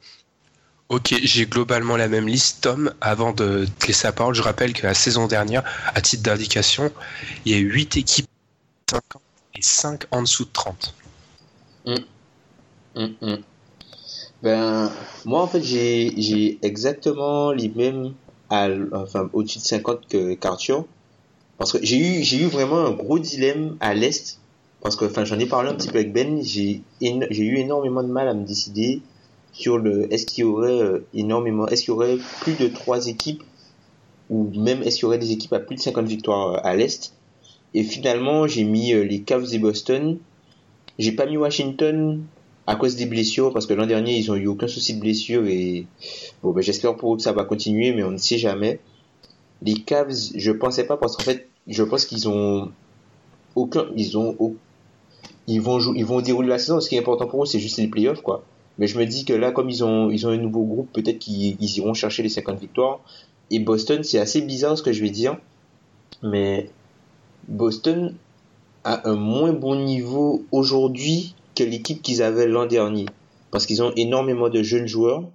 Ok, 0.89 1.16
j'ai 1.24 1.46
globalement 1.46 1.98
la 1.98 2.08
même 2.08 2.28
liste. 2.28 2.62
Tom, 2.62 2.94
avant 3.02 3.32
de 3.32 3.66
te 3.80 3.88
laisser 3.88 4.06
la 4.06 4.12
parole, 4.12 4.36
je 4.36 4.42
rappelle 4.42 4.74
que 4.74 4.86
la 4.86 4.94
saison 4.94 5.28
dernière, 5.28 5.63
à 5.96 6.02
titre 6.02 6.24
d'indication, 6.24 6.92
il 7.46 7.52
y 7.52 7.56
a 7.56 7.58
eu 7.58 7.72
8 7.72 7.98
équipes 7.98 8.30
50 8.92 9.22
et 9.56 9.62
5 9.62 10.04
en 10.12 10.22
dessous 10.22 10.46
de 10.46 10.52
30. 10.52 10.96
Hum, 11.88 13.16
hum. 13.22 13.44
Ben, 14.44 14.92
moi, 15.24 15.42
en 15.42 15.48
fait, 15.48 15.64
j'ai, 15.64 16.60
exactement 16.62 17.54
les 17.54 17.70
mêmes, 17.70 18.14
au-dessus 19.32 19.60
de 19.60 19.64
50 19.64 20.08
que 20.08 20.34
qu'Arthur. 20.34 20.86
Parce 21.58 21.72
que 21.72 21.80
j'ai 21.82 21.98
eu, 21.98 22.44
eu 22.44 22.46
vraiment 22.48 22.80
un 22.80 22.92
gros 22.92 23.20
dilemme 23.20 23.78
à 23.80 23.94
l'Est. 23.94 24.40
Parce 24.82 24.98
que, 24.98 25.06
enfin, 25.06 25.24
j'en 25.24 25.40
ai 25.40 25.46
parlé 25.46 25.70
un 25.70 25.76
petit 25.76 25.88
peu 25.88 26.00
avec 26.00 26.12
Ben. 26.12 26.44
J'ai 26.44 26.82
eu 27.00 27.58
énormément 27.58 28.04
de 28.04 28.10
mal 28.10 28.28
à 28.28 28.34
me 28.34 28.46
décider 28.46 29.02
sur 29.54 29.78
le, 29.78 30.12
est-ce 30.14 30.26
qu'il 30.26 30.42
y 30.42 30.44
aurait 30.44 30.82
euh, 30.82 31.06
énormément, 31.14 31.68
est-ce 31.68 31.84
qu'il 31.84 31.92
y 31.92 31.96
aurait 31.96 32.18
plus 32.42 32.56
de 32.56 32.68
trois 32.68 33.08
équipes 33.08 33.44
ou 34.30 34.50
même 34.60 34.82
est-ce 34.82 34.96
qu'il 34.96 35.04
y 35.04 35.06
aurait 35.06 35.20
des 35.20 35.32
équipes 35.32 35.54
à 35.54 35.60
plus 35.60 35.76
de 35.76 35.82
50 35.82 36.08
victoires 36.08 36.56
euh, 36.56 36.60
à 36.64 36.76
l'Est. 36.76 37.14
Et 37.76 37.84
finalement, 37.84 38.48
j'ai 38.48 38.64
mis 38.64 38.94
euh, 38.94 39.04
les 39.04 39.22
Cavs 39.22 39.54
et 39.54 39.60
Boston. 39.60 40.18
J'ai 40.98 41.12
pas 41.12 41.28
mis 41.28 41.38
Washington 41.38 42.24
à 42.65 42.76
cause 42.76 42.95
des 42.95 43.06
blessures 43.06 43.52
parce 43.52 43.65
que 43.65 43.73
l'an 43.73 43.86
dernier 43.86 44.17
ils 44.17 44.32
ont 44.32 44.36
eu 44.36 44.47
aucun 44.47 44.67
souci 44.67 44.95
de 44.95 44.99
blessure 44.99 45.45
et 45.47 45.86
bon 46.41 46.52
ben 46.52 46.62
j'espère 46.62 46.95
pour 46.95 47.13
eux 47.13 47.17
que 47.17 47.23
ça 47.23 47.34
va 47.34 47.43
continuer 47.43 47.93
mais 47.93 48.04
on 48.04 48.12
ne 48.12 48.17
sait 48.17 48.38
jamais. 48.38 48.80
Les 49.62 49.76
Cavs, 49.76 50.32
je 50.36 50.52
pensais 50.52 50.86
pas 50.86 50.97
parce 50.97 51.15
qu'en 51.15 51.23
fait, 51.23 51.47
je 51.67 51.84
pense 51.84 52.06
qu'ils 52.06 52.28
ont 52.28 52.71
aucun 53.56 53.86
ils 53.95 54.17
ont 54.17 54.36
ils 55.47 55.62
vont 55.62 55.80
jouer 55.80 55.97
ils 55.97 56.06
vont 56.06 56.21
dérouler 56.21 56.49
la 56.49 56.60
saison 56.60 56.80
ce 56.80 56.89
qui 56.89 56.95
est 56.95 56.99
important 56.99 57.28
pour 57.28 57.43
eux 57.43 57.45
c'est 57.45 57.60
juste 57.60 57.78
les 57.78 57.88
playoffs 57.88 58.21
quoi. 58.21 58.43
Mais 58.78 58.88
je 58.88 58.97
me 58.97 59.06
dis 59.06 59.26
que 59.26 59.34
là 59.34 59.52
comme 59.52 59.69
ils 59.69 59.84
ont 59.84 60.10
ils 60.10 60.26
ont 60.26 60.30
un 60.30 60.38
nouveau 60.38 60.63
groupe, 60.63 60.91
peut-être 60.93 61.19
qu'ils 61.19 61.58
ils 61.60 61.78
iront 61.78 61.93
chercher 61.93 62.23
les 62.23 62.30
50 62.30 62.60
victoires 62.60 63.02
et 63.52 63.60
Boston, 63.60 64.04
c'est 64.04 64.19
assez 64.19 64.41
bizarre 64.41 64.78
ce 64.78 64.84
que 64.84 64.93
je 64.93 65.02
vais 65.02 65.10
dire 65.10 65.38
mais 66.21 66.69
Boston 67.47 68.15
a 68.86 69.10
un 69.10 69.15
moins 69.15 69.54
bon 69.54 69.76
niveau 69.76 70.45
aujourd'hui 70.52 71.36
que 71.56 71.63
l'équipe 71.63 72.02
qu'ils 72.02 72.22
avaient 72.22 72.48
l'an 72.48 72.66
dernier. 72.66 73.06
Parce 73.52 73.66
qu'ils 73.66 73.84
ont 73.84 73.94
énormément 73.96 74.50
de 74.50 74.63
jeunes 74.63 74.88
joueurs. 74.88 75.30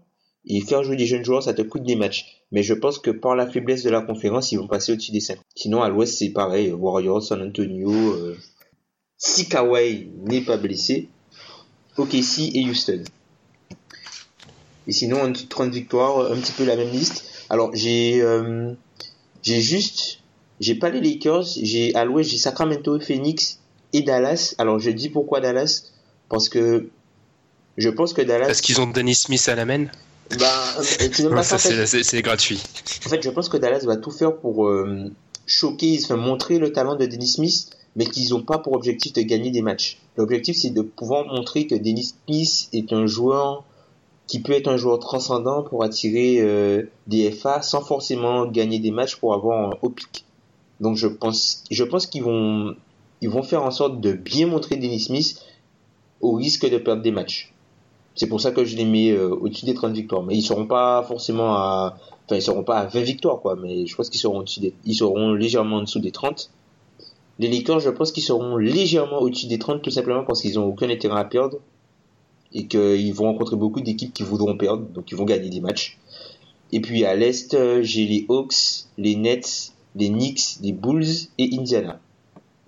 Et 0.47 0.61
faire 0.61 0.83
jouer 0.83 0.97
des 0.97 1.07
jeunes 1.07 1.25
joueurs, 1.25 1.43
ça 1.43 1.53
te 1.53 1.63
coûte 1.63 1.83
des 1.83 1.97
matchs. 1.97 2.43
Mais 2.53 2.63
je 2.63 2.73
pense 2.73 2.99
que 2.99 3.11
par 3.11 3.37
la 3.37 3.47
faiblesse 3.47 3.83
de 3.83 3.91
la 3.91 4.01
conférence, 4.01 4.51
ils 4.53 4.59
vont 4.59 4.67
passer 4.67 4.93
au-dessus 4.93 5.13
des 5.13 5.21
5. 5.21 5.39
Sinon, 5.55 5.83
à 5.83 5.89
l'ouest, 5.91 6.17
c'est 6.17 6.31
pareil. 6.31 6.73
Warriors, 6.73 7.23
San 7.23 7.43
Antonio. 7.43 7.91
euh, 7.91 8.37
Si 9.19 9.49
Kawhi 9.49 10.09
n'est 10.25 10.41
pas 10.41 10.57
blessé, 10.57 11.09
OKC 11.99 12.51
et 12.55 12.65
Houston. 12.65 13.03
Et 14.87 14.93
sinon, 14.93 15.21
en 15.21 15.29
dessous 15.29 15.45
de 15.45 15.49
30 15.49 15.71
victoires, 15.73 16.33
un 16.33 16.37
petit 16.37 16.53
peu 16.53 16.65
la 16.65 16.77
même 16.77 16.91
liste. 16.91 17.25
Alors, 17.51 17.71
j'ai 17.75 18.23
euh, 18.23 18.73
j'ai 19.43 19.61
juste 19.61 20.21
j'ai 20.61 20.75
pas 20.75 20.91
les 20.91 21.01
Lakers, 21.01 21.45
j'ai 21.63 21.95
à 21.95 22.05
l'ouest 22.05 22.31
j'ai 22.31 22.39
Sacramento, 22.39 22.99
Phoenix 23.01 23.61
et 23.93 24.03
Dallas. 24.03 24.55
Alors 24.59 24.79
je 24.79 24.91
dis 24.91 25.09
pourquoi 25.09 25.41
Dallas 25.41 25.85
parce 26.29 26.49
que 26.49 26.89
je 27.77 27.89
pense 27.89 28.13
que 28.13 28.23
Dallas 28.23 28.47
Parce 28.47 28.61
qu'ils 28.61 28.81
ont 28.81 28.87
Dennis 28.87 29.15
Smith 29.15 29.49
à 29.49 29.55
la 29.55 29.65
main 29.65 29.87
bah 30.39 30.47
euh, 30.79 31.43
Ça, 31.43 31.59
fait. 31.59 31.87
c'est 31.87 32.23
gratuit. 32.23 32.61
En 33.07 33.09
fait, 33.09 33.23
je 33.23 33.31
pense 33.31 33.49
que 33.49 33.57
Dallas 33.57 33.85
va 33.87 33.97
tout 33.97 34.11
faire 34.11 34.37
pour 34.37 34.67
euh, 34.67 35.11
choquer, 35.47 35.99
enfin, 36.03 36.17
montrer 36.17 36.59
le 36.59 36.73
talent 36.73 36.97
de 36.97 37.07
Dennis 37.07 37.35
Smith, 37.35 37.71
mais 37.97 38.05
qu'ils 38.05 38.31
n'ont 38.31 38.43
pas 38.43 38.59
pour 38.59 38.75
objectif 38.75 39.13
de 39.15 39.23
gagner 39.23 39.51
des 39.51 39.63
matchs. 39.63 39.99
L'objectif, 40.17 40.57
c'est 40.57 40.71
de 40.71 40.83
pouvoir 40.83 41.27
montrer 41.27 41.67
que 41.67 41.75
Dennis 41.75 42.15
Smith 42.27 42.69
est 42.73 42.93
un 42.93 43.07
joueur 43.07 43.65
qui 44.27 44.41
peut 44.41 44.53
être 44.53 44.69
un 44.69 44.77
joueur 44.77 44.99
transcendant 44.99 45.63
pour 45.63 45.83
attirer 45.83 46.41
euh, 46.41 46.83
des 47.07 47.31
FA 47.31 47.63
sans 47.63 47.81
forcément 47.81 48.45
gagner 48.47 48.79
des 48.79 48.91
matchs 48.91 49.17
pour 49.17 49.33
avoir 49.33 49.71
un 49.71 49.79
haut 49.81 49.89
pic. 49.89 50.27
Donc 50.81 50.97
je 50.97 51.07
pense, 51.07 51.65
je 51.71 51.83
pense 51.85 52.07
qu'ils 52.07 52.23
vont, 52.23 52.77
ils 53.23 53.31
vont 53.31 53.43
faire 53.43 53.63
en 53.63 53.71
sorte 53.71 54.01
de 54.01 54.13
bien 54.13 54.47
montrer 54.47 54.77
Dennis 54.77 55.05
Smith 55.05 55.41
au 56.21 56.33
risque 56.33 56.69
de 56.69 56.79
perdre 56.79 57.03
des 57.03 57.11
matchs. 57.11 57.53
C'est 58.15 58.27
pour 58.27 58.41
ça 58.41 58.51
que 58.51 58.65
je 58.65 58.77
les 58.77 58.85
mets 58.85 59.13
euh, 59.13 59.29
au-dessus 59.29 59.65
des 59.65 59.75
30 59.75 59.93
victoires. 59.93 60.23
Mais 60.23 60.37
ils 60.37 60.43
seront 60.43 60.67
pas 60.67 61.05
forcément 61.05 61.55
à, 61.55 61.97
enfin 62.25 62.37
ils 62.37 62.43
seront 62.43 62.65
pas 62.65 62.79
à 62.79 62.87
20 62.87 63.01
victoires 63.03 63.41
quoi. 63.41 63.57
Mais 63.57 63.87
je 63.87 63.95
pense 63.95 64.11
qu'ils 64.11 64.21
seront 64.21 64.41
au-dessus 64.41 64.61
des, 64.61 64.75
ils 64.85 64.95
seront 64.95 65.33
légèrement 65.35 65.77
en 65.77 65.83
dessous 65.83 66.01
des 66.01 66.11
30. 66.11 66.51
Les 67.39 67.49
Lakers, 67.49 67.81
je 67.81 67.91
pense 67.91 68.11
qu'ils 68.11 68.25
seront 68.25 68.57
légèrement 68.57 69.21
au-dessus 69.21 69.47
des 69.47 69.59
30 69.59 69.83
tout 69.83 69.91
simplement 69.91 70.25
parce 70.25 70.43
qu'ils 70.43 70.59
ont 70.59 70.67
aucun 70.67 70.91
intérêt 70.91 71.21
à 71.21 71.25
perdre 71.25 71.59
et 72.53 72.67
qu'ils 72.67 73.15
vont 73.15 73.25
rencontrer 73.25 73.57
beaucoup 73.57 73.81
d'équipes 73.81 74.13
qui 74.13 74.23
voudront 74.23 74.57
perdre, 74.57 74.85
donc 74.89 75.11
ils 75.11 75.17
vont 75.17 75.25
gagner 75.25 75.51
des 75.51 75.61
matchs. 75.61 75.99
Et 76.73 76.81
puis 76.81 77.05
à 77.05 77.15
l'est, 77.15 77.55
euh, 77.55 77.83
j'ai 77.83 78.07
les 78.07 78.27
Hawks, 78.29 78.87
les 78.97 79.17
Nets, 79.17 79.73
les 79.95 80.09
Knicks, 80.09 80.59
les 80.63 80.73
Bulls 80.73 81.29
et 81.39 81.51
Indiana. 81.59 82.01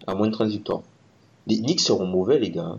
À 0.06 0.14
moins 0.14 0.28
de 0.28 0.32
30 0.32 0.48
victoires. 0.48 0.82
Les 1.46 1.58
Knicks 1.58 1.80
seront 1.80 2.06
mauvais 2.06 2.38
les 2.38 2.50
gars. 2.50 2.78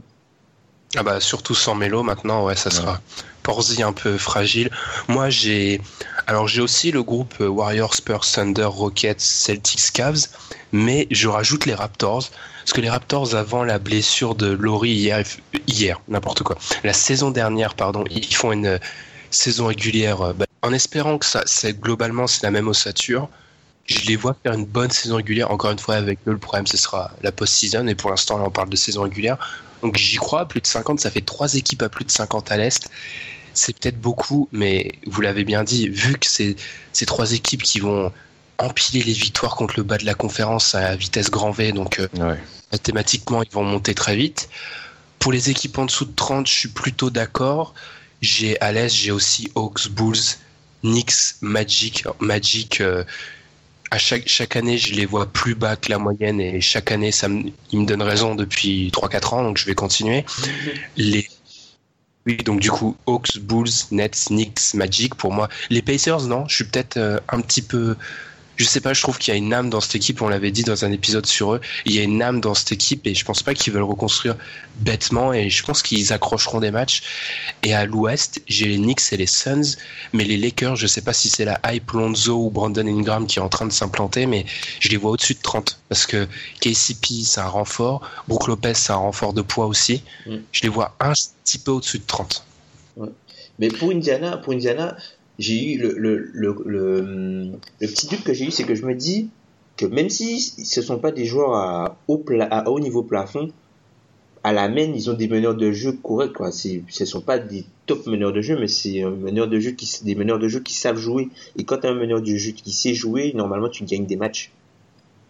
Ah 0.97 1.03
bah 1.03 1.21
surtout 1.21 1.55
sans 1.55 1.73
Melo 1.73 2.03
maintenant, 2.03 2.43
ouais, 2.45 2.55
ça 2.55 2.69
sera 2.69 2.99
Porzi 3.43 3.81
un 3.81 3.93
peu 3.93 4.17
fragile. 4.17 4.69
Moi 5.07 5.29
j'ai 5.29 5.79
alors 6.27 6.47
j'ai 6.47 6.61
aussi 6.61 6.91
le 6.91 7.01
groupe 7.01 7.33
euh, 7.39 7.47
Warriors, 7.47 7.95
Spurs, 7.95 8.25
Thunder, 8.29 8.65
Rockets, 8.65 9.21
Celtics, 9.21 9.91
Cavs, 9.93 10.27
mais 10.73 11.07
je 11.09 11.29
rajoute 11.29 11.65
les 11.65 11.73
Raptors 11.73 12.29
parce 12.59 12.73
que 12.73 12.81
les 12.81 12.89
Raptors 12.89 13.35
avant 13.35 13.63
la 13.63 13.79
blessure 13.79 14.35
de 14.35 14.47
Laurie 14.47 14.91
hier, 14.91 15.23
hier 15.67 16.01
n'importe 16.09 16.43
quoi, 16.43 16.57
la 16.83 16.93
saison 16.93 17.31
dernière 17.31 17.73
pardon, 17.73 18.03
ils 18.11 18.35
font 18.35 18.51
une 18.51 18.67
euh, 18.67 18.77
saison 19.29 19.67
régulière 19.67 20.21
euh, 20.21 20.33
bah, 20.33 20.45
en 20.61 20.73
espérant 20.73 21.17
que 21.17 21.25
ça 21.25 21.41
c'est 21.45 21.79
globalement 21.79 22.27
c'est 22.27 22.43
la 22.43 22.51
même 22.51 22.67
ossature. 22.67 23.29
Je 23.87 24.05
les 24.07 24.15
vois 24.15 24.35
faire 24.43 24.53
une 24.53 24.65
bonne 24.65 24.91
saison 24.91 25.15
régulière. 25.15 25.51
Encore 25.51 25.71
une 25.71 25.79
fois, 25.79 25.95
avec 25.95 26.19
eux, 26.27 26.31
le 26.31 26.37
problème, 26.37 26.67
ce 26.67 26.77
sera 26.77 27.11
la 27.23 27.31
post-season. 27.31 27.87
Et 27.87 27.95
pour 27.95 28.11
l'instant, 28.11 28.37
là, 28.37 28.43
on 28.45 28.51
parle 28.51 28.69
de 28.69 28.75
saison 28.75 29.01
régulière. 29.01 29.37
Donc 29.81 29.97
j'y 29.97 30.17
crois, 30.17 30.47
plus 30.47 30.61
de 30.61 30.67
50, 30.67 30.99
ça 30.99 31.11
fait 31.11 31.21
trois 31.21 31.55
équipes 31.55 31.81
à 31.83 31.89
plus 31.89 32.05
de 32.05 32.11
50 32.11 32.51
à 32.51 32.57
l'Est. 32.57 32.89
c'est 33.53 33.77
peut-être 33.77 33.99
beaucoup, 33.99 34.47
mais 34.51 34.91
vous 35.07 35.21
l'avez 35.21 35.43
bien 35.43 35.63
dit, 35.63 35.89
vu 35.89 36.13
que 36.17 36.25
c'est 36.25 36.55
ces 36.93 37.05
trois 37.05 37.33
équipes 37.33 37.63
qui 37.63 37.79
vont 37.79 38.11
empiler 38.57 39.03
les 39.03 39.13
victoires 39.13 39.55
contre 39.55 39.75
le 39.77 39.83
bas 39.83 39.97
de 39.97 40.05
la 40.05 40.13
conférence 40.13 40.75
à 40.75 40.95
vitesse 40.95 41.31
grand 41.31 41.51
V, 41.51 41.71
donc 41.71 41.99
euh, 41.99 42.07
mathématiquement 42.71 43.43
ils 43.43 43.51
vont 43.51 43.63
monter 43.63 43.95
très 43.95 44.15
vite. 44.15 44.49
Pour 45.19 45.31
les 45.31 45.49
équipes 45.49 45.77
en 45.77 45.85
dessous 45.85 46.05
de 46.05 46.15
30, 46.15 46.47
je 46.47 46.53
suis 46.53 46.69
plutôt 46.69 47.09
d'accord. 47.09 47.73
J'ai 48.21 48.59
à 48.61 48.71
l'est, 48.71 48.89
j'ai 48.89 49.11
aussi 49.11 49.51
Hawks, 49.55 49.89
Bulls, 49.89 50.37
Knicks, 50.83 51.35
Magic. 51.41 52.05
Magic, 52.19 52.81
euh, 52.81 53.03
à 53.91 53.97
chaque, 53.97 54.55
année, 54.55 54.77
je 54.77 54.93
les 54.93 55.05
vois 55.05 55.25
plus 55.25 55.53
bas 55.53 55.75
que 55.75 55.89
la 55.89 55.99
moyenne 55.99 56.39
et 56.39 56.61
chaque 56.61 56.91
année, 56.91 57.11
ça 57.11 57.27
me, 57.27 57.51
ils 57.71 57.79
me 57.79 58.03
raison 58.03 58.35
depuis 58.35 58.89
3-4 58.89 59.35
ans, 59.35 59.43
donc 59.43 59.57
je 59.57 59.65
vais 59.65 59.75
continuer. 59.75 60.25
Les 60.95 61.27
oui, 62.27 62.37
donc 62.37 62.59
du 62.59 62.69
coup, 62.69 62.95
Hawks, 63.07 63.39
Bulls, 63.39 63.71
Nets, 63.89 64.27
Knicks, 64.29 64.75
Magic, 64.75 65.15
pour 65.15 65.33
moi. 65.33 65.49
Les 65.71 65.81
Pacers, 65.81 66.21
non, 66.21 66.47
je 66.47 66.55
suis 66.55 66.63
peut-être 66.65 66.97
euh, 66.97 67.19
un 67.29 67.41
petit 67.41 67.63
peu 67.63 67.95
je 68.61 68.67
sais 68.67 68.79
pas, 68.79 68.93
je 68.93 69.01
trouve 69.01 69.17
qu'il 69.17 69.33
y 69.33 69.35
a 69.35 69.37
une 69.37 69.53
âme 69.53 69.71
dans 69.71 69.81
cette 69.81 69.95
équipe, 69.95 70.21
on 70.21 70.29
l'avait 70.29 70.51
dit 70.51 70.61
dans 70.61 70.85
un 70.85 70.91
épisode 70.91 71.25
sur 71.25 71.55
eux, 71.55 71.61
il 71.85 71.95
y 71.95 71.99
a 71.99 72.03
une 72.03 72.21
âme 72.21 72.41
dans 72.41 72.53
cette 72.53 72.71
équipe 72.71 73.07
et 73.07 73.15
je 73.15 73.25
pense 73.25 73.41
pas 73.41 73.55
qu'ils 73.55 73.73
veulent 73.73 73.81
reconstruire 73.81 74.35
bêtement 74.77 75.33
et 75.33 75.49
je 75.49 75.63
pense 75.63 75.81
qu'ils 75.81 76.13
accrocheront 76.13 76.59
des 76.59 76.69
matchs. 76.69 77.01
Et 77.63 77.73
à 77.73 77.85
l'ouest, 77.85 78.39
j'ai 78.47 78.67
les 78.67 78.77
Knicks 78.77 79.01
et 79.13 79.17
les 79.17 79.25
Suns, 79.25 79.77
mais 80.13 80.25
les 80.25 80.37
Lakers, 80.37 80.75
je 80.75 80.85
sais 80.85 81.01
pas 81.01 81.11
si 81.11 81.27
c'est 81.27 81.43
la 81.43 81.59
hype 81.65 81.89
Lonzo 81.89 82.45
ou 82.45 82.51
Brandon 82.51 82.85
Ingram 82.85 83.25
qui 83.25 83.39
est 83.39 83.41
en 83.41 83.49
train 83.49 83.65
de 83.65 83.71
s'implanter, 83.71 84.27
mais 84.27 84.45
je 84.79 84.89
les 84.89 84.97
vois 84.97 85.09
au-dessus 85.09 85.33
de 85.33 85.41
30 85.41 85.79
parce 85.89 86.05
que 86.05 86.27
KCP, 86.59 87.23
c'est 87.23 87.41
un 87.41 87.47
renfort, 87.47 88.07
Brook 88.27 88.47
Lopez, 88.47 88.75
c'est 88.75 88.93
un 88.93 88.97
renfort 88.97 89.33
de 89.33 89.41
poids 89.41 89.65
aussi. 89.65 90.03
Mm. 90.27 90.35
Je 90.51 90.61
les 90.61 90.69
vois 90.69 90.95
un 90.99 91.13
petit 91.43 91.57
peu 91.57 91.71
au-dessus 91.71 91.97
de 91.97 92.05
30. 92.05 92.45
Mais 93.57 93.69
pour 93.69 93.91
Indiana, 93.91 94.37
pour 94.37 94.53
Indiana, 94.53 94.95
j'ai 95.41 95.73
eu 95.73 95.77
le, 95.77 95.93
le, 95.97 96.29
le, 96.33 96.55
le, 96.65 97.51
petit 97.79 98.07
doute 98.07 98.23
que 98.23 98.33
j'ai 98.33 98.45
eu, 98.45 98.51
c'est 98.51 98.63
que 98.63 98.75
je 98.75 98.85
me 98.85 98.95
dis 98.95 99.29
que 99.77 99.85
même 99.85 100.09
si 100.09 100.39
ce 100.39 100.81
sont 100.81 100.99
pas 100.99 101.11
des 101.11 101.25
joueurs 101.25 101.53
à 101.53 101.97
haut, 102.07 102.23
à 102.39 102.69
haut 102.69 102.79
niveau 102.79 103.03
plafond, 103.03 103.51
à 104.43 104.53
la 104.53 104.69
main, 104.69 104.91
ils 104.95 105.09
ont 105.09 105.13
des 105.13 105.27
meneurs 105.27 105.55
de 105.55 105.71
jeu 105.71 105.91
corrects. 105.91 106.33
Quoi. 106.33 106.51
Ce 106.51 106.67
ne 106.67 107.05
sont 107.05 107.21
pas 107.21 107.37
des 107.37 107.65
top 107.85 108.07
meneurs 108.07 108.33
de 108.33 108.41
jeu, 108.41 108.57
mais 108.59 108.67
c'est 108.67 109.03
meneur 109.03 109.47
de 109.47 109.59
jeu 109.59 109.71
qui, 109.71 109.89
des 110.03 110.15
meneurs 110.15 110.39
de 110.39 110.47
jeu 110.47 110.59
qui 110.59 110.73
savent 110.73 110.97
jouer. 110.97 111.29
Et 111.57 111.63
quand 111.63 111.77
tu 111.79 111.87
as 111.87 111.91
un 111.91 111.95
meneur 111.95 112.21
de 112.21 112.35
jeu 112.35 112.51
qui 112.51 112.71
sait 112.71 112.93
jouer, 112.93 113.33
normalement, 113.35 113.69
tu 113.69 113.83
gagnes 113.83 114.05
des 114.05 114.15
matchs. 114.15 114.51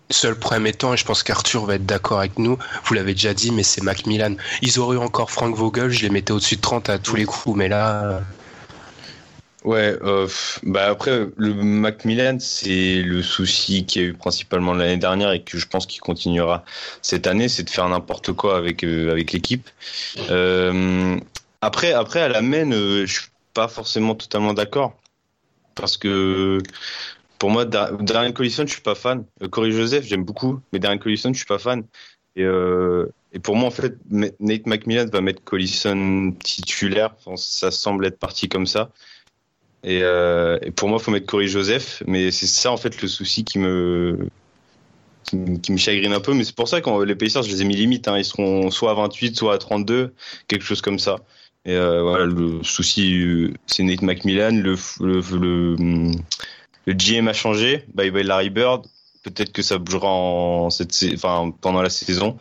Seul 0.09 0.35
problème 0.35 0.67
étant, 0.67 0.93
et 0.93 0.97
je 0.97 1.05
pense 1.05 1.23
qu'Arthur 1.23 1.65
va 1.65 1.75
être 1.75 1.85
d'accord 1.85 2.19
avec 2.19 2.37
nous, 2.37 2.57
vous 2.83 2.93
l'avez 2.93 3.13
déjà 3.13 3.33
dit, 3.33 3.51
mais 3.51 3.63
c'est 3.63 3.81
Macmillan. 3.81 4.35
Ils 4.61 4.79
auraient 4.79 4.97
eu 4.97 4.99
encore 4.99 5.31
Frank 5.31 5.55
Vogel, 5.55 5.89
je 5.89 6.01
les 6.01 6.09
mettais 6.09 6.33
au-dessus 6.33 6.57
de 6.57 6.61
30 6.61 6.89
à 6.89 6.99
tous 6.99 7.15
les 7.15 7.23
coups, 7.23 7.55
mais 7.55 7.69
là, 7.69 8.21
Ouais, 9.63 9.95
euh, 10.01 10.27
bah 10.63 10.87
après 10.87 11.27
le 11.37 11.53
Macmillan, 11.53 12.37
c'est 12.39 13.03
le 13.03 13.21
souci 13.21 13.85
qu'il 13.85 14.01
y 14.01 14.05
a 14.05 14.07
eu 14.07 14.13
principalement 14.13 14.73
l'année 14.73 14.97
dernière 14.97 15.31
et 15.33 15.43
que 15.43 15.59
je 15.59 15.67
pense 15.67 15.85
qu'il 15.85 16.01
continuera 16.01 16.65
cette 17.03 17.27
année, 17.27 17.47
c'est 17.47 17.63
de 17.63 17.69
faire 17.69 17.87
n'importe 17.87 18.33
quoi 18.33 18.57
avec 18.57 18.83
euh, 18.83 19.11
avec 19.11 19.31
l'équipe. 19.31 19.69
Euh, 20.31 21.19
après, 21.61 21.93
après 21.93 22.21
à 22.21 22.27
la 22.27 22.41
main, 22.41 22.71
euh, 22.71 23.05
je 23.05 23.13
suis 23.21 23.29
pas 23.53 23.67
forcément 23.67 24.15
totalement 24.15 24.55
d'accord 24.55 24.97
parce 25.75 25.95
que 25.95 26.57
pour 27.37 27.51
moi, 27.51 27.65
Darren 27.65 28.33
Collison, 28.33 28.65
je 28.65 28.73
suis 28.73 28.81
pas 28.81 28.95
fan. 28.95 29.25
Corey 29.51 29.71
Joseph, 29.71 30.05
j'aime 30.05 30.23
beaucoup, 30.23 30.59
mais 30.73 30.79
Darren 30.79 30.97
Collison, 30.97 31.33
je 31.33 31.37
suis 31.37 31.45
pas 31.45 31.59
fan. 31.59 31.83
Et, 32.35 32.43
et 33.33 33.39
pour 33.39 33.55
moi, 33.55 33.67
en 33.67 33.71
fait, 33.71 33.95
Nate 34.11 34.67
McMillan 34.67 35.07
va 35.11 35.21
mettre 35.21 35.43
Collison 35.43 36.33
titulaire. 36.43 37.15
Ça 37.35 37.71
semble 37.71 38.05
être 38.05 38.19
parti 38.19 38.47
comme 38.47 38.67
ça. 38.67 38.91
Et, 39.83 40.01
euh, 40.03 40.57
et, 40.61 40.71
pour 40.71 40.89
moi, 40.89 40.97
il 40.99 41.03
faut 41.03 41.11
mettre 41.11 41.25
Corey 41.25 41.47
Joseph. 41.47 42.03
Mais 42.07 42.31
c'est 42.31 42.47
ça, 42.47 42.71
en 42.71 42.77
fait, 42.77 43.01
le 43.01 43.07
souci 43.07 43.43
qui 43.43 43.59
me, 43.59 44.27
qui, 45.61 45.71
me 45.71 45.77
chagrine 45.77 46.13
un 46.13 46.19
peu. 46.19 46.33
Mais 46.33 46.43
c'est 46.43 46.55
pour 46.55 46.67
ça 46.67 46.81
que 46.81 47.03
les 47.03 47.15
Pacers, 47.15 47.43
je 47.43 47.49
les 47.49 47.61
ai 47.61 47.65
mis 47.65 47.75
limite. 47.75 48.07
Hein. 48.07 48.17
Ils 48.17 48.25
seront 48.25 48.71
soit 48.71 48.91
à 48.91 48.93
28, 48.95 49.35
soit 49.35 49.53
à 49.53 49.57
32, 49.57 50.13
quelque 50.47 50.63
chose 50.63 50.81
comme 50.81 50.99
ça. 50.99 51.17
Et 51.65 51.75
euh, 51.75 52.01
voilà, 52.01 52.25
le 52.25 52.63
souci, 52.63 53.53
c'est 53.67 53.83
Nate 53.83 54.01
McMillan. 54.01 54.61
Le, 54.63 54.75
GM 56.87 57.27
a 57.27 57.33
changé. 57.33 57.85
Bye 57.93 58.11
bye 58.11 58.23
Larry 58.23 58.49
Bird. 58.49 58.85
Peut-être 59.23 59.51
que 59.51 59.61
ça 59.61 59.77
bougera 59.77 60.07
en 60.07 60.69
cette, 60.71 60.95
enfin, 61.13 61.53
pendant 61.61 61.83
la 61.83 61.91
saison. 61.91 62.39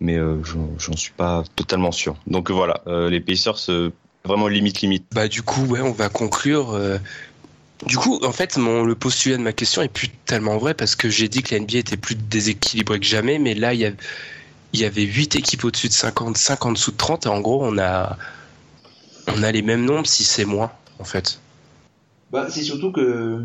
Mais 0.00 0.16
euh, 0.16 0.42
j'en 0.78 0.96
suis 0.96 1.12
pas 1.12 1.44
totalement 1.56 1.92
sûr. 1.92 2.16
Donc 2.26 2.50
voilà, 2.50 2.80
euh, 2.86 3.10
les 3.10 3.20
Pacers 3.20 3.68
euh, 3.68 3.90
vraiment 4.24 4.48
limite 4.48 4.80
limite. 4.80 5.06
Bah 5.12 5.28
du 5.28 5.42
coup 5.42 5.64
ouais 5.66 5.80
on 5.80 5.92
va 5.92 6.08
conclure. 6.08 6.72
Euh, 6.72 6.98
du 7.86 7.96
coup 7.96 8.20
en 8.22 8.32
fait 8.32 8.56
mon 8.56 8.84
le 8.84 8.94
postulat 8.94 9.36
de 9.36 9.42
ma 9.42 9.52
question 9.52 9.82
est 9.82 9.88
plus 9.88 10.08
tellement 10.26 10.58
vrai 10.58 10.74
parce 10.74 10.94
que 10.96 11.08
j'ai 11.08 11.28
dit 11.28 11.42
que 11.42 11.54
la 11.54 11.60
NBA 11.60 11.78
était 11.78 11.96
plus 11.96 12.14
déséquilibrée 12.14 13.00
que 13.00 13.06
jamais 13.06 13.38
mais 13.38 13.54
là 13.54 13.72
il 13.72 13.80
y, 13.80 13.94
il 14.72 14.80
y 14.80 14.84
avait 14.84 15.02
8 15.02 15.36
équipes 15.36 15.64
au-dessus 15.64 15.88
de 15.88 15.94
50, 15.94 16.36
5 16.36 16.66
en 16.66 16.72
dessous 16.72 16.90
de 16.90 16.96
30 16.96 17.26
et 17.26 17.28
en 17.28 17.40
gros 17.40 17.64
on 17.64 17.78
a 17.78 18.18
on 19.28 19.42
a 19.42 19.52
les 19.52 19.62
mêmes 19.62 19.84
nombres 19.84 20.06
si 20.06 20.24
c'est 20.24 20.44
moins 20.44 20.72
en 20.98 21.04
fait. 21.04 21.40
Bah 22.30 22.48
c'est 22.50 22.62
surtout 22.62 22.92
que 22.92 23.42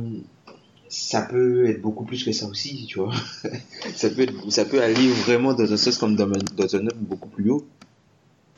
ça 0.90 1.22
peut 1.22 1.68
être 1.70 1.82
beaucoup 1.82 2.06
plus 2.06 2.24
que 2.24 2.32
ça 2.32 2.46
aussi, 2.48 2.86
tu 2.88 3.00
vois. 3.00 3.14
ça 3.96 4.10
peut 4.10 4.28
ça 4.50 4.66
peut 4.66 4.82
aller 4.82 5.10
vraiment 5.10 5.54
dans 5.54 5.72
un 5.72 5.78
sens 5.78 5.98
comme 5.98 6.16
dans 6.16 6.28
un, 6.28 6.40
dans 6.56 6.76
un 6.76 6.88
beaucoup 6.98 7.30
plus 7.30 7.50
haut. 7.50 7.66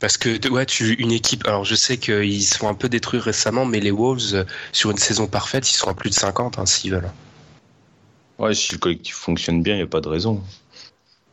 Parce 0.00 0.16
que 0.16 0.48
ouais, 0.48 0.66
tu 0.66 0.94
une 0.94 1.12
équipe. 1.12 1.46
Alors 1.46 1.64
je 1.64 1.74
sais 1.74 1.96
qu'ils 1.96 2.44
sont 2.44 2.68
un 2.68 2.74
peu 2.74 2.88
détruits 2.88 3.20
récemment, 3.20 3.64
mais 3.64 3.80
les 3.80 3.90
Wolves 3.90 4.34
euh, 4.34 4.44
sur 4.72 4.90
une 4.90 4.98
saison 4.98 5.26
parfaite, 5.26 5.70
ils 5.70 5.74
sont 5.74 5.88
à 5.88 5.94
plus 5.94 6.10
de 6.10 6.14
50 6.14 6.58
hein, 6.58 6.66
s'ils 6.66 6.92
veulent. 6.92 7.10
Ouais, 8.38 8.54
si 8.54 8.72
le 8.72 8.78
collectif 8.78 9.16
fonctionne 9.16 9.62
bien, 9.62 9.74
il 9.74 9.78
n'y 9.78 9.82
a 9.82 9.88
pas 9.88 10.00
de 10.00 10.08
raison. 10.08 10.42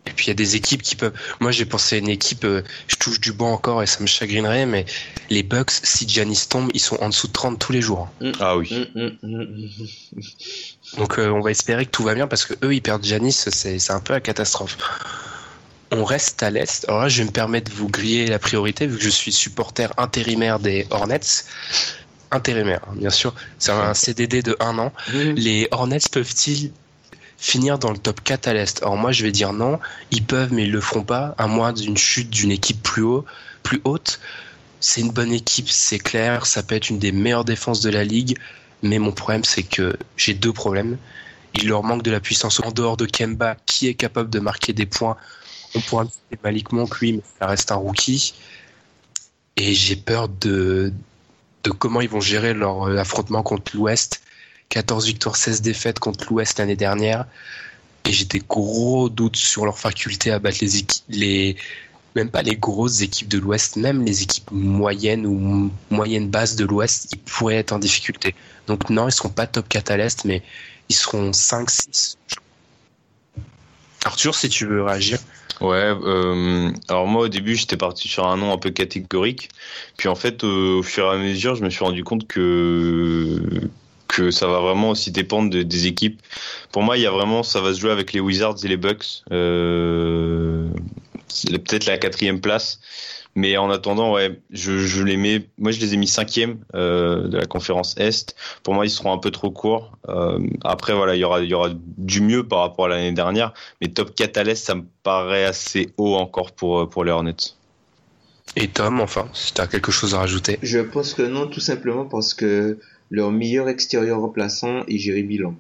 Et 0.08 0.12
puis 0.12 0.26
il 0.26 0.28
y 0.30 0.32
a 0.32 0.36
des 0.36 0.56
équipes 0.56 0.82
qui 0.82 0.96
peuvent. 0.96 1.14
Moi 1.40 1.52
j'ai 1.52 1.66
pensé 1.66 1.96
à 1.96 2.00
une 2.00 2.10
équipe, 2.10 2.44
euh, 2.44 2.64
je 2.88 2.96
touche 2.96 3.20
du 3.20 3.34
banc 3.34 3.52
encore 3.52 3.84
et 3.84 3.88
ça 3.88 4.00
me 4.02 4.08
chagrinerait, 4.08 4.66
mais 4.66 4.86
les 5.30 5.44
Bucks, 5.44 5.72
si 5.72 6.08
Giannis 6.08 6.46
tombe, 6.50 6.72
ils 6.74 6.80
sont 6.80 6.98
en 7.02 7.10
dessous 7.10 7.28
de 7.28 7.34
30 7.34 7.60
tous 7.60 7.72
les 7.72 7.82
jours. 7.82 8.08
Mm. 8.22 8.32
Ah 8.40 8.58
oui. 8.58 8.88
Mm, 8.96 9.10
mm, 9.22 9.70
Donc 10.98 11.20
euh, 11.20 11.30
on 11.30 11.42
va 11.42 11.52
espérer 11.52 11.86
que 11.86 11.92
tout 11.92 12.04
va 12.04 12.16
bien 12.16 12.28
parce 12.28 12.46
que 12.46 12.54
eux 12.64 12.74
ils 12.74 12.82
perdent 12.82 13.04
Giannis, 13.04 13.34
c'est 13.34 13.92
un 13.92 14.00
peu 14.00 14.14
la 14.14 14.22
catastrophe 14.22 14.78
on 15.92 16.04
reste 16.04 16.42
à 16.44 16.50
l'Est. 16.50 16.86
Alors 16.88 17.02
là, 17.02 17.10
je 17.10 17.20
vais 17.20 17.26
me 17.26 17.32
permettre 17.32 17.72
de 17.72 17.76
vous 17.76 17.88
griller 17.88 18.28
la 18.28 18.40
priorité 18.40 18.88
vu 18.88 18.98
que 18.98 19.04
je 19.04 19.10
suis 19.10 19.32
supporter 19.32 19.94
intérimaire 19.98 20.60
des 20.60 20.88
Hornets. 20.90 21.46
Intérimaire, 22.32 22.82
hein, 22.88 22.96
bien 22.96 23.10
sûr. 23.10 23.34
C'est 23.60 23.72
un 23.72 23.94
CDD 23.94 24.42
de 24.42 24.58
un 24.60 24.78
an. 24.80 24.92
Les 25.14 25.68
Hornets 25.72 26.00
peuvent-ils 26.12 26.72
finir 27.38 27.78
dans 27.78 27.92
le 27.92 27.98
top 27.98 28.22
4 28.24 28.48
à 28.48 28.54
l'Est? 28.54 28.82
Alors 28.82 28.98
moi, 28.98 29.12
je 29.12 29.24
vais 29.24 29.32
dire 29.32 29.54
non. 29.54 29.80
Ils 30.12 30.24
peuvent, 30.24 30.52
mais 30.52 30.64
ils 30.64 30.72
le 30.72 30.82
feront 30.82 31.04
pas, 31.04 31.36
à 31.38 31.48
moins 31.48 31.74
d'une 31.74 31.98
chute 31.98 32.30
d'une 32.30 32.52
équipe 32.52 32.82
plus, 32.82 33.04
haut, 33.04 33.26
plus 33.64 33.82
haute. 33.84 34.20
C'est 34.80 35.02
une 35.02 35.12
bonne 35.12 35.32
équipe, 35.32 35.70
c'est 35.70 36.00
clair. 36.00 36.46
Ça 36.46 36.64
peut 36.64 36.76
être 36.76 36.90
une 36.90 37.00
des 37.00 37.12
meilleures 37.12 37.46
défenses 37.46 37.82
de 37.82 37.90
la 37.90 38.04
ligue. 38.04 38.38
Mais 38.82 39.00
mon 39.00 39.12
problème, 39.12 39.44
c'est 39.44 39.64
que 39.64 39.96
j'ai 40.18 40.34
deux 40.34 40.54
problèmes. 40.54 40.98
Il 41.54 41.70
leur 41.70 41.84
manque 41.84 42.04
de 42.04 42.12
la 42.12 42.20
puissance 42.20 42.60
en 42.60 42.72
dehors 42.72 42.98
de 42.98 43.06
Kemba, 43.06 43.56
qui 43.66 43.88
est 43.88 43.94
capable 43.94 44.30
de 44.30 44.40
marquer 44.40 44.74
des 44.74 44.86
points 44.86 45.16
on 45.76 45.82
pourrait 45.82 46.06
citer 46.06 46.40
Malik 46.44 46.72
Monk, 46.72 47.00
lui, 47.00 47.14
mais 47.14 47.24
ça 47.40 47.48
reste 47.48 47.72
un 47.72 47.76
rookie. 47.76 48.34
Et 49.58 49.74
j'ai 49.74 49.96
peur 49.96 50.28
de, 50.28 50.92
comment 51.80 52.02
ils 52.02 52.10
vont 52.10 52.22
gérer 52.22 52.54
leur 52.54 52.84
euh, 52.84 52.98
affrontement 52.98 53.44
contre 53.44 53.76
l'Ouest. 53.76 54.22
14 54.70 55.06
victoires, 55.06 55.36
16 55.36 55.62
défaites 55.62 56.00
contre 56.00 56.26
l'Ouest 56.30 56.60
l'année 56.60 56.76
dernière. 56.76 57.26
Et 58.06 58.12
j'ai 58.12 58.26
des 58.26 58.40
gros 58.40 59.10
doutes 59.10 59.38
sur 59.38 59.66
leur 59.66 59.80
faculté 59.80 60.32
à 60.32 60.40
battre 60.40 60.58
les 60.62 60.78
équipes, 60.78 61.58
même 62.16 62.30
pas 62.30 62.42
les 62.42 62.56
grosses 62.56 63.02
équipes 63.02 63.28
de 63.28 63.40
l'Ouest, 63.40 63.76
même 63.76 64.04
les 64.04 64.24
équipes 64.24 64.50
moyennes 64.52 65.26
ou 65.26 65.72
moyennes 65.90 66.30
basses 66.30 66.56
de 66.56 66.66
l'Ouest, 66.66 67.10
ils 67.12 67.20
pourraient 67.20 67.58
être 67.58 67.72
en 67.72 67.80
difficulté. 67.80 68.36
Donc 68.68 68.90
non, 68.90 69.08
ils 69.08 69.12
seront 69.12 69.30
pas 69.30 69.48
top 69.48 69.68
4 69.68 69.92
à 69.92 69.98
l'Est, 69.98 70.26
mais 70.26 70.42
ils 70.90 70.96
seront 70.96 71.34
5, 71.34 71.70
6. 71.70 72.18
Arthur, 74.06 74.36
si 74.36 74.50
tu 74.50 74.66
veux 74.66 74.84
réagir. 74.84 75.20
Ouais, 75.62 75.94
euh, 76.04 76.70
alors 76.90 77.08
moi 77.08 77.24
au 77.24 77.28
début 77.30 77.56
j'étais 77.56 77.78
parti 77.78 78.10
sur 78.10 78.28
un 78.28 78.36
nom 78.36 78.52
un 78.52 78.58
peu 78.58 78.72
catégorique, 78.72 79.50
puis 79.96 80.10
en 80.10 80.16
fait 80.16 80.44
au 80.44 80.84
fur 80.84 81.06
et 81.06 81.16
à 81.16 81.18
mesure 81.18 81.56
je 81.56 81.64
me 81.64 81.70
suis 81.70 81.84
rendu 81.84 82.04
compte 82.04 82.28
que 82.28 83.40
que 84.08 84.32
ça 84.32 84.48
va 84.48 84.60
vraiment 84.60 84.90
aussi 84.90 85.12
dépendre 85.12 85.50
des 85.50 85.88
équipes. 85.88 86.22
Pour 86.72 86.84
moi 86.84 86.98
il 86.98 87.04
y 87.04 87.06
a 87.06 87.12
vraiment 87.12 87.42
ça 87.42 87.62
va 87.62 87.74
se 87.74 87.80
jouer 87.80 87.92
avec 87.92 88.12
les 88.12 88.20
Wizards 88.20 88.58
et 88.66 88.68
les 88.68 88.78
Bucks, 88.78 89.24
euh, 89.32 90.68
peut-être 91.46 91.86
la 91.86 91.98
quatrième 91.98 92.42
place. 92.42 92.80
Mais 93.36 93.58
en 93.58 93.70
attendant, 93.70 94.14
ouais, 94.14 94.40
je, 94.52 94.78
je 94.78 95.04
les 95.04 95.18
mets. 95.18 95.46
Moi, 95.58 95.72
je 95.72 95.80
les 95.82 95.94
ai 95.94 95.98
mis 95.98 96.08
cinquième 96.08 96.60
euh, 96.74 97.28
de 97.28 97.38
la 97.38 97.46
conférence 97.46 97.96
Est. 97.98 98.34
Pour 98.64 98.74
moi, 98.74 98.86
ils 98.86 98.90
seront 98.90 99.12
un 99.12 99.18
peu 99.18 99.30
trop 99.30 99.52
courts. 99.52 99.98
Euh, 100.08 100.40
après, 100.64 100.94
voilà, 100.94 101.16
il 101.16 101.20
y 101.20 101.24
aura, 101.26 101.42
il 101.42 101.50
y 101.50 101.54
aura 101.54 101.70
du 101.74 102.22
mieux 102.22 102.48
par 102.48 102.60
rapport 102.60 102.86
à 102.86 102.90
l'année 102.90 103.12
dernière. 103.12 103.54
Mais 103.82 103.90
top 103.90 104.16
4 104.16 104.38
à 104.38 104.44
l'Est, 104.44 104.56
ça 104.64 104.76
me 104.76 104.84
paraît 105.04 105.44
assez 105.44 105.90
haut 105.98 106.16
encore 106.16 106.54
pour 106.54 106.90
pour 106.90 107.04
les 107.04 107.12
Hornets. 107.12 107.36
Et 108.56 108.70
Tom, 108.70 109.02
enfin, 109.02 109.28
si 109.34 109.54
tu 109.54 109.60
as 109.60 109.68
quelque 109.68 109.92
chose 109.92 110.16
à 110.16 110.20
rajouter. 110.20 110.58
Je 110.62 110.80
pense 110.80 111.14
que 111.14 111.24
non, 111.24 111.48
tout 111.48 111.60
simplement 111.60 112.06
parce 112.06 112.34
que 112.34 112.80
leur 113.12 113.32
meilleur 113.32 113.68
extérieur 113.68 114.22
remplaçant 114.22 114.86
est 114.88 114.98
Jérémy 114.98 115.40
Lamb. 115.40 115.56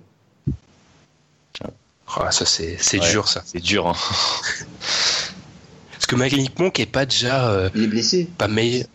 Ah, 2.17 2.31
ça, 2.31 2.45
c'est 2.45 2.77
c'est 2.79 2.99
Ouais, 2.99 3.09
dur, 3.11 3.27
ça. 3.27 3.41
C'est 3.45 3.59
dur. 3.59 3.87
Hein. 3.87 3.95
Parce 6.07 6.17
que 6.17 6.19
Malik 6.35 6.59
Monk 6.59 6.79
est 6.79 6.85
pas 6.85 7.07
déjà 7.07 7.49
euh, 7.49 7.69
Il 7.73 7.85
est 7.85 7.87
blessé. 7.87 8.29
pas 8.37 8.47
meilleur. 8.47 8.85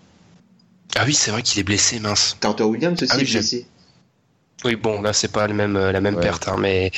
Ah 0.95 1.03
oui, 1.05 1.13
c'est 1.13 1.33
vrai 1.33 1.43
qu'il 1.43 1.59
est 1.59 1.65
blessé, 1.65 1.99
mince. 1.99 2.37
Carter 2.39 2.63
Williams 2.63 3.03
aussi 3.03 3.11
Ah 3.13 3.17
oui, 3.17 3.25
est 3.25 3.33
blessé. 3.33 3.67
Oui, 4.65 4.77
bon, 4.77 5.03
là, 5.03 5.13
c'est 5.13 5.33
pas 5.33 5.49
le 5.49 5.55
même, 5.55 5.75
euh, 5.75 5.91
la 5.91 6.01
même 6.01 6.15
Ouais. 6.15 6.21
perte, 6.21 6.47
hein, 6.47 6.55
mais 6.61 6.93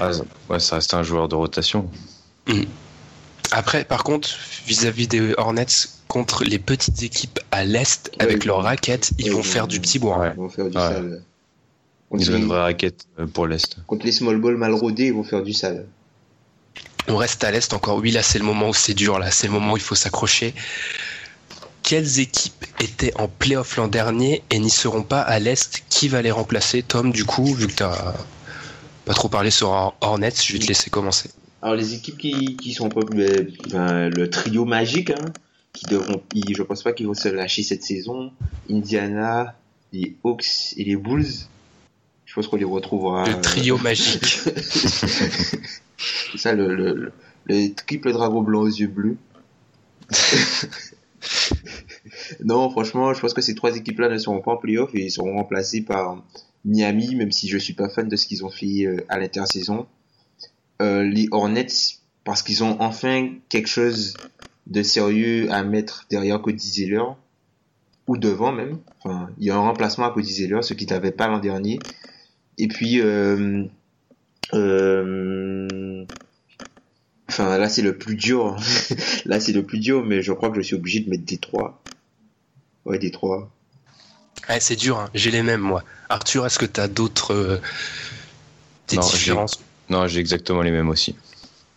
Ah, 0.00 0.10
ouais, 0.48 0.58
ça 0.58 0.76
reste 0.76 0.94
un 0.94 1.02
joueur 1.02 1.28
de 1.28 1.34
rotation. 1.34 1.90
après, 3.52 3.84
par 3.84 4.04
contre, 4.04 4.30
vis-à-vis 4.66 5.06
des 5.06 5.34
Hornets 5.36 5.66
contre 6.08 6.42
les 6.44 6.58
petites 6.58 7.02
équipes 7.02 7.38
à 7.50 7.62
l'est 7.66 8.10
avec 8.18 8.42
ils 8.42 8.46
leur 8.46 8.60
vont- 8.60 8.62
raquette, 8.62 9.10
ils 9.18 9.26
ouais, 9.26 9.30
vont 9.32 9.40
ils 9.40 9.44
faire 9.44 9.62
vont- 9.64 9.68
du 9.68 9.80
petit 9.80 9.98
bois. 9.98 10.28
Ils 10.34 10.36
vont 10.40 10.48
faire 10.48 10.70
du 10.70 10.78
Ouais. 10.78 10.82
sale. 10.82 11.22
Contre 12.08 12.22
Ils 12.22 12.30
ont 12.32 12.36
une 12.36 12.46
vraie 12.46 12.60
raquette 12.62 13.06
pour 13.34 13.46
l'Est. 13.48 13.76
contre 13.86 14.06
les 14.06 14.12
small 14.12 14.38
ball 14.40 14.56
mal 14.56 14.72
rodés, 14.72 15.08
ils 15.08 15.12
vont 15.12 15.24
faire 15.24 15.42
du 15.42 15.52
sale. 15.52 15.86
On 17.08 17.16
reste 17.16 17.44
à 17.44 17.50
l'est 17.50 17.72
encore. 17.72 17.96
Oui, 17.98 18.10
là, 18.10 18.22
c'est 18.22 18.38
le 18.38 18.44
moment 18.44 18.70
où 18.70 18.74
c'est 18.74 18.94
dur. 18.94 19.18
Là, 19.18 19.30
c'est 19.30 19.46
le 19.46 19.52
moment 19.52 19.74
où 19.74 19.76
il 19.76 19.82
faut 19.82 19.94
s'accrocher. 19.94 20.54
Quelles 21.82 22.18
équipes 22.18 22.66
étaient 22.80 23.12
en 23.16 23.28
playoff 23.28 23.76
l'an 23.76 23.86
dernier 23.86 24.42
et 24.50 24.58
n'y 24.58 24.70
seront 24.70 25.04
pas 25.04 25.20
à 25.20 25.38
l'est? 25.38 25.84
Qui 25.88 26.08
va 26.08 26.20
les 26.20 26.32
remplacer? 26.32 26.82
Tom, 26.82 27.12
du 27.12 27.24
coup, 27.24 27.54
vu 27.54 27.68
que 27.68 27.74
t'as 27.74 28.14
pas 29.04 29.14
trop 29.14 29.28
parlé 29.28 29.50
sur 29.50 29.94
Hornets, 30.00 30.32
je 30.44 30.52
vais 30.54 30.58
te 30.58 30.66
laisser 30.66 30.90
commencer. 30.90 31.30
Alors 31.62 31.76
les 31.76 31.94
équipes 31.94 32.18
qui, 32.18 32.74
sont 32.74 32.88
le 32.88 34.26
trio 34.26 34.64
magique, 34.64 35.10
hein, 35.10 35.32
qui 35.72 35.86
devront, 35.86 36.22
je 36.34 36.62
pense 36.62 36.82
pas 36.82 36.92
qu'ils 36.92 37.06
vont 37.06 37.14
se 37.14 37.28
lâcher 37.28 37.62
cette 37.62 37.84
saison. 37.84 38.32
Indiana, 38.68 39.54
les 39.92 40.16
Hawks 40.24 40.74
et 40.76 40.84
les 40.84 40.96
Bulls. 40.96 41.26
Je 42.36 42.42
pense 42.42 42.48
qu'on 42.48 42.56
les 42.56 42.64
retrouvera. 42.64 43.24
Le 43.24 43.36
euh, 43.36 43.40
trio 43.40 43.78
magique. 43.78 44.26
C'est 45.96 46.36
ça 46.36 46.52
le, 46.52 46.74
le, 46.74 46.92
le- 46.94 47.12
le 47.46 47.72
triple 47.74 48.12
dragon 48.12 48.42
blanc 48.42 48.60
aux 48.60 48.66
yeux 48.66 48.88
bleus. 48.88 49.16
non, 52.44 52.68
franchement, 52.70 53.14
je 53.14 53.20
pense 53.20 53.32
que 53.32 53.40
ces 53.40 53.54
trois 53.54 53.74
équipes-là 53.76 54.10
ne 54.10 54.18
seront 54.18 54.40
pas 54.42 54.52
en 54.52 54.56
playoff 54.58 54.90
et 54.94 55.04
ils 55.04 55.10
seront 55.10 55.34
remplacés 55.34 55.80
par 55.80 56.22
Miami, 56.66 57.14
même 57.14 57.32
si 57.32 57.48
je 57.48 57.56
suis 57.56 57.72
pas 57.72 57.88
fan 57.88 58.06
de 58.08 58.16
ce 58.16 58.26
qu'ils 58.26 58.44
ont 58.44 58.50
fait 58.50 58.84
euh, 58.84 58.98
à 59.08 59.18
l'intersaison. 59.18 59.86
Euh, 60.82 61.02
les 61.04 61.28
Hornets, 61.30 61.66
parce 62.24 62.42
qu'ils 62.42 62.62
ont 62.64 62.76
enfin 62.80 63.30
quelque 63.48 63.68
chose 63.68 64.20
de 64.66 64.82
sérieux 64.82 65.50
à 65.50 65.62
mettre 65.62 66.04
derrière 66.10 66.42
Cody 66.42 66.68
Zeller, 66.68 67.04
ou 68.08 68.18
devant 68.18 68.52
même. 68.52 68.78
Enfin, 69.02 69.30
il 69.38 69.46
y 69.46 69.50
a 69.50 69.56
un 69.56 69.60
remplacement 69.60 70.04
à 70.06 70.10
Cody 70.12 70.32
Zeller, 70.34 70.60
ce 70.62 70.74
qu'ils 70.74 70.88
n'avaient 70.88 71.12
pas 71.12 71.28
l'an 71.28 71.38
dernier. 71.38 71.80
Et 72.58 72.68
puis, 72.68 73.00
euh, 73.00 73.64
euh, 74.54 76.04
enfin, 77.28 77.58
là 77.58 77.68
c'est 77.68 77.82
le 77.82 77.96
plus 77.98 78.16
dur. 78.16 78.56
là 79.24 79.40
c'est 79.40 79.52
le 79.52 79.62
plus 79.64 79.78
dur, 79.78 80.04
mais 80.04 80.22
je 80.22 80.32
crois 80.32 80.50
que 80.50 80.56
je 80.56 80.62
suis 80.62 80.74
obligé 80.76 81.00
de 81.00 81.10
mettre 81.10 81.24
Détroit. 81.24 81.82
Ouais, 82.84 82.98
Détroit. 82.98 83.50
Ouais, 84.48 84.60
c'est 84.60 84.76
dur, 84.76 84.98
hein. 84.98 85.10
j'ai 85.14 85.30
les 85.30 85.42
mêmes, 85.42 85.60
moi. 85.60 85.82
Arthur, 86.08 86.46
est-ce 86.46 86.58
que 86.58 86.66
t'as 86.66 86.86
d'autres 86.88 87.34
euh, 87.34 87.60
des 88.88 88.96
Non, 88.96 89.02
j'ai- 89.02 89.16
différences? 89.18 89.60
Non, 89.88 90.06
j'ai 90.06 90.20
exactement 90.20 90.62
les 90.62 90.70
mêmes 90.70 90.88
aussi. 90.88 91.16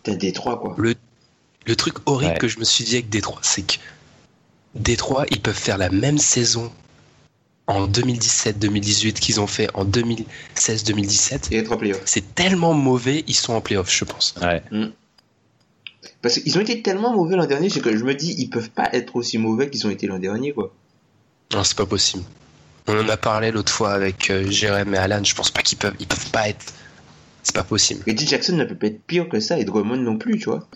T'as 0.03 0.15
Détroit, 0.15 0.59
quoi. 0.59 0.75
Le, 0.77 0.93
le 1.65 1.75
truc 1.75 1.95
horrible 2.05 2.33
Ouais. 2.33 2.37
que 2.37 2.47
je 2.47 2.59
me 2.59 2.63
suis 2.63 2.83
dit 2.83 2.95
avec 2.95 3.09
Détroit, 3.09 3.39
c'est 3.43 3.63
que 3.63 3.75
Détroit, 4.75 5.25
ils 5.31 5.41
peuvent 5.41 5.57
faire 5.57 5.77
la 5.79 5.89
même 5.89 6.19
saison 6.19 6.71
en 7.69 7.87
2017-2018 7.87 9.13
qu'ils 9.13 9.39
ont 9.39 9.47
fait 9.47 9.69
en 9.75 9.85
2016-2017. 9.85 11.49
Et 11.51 11.57
être 11.57 11.71
en 11.71 11.77
playoff. 11.77 12.01
C'est 12.05 12.33
tellement 12.35 12.73
mauvais, 12.73 13.23
ils 13.27 13.35
sont 13.35 13.53
en 13.53 13.61
playoff, 13.61 13.95
je 13.95 14.05
pense. 14.05 14.33
Ouais. 14.41 14.63
Parce 16.21 16.39
qu'ils 16.39 16.57
ont 16.57 16.61
été 16.61 16.81
tellement 16.81 17.13
mauvais 17.13 17.35
l'an 17.35 17.45
dernier, 17.45 17.69
c'est 17.69 17.79
que 17.79 17.95
je 17.95 18.03
me 18.03 18.15
dis, 18.15 18.33
ils 18.39 18.49
peuvent 18.49 18.71
pas 18.71 18.89
être 18.93 19.15
aussi 19.15 19.37
mauvais 19.37 19.69
qu'ils 19.69 19.85
ont 19.85 19.91
été 19.91 20.07
l'an 20.07 20.17
dernier, 20.17 20.51
quoi. 20.51 20.73
Non, 21.53 21.63
c'est 21.63 21.77
pas 21.77 21.85
possible. 21.85 22.23
On 22.87 22.99
en 22.99 23.07
a 23.07 23.17
parlé 23.17 23.51
l'autre 23.51 23.71
fois 23.71 23.91
avec 23.91 24.31
euh, 24.31 24.49
Jérém 24.49 24.93
et 24.95 24.97
Alan, 24.97 25.23
je 25.23 25.35
pense 25.35 25.51
pas 25.51 25.61
qu'ils 25.61 25.77
peuvent, 25.77 25.95
ils 25.99 26.07
peuvent 26.07 26.31
pas 26.31 26.49
être. 26.49 26.73
C'est 27.43 27.55
pas 27.55 27.63
possible. 27.63 28.03
Reggie 28.07 28.27
Jackson 28.27 28.55
ne 28.55 28.65
peut 28.65 28.75
pas 28.75 28.87
être 28.87 29.01
pire 29.03 29.29
que 29.29 29.39
ça, 29.39 29.59
et 29.59 29.63
Drummond 29.63 29.97
non 29.97 30.17
plus, 30.17 30.39
tu 30.39 30.45
vois. 30.45 30.67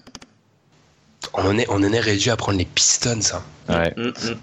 On 1.33 1.41
en 1.47 1.57
est, 1.57 1.65
on 1.69 1.75
en 1.77 1.91
est 1.91 1.99
réduit 1.99 2.29
à 2.29 2.37
prendre 2.37 2.59
les 2.59 2.65
Pistons. 2.65 3.19
hein. 3.33 3.43
ouais. 3.69 3.93
Mm, 3.97 4.09
mm. 4.09 4.37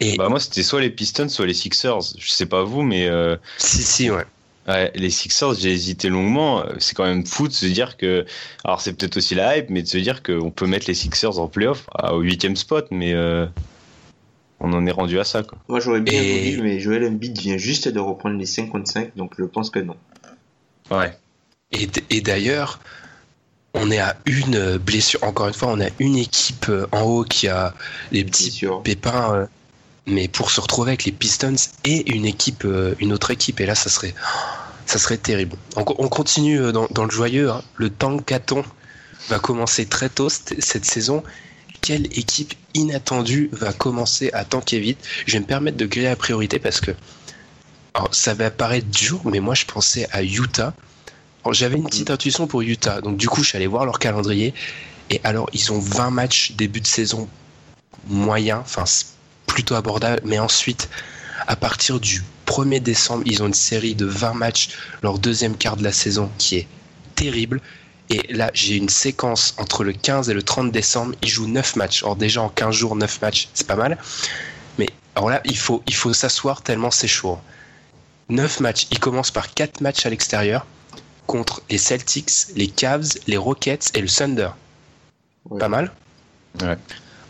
Et 0.00 0.16
Bah, 0.16 0.28
moi, 0.28 0.40
c'était 0.40 0.62
soit 0.62 0.80
les 0.80 0.90
Pistons, 0.90 1.28
soit 1.28 1.46
les 1.46 1.54
Sixers. 1.54 2.00
Je 2.18 2.30
sais 2.30 2.46
pas 2.46 2.62
vous, 2.62 2.82
mais 2.82 3.08
euh, 3.08 3.36
si, 3.58 3.82
si, 3.82 4.10
ouais. 4.10 4.24
ouais, 4.68 4.90
les 4.94 5.10
Sixers, 5.10 5.54
j'ai 5.54 5.72
hésité 5.72 6.08
longuement. 6.08 6.64
C'est 6.78 6.94
quand 6.94 7.04
même 7.06 7.24
fou 7.26 7.48
de 7.48 7.52
se 7.52 7.66
dire 7.66 7.96
que. 7.96 8.26
Alors, 8.64 8.80
c'est 8.80 8.92
peut-être 8.92 9.16
aussi 9.16 9.34
la 9.34 9.56
hype, 9.56 9.70
mais 9.70 9.82
de 9.82 9.88
se 9.88 9.98
dire 9.98 10.22
qu'on 10.22 10.50
peut 10.50 10.66
mettre 10.66 10.86
les 10.86 10.94
Sixers 10.94 11.38
en 11.38 11.48
playoff 11.48 11.86
au 12.12 12.20
huitième 12.20 12.56
spot, 12.56 12.88
mais 12.90 13.14
euh, 13.14 13.46
on 14.60 14.72
en 14.74 14.86
est 14.86 14.90
rendu 14.92 15.18
à 15.18 15.24
ça, 15.24 15.42
quoi. 15.42 15.56
Moi, 15.68 15.80
j'aurais 15.80 16.00
bien 16.02 16.20
Et- 16.22 16.50
voulu, 16.56 16.62
mais 16.62 16.78
Joel 16.80 17.04
Embiid 17.06 17.38
vient 17.38 17.56
juste 17.56 17.88
de 17.88 17.98
reprendre 18.00 18.36
les 18.36 18.46
55, 18.46 19.16
donc 19.16 19.32
je 19.38 19.44
pense 19.44 19.70
que 19.70 19.78
non. 19.78 19.96
Ouais. 20.90 21.16
Et, 21.72 21.88
et 22.10 22.20
d'ailleurs, 22.20 22.80
on 23.74 23.90
est 23.90 23.98
à 24.00 24.16
une 24.26 24.76
blessure. 24.76 25.22
Encore 25.22 25.46
une 25.48 25.54
fois, 25.54 25.68
on 25.72 25.80
a 25.80 25.86
une 26.00 26.16
équipe 26.16 26.66
euh, 26.68 26.86
en 26.92 27.02
haut 27.02 27.22
qui 27.24 27.46
a 27.48 27.72
les 28.12 28.24
petits 28.24 28.60
pépins. 28.84 29.48
Mais 30.06 30.28
pour 30.28 30.50
se 30.50 30.60
retrouver 30.60 30.90
avec 30.90 31.04
les 31.04 31.12
Pistons 31.12 31.54
et 31.84 32.10
une 32.12 32.24
équipe, 32.26 32.64
euh, 32.64 32.94
une 33.00 33.12
autre 33.12 33.30
équipe, 33.30 33.60
et 33.60 33.66
là, 33.66 33.74
ça 33.74 33.90
serait, 33.90 34.14
ça 34.86 34.98
serait 34.98 35.18
terrible. 35.18 35.56
On, 35.76 35.84
on 35.98 36.08
continue 36.08 36.60
euh, 36.60 36.72
dans, 36.72 36.86
dans 36.90 37.04
le 37.04 37.10
joyeux. 37.10 37.50
hein. 37.50 37.62
Le 37.76 37.90
tankathon 37.90 38.64
va 39.28 39.38
commencer 39.38 39.86
très 39.86 40.08
tôt 40.08 40.28
cette, 40.28 40.84
saison. 40.84 41.22
Quelle 41.80 42.06
équipe 42.18 42.54
inattendue 42.74 43.48
va 43.52 43.72
commencer 43.72 44.30
à 44.32 44.44
tanker 44.44 44.80
vite? 44.80 44.98
Je 45.26 45.34
vais 45.34 45.40
me 45.40 45.46
permettre 45.46 45.76
de 45.76 45.86
griller 45.86 46.08
la 46.08 46.16
priorité 46.16 46.58
parce 46.58 46.80
que 46.80 46.90
ça 48.12 48.34
va 48.34 48.50
paraître 48.50 48.86
dur, 48.88 49.20
mais 49.24 49.40
moi 49.40 49.54
je 49.54 49.64
pensais 49.66 50.06
à 50.12 50.22
Utah. 50.22 50.74
J'avais 51.52 51.76
une 51.76 51.84
petite 51.86 52.10
intuition 52.10 52.46
pour 52.46 52.60
Utah, 52.62 53.00
donc 53.00 53.16
du 53.16 53.28
coup 53.28 53.42
je 53.42 53.48
suis 53.48 53.56
allé 53.56 53.66
voir 53.66 53.84
leur 53.84 53.98
calendrier. 53.98 54.54
Et 55.10 55.20
alors 55.24 55.48
ils 55.52 55.72
ont 55.72 55.78
20 55.78 56.10
matchs 56.10 56.52
début 56.52 56.80
de 56.80 56.86
saison 56.86 57.28
moyen, 58.06 58.58
enfin 58.60 58.84
plutôt 59.52 59.74
abordable, 59.74 60.20
mais 60.24 60.38
ensuite 60.38 60.88
à 61.46 61.56
partir 61.56 62.00
du 62.00 62.22
1er 62.46 62.80
décembre, 62.80 63.22
ils 63.26 63.42
ont 63.42 63.46
une 63.46 63.54
série 63.54 63.94
de 63.94 64.06
20 64.06 64.34
matchs, 64.34 64.70
leur 65.02 65.18
deuxième 65.18 65.56
quart 65.56 65.76
de 65.76 65.84
la 65.84 65.92
saison 65.92 66.30
qui 66.38 66.56
est 66.56 66.68
terrible. 67.14 67.60
Et 68.08 68.32
là, 68.32 68.50
j'ai 68.54 68.76
une 68.76 68.88
séquence 68.88 69.54
entre 69.56 69.84
le 69.84 69.92
15 69.92 70.30
et 70.30 70.34
le 70.34 70.42
30 70.42 70.72
décembre. 70.72 71.14
Ils 71.22 71.28
jouent 71.28 71.46
9 71.46 71.76
matchs. 71.76 72.02
Or, 72.02 72.16
déjà 72.16 72.42
en 72.42 72.48
15 72.48 72.74
jours, 72.74 72.96
9 72.96 73.22
matchs, 73.22 73.48
c'est 73.54 73.66
pas 73.66 73.76
mal. 73.76 73.98
Mais 74.78 74.88
alors 75.14 75.30
là, 75.30 75.40
il 75.44 75.56
faut, 75.56 75.82
il 75.86 75.94
faut 75.94 76.12
s'asseoir 76.12 76.62
tellement 76.62 76.90
c'est 76.90 77.08
chaud. 77.08 77.38
9 78.28 78.60
matchs. 78.60 78.88
Ils 78.90 78.98
commencent 78.98 79.30
par 79.30 79.54
4 79.54 79.80
matchs 79.80 80.06
à 80.06 80.10
l'extérieur 80.10 80.66
contre 81.26 81.62
les 81.70 81.78
Celtics, 81.78 82.48
les 82.56 82.66
Cavs, 82.66 83.12
les 83.28 83.36
Rockets 83.36 83.90
et 83.94 84.00
le 84.00 84.08
Thunder. 84.08 84.50
Ouais. 85.48 85.60
Pas 85.60 85.68
mal. 85.68 85.92
Ouais. 86.60 86.76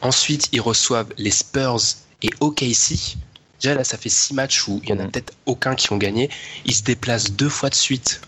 Ensuite, 0.00 0.48
ils 0.52 0.62
reçoivent 0.62 1.12
les 1.18 1.30
Spurs 1.30 1.80
et 2.22 2.30
OKC. 2.40 3.16
Déjà 3.60 3.74
là, 3.74 3.84
ça 3.84 3.98
fait 3.98 4.08
6 4.08 4.34
matchs 4.34 4.66
où 4.68 4.80
il 4.84 4.90
y 4.90 4.92
en 4.92 4.98
a 5.00 5.04
peut-être 5.04 5.34
aucun 5.46 5.74
qui 5.74 5.92
ont 5.92 5.98
gagné. 5.98 6.30
Ils 6.64 6.74
se 6.74 6.82
déplacent 6.82 7.32
deux 7.32 7.48
fois 7.50 7.68
de 7.70 7.74
suite 7.74 8.20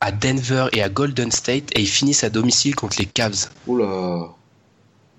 à 0.00 0.12
Denver 0.12 0.66
et 0.72 0.82
à 0.82 0.88
Golden 0.88 1.30
State 1.30 1.64
et 1.76 1.80
ils 1.82 1.88
finissent 1.88 2.24
à 2.24 2.30
domicile 2.30 2.74
contre 2.74 2.96
les 2.98 3.06
Cavs. 3.06 3.50
Oula. 3.66 4.28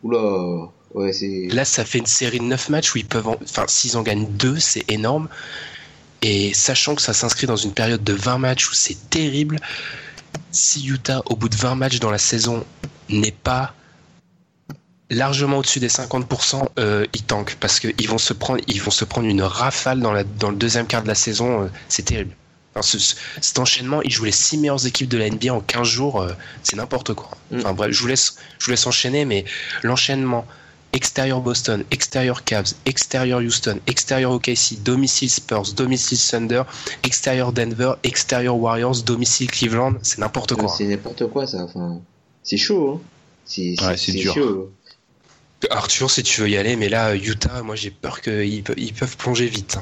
Oula. 0.03 0.69
Ouais, 0.93 1.13
c'est. 1.13 1.47
Là, 1.51 1.63
ça 1.65 1.85
fait 1.85 1.99
une 1.99 2.05
série 2.07 2.39
de 2.39 2.43
9 2.45 2.69
matchs 2.69 2.93
où 2.93 2.97
ils 2.97 3.05
peuvent, 3.05 3.27
en- 3.27 3.37
enfin, 3.43 3.65
s'ils 3.67 3.95
en 3.95 4.01
gagnent 4.01 4.27
2, 4.27 4.59
c'est 4.59 4.89
énorme. 4.91 5.29
Et 6.23 6.53
sachant 6.53 6.95
que 6.95 7.01
ça 7.01 7.13
s'inscrit 7.13 7.47
dans 7.47 7.55
une 7.55 7.71
période 7.73 8.03
de 8.03 8.13
20 8.13 8.37
matchs 8.39 8.69
où 8.69 8.73
c'est 8.73 9.09
terrible, 9.09 9.57
si 10.51 10.85
Utah, 10.85 11.21
au 11.27 11.35
bout 11.35 11.47
de 11.49 11.55
20 11.55 11.75
matchs 11.75 11.99
dans 11.99 12.11
la 12.11 12.17
saison, 12.17 12.65
n'est 13.09 13.31
pas 13.31 13.73
largement 15.11 15.57
au-dessus 15.59 15.79
des 15.79 15.89
50%, 15.89 16.63
euh, 16.79 17.05
ils 17.13 17.21
tankent 17.23 17.55
parce 17.59 17.79
qu'ils 17.79 18.09
vont 18.09 18.17
se 18.17 18.33
prendre, 18.33 18.61
ils 18.67 18.81
vont 18.81 18.91
se 18.91 19.05
prendre 19.05 19.27
une 19.27 19.43
rafale 19.43 19.99
dans, 19.99 20.11
la, 20.13 20.23
dans 20.23 20.49
le 20.49 20.55
deuxième 20.55 20.87
quart 20.87 21.03
de 21.03 21.07
la 21.07 21.15
saison. 21.15 21.63
euh, 21.63 21.67
c'est 21.89 22.03
terrible. 22.03 22.31
Enfin, 22.73 22.81
ce- 22.81 22.99
ce- 22.99 23.15
cet 23.41 23.59
enchaînement, 23.59 24.01
ils 24.01 24.11
jouent 24.11 24.23
les 24.25 24.31
6 24.31 24.57
meilleures 24.57 24.85
équipes 24.87 25.09
de 25.09 25.17
la 25.17 25.25
NBA 25.29 25.53
en 25.53 25.59
15 25.59 25.87
jours, 25.87 26.21
euh, 26.21 26.31
c'est 26.63 26.77
n'importe 26.77 27.13
quoi. 27.13 27.29
Enfin 27.53 27.73
bref, 27.73 27.91
je 27.91 27.99
vous 28.01 28.07
laisse, 28.07 28.35
je 28.59 28.65
vous 28.65 28.71
laisse 28.71 28.87
enchaîner, 28.87 29.25
mais 29.25 29.43
l'enchaînement 29.83 30.45
extérieur 30.93 31.39
Boston, 31.41 31.83
extérieur 31.91 32.43
Cavs, 32.43 32.73
extérieur 32.85 33.39
Houston, 33.39 33.79
extérieur 33.87 34.31
OKC, 34.31 34.81
domicile 34.83 35.29
Spurs, 35.29 35.73
domicile 35.73 36.17
Thunder, 36.19 36.63
extérieur 37.03 37.51
Denver, 37.53 37.93
extérieur 38.03 38.57
Warriors, 38.57 39.01
domicile 39.03 39.49
Cleveland, 39.51 39.93
c'est 40.01 40.17
n'importe 40.19 40.53
quoi. 40.55 40.73
C'est 40.77 40.85
n'importe 40.85 41.27
quoi, 41.27 41.47
ça. 41.47 41.63
Enfin, 41.63 41.99
c'est 42.43 42.57
chaud, 42.57 43.01
hein. 43.03 43.07
C'est 43.45 43.75
Ouais, 43.81 43.97
c'est 43.97 44.11
dur. 44.13 44.33
chaud. 44.33 44.71
Arthur, 45.69 46.09
si 46.09 46.23
tu 46.23 46.41
veux 46.41 46.49
y 46.49 46.57
aller, 46.57 46.75
mais 46.75 46.89
là, 46.89 47.15
Utah, 47.15 47.61
moi 47.63 47.75
j'ai 47.75 47.91
peur 47.91 48.21
qu'ils 48.21 48.63
pe- 48.63 48.73
ils 48.77 48.93
peuvent 48.93 49.15
plonger 49.17 49.47
vite. 49.47 49.77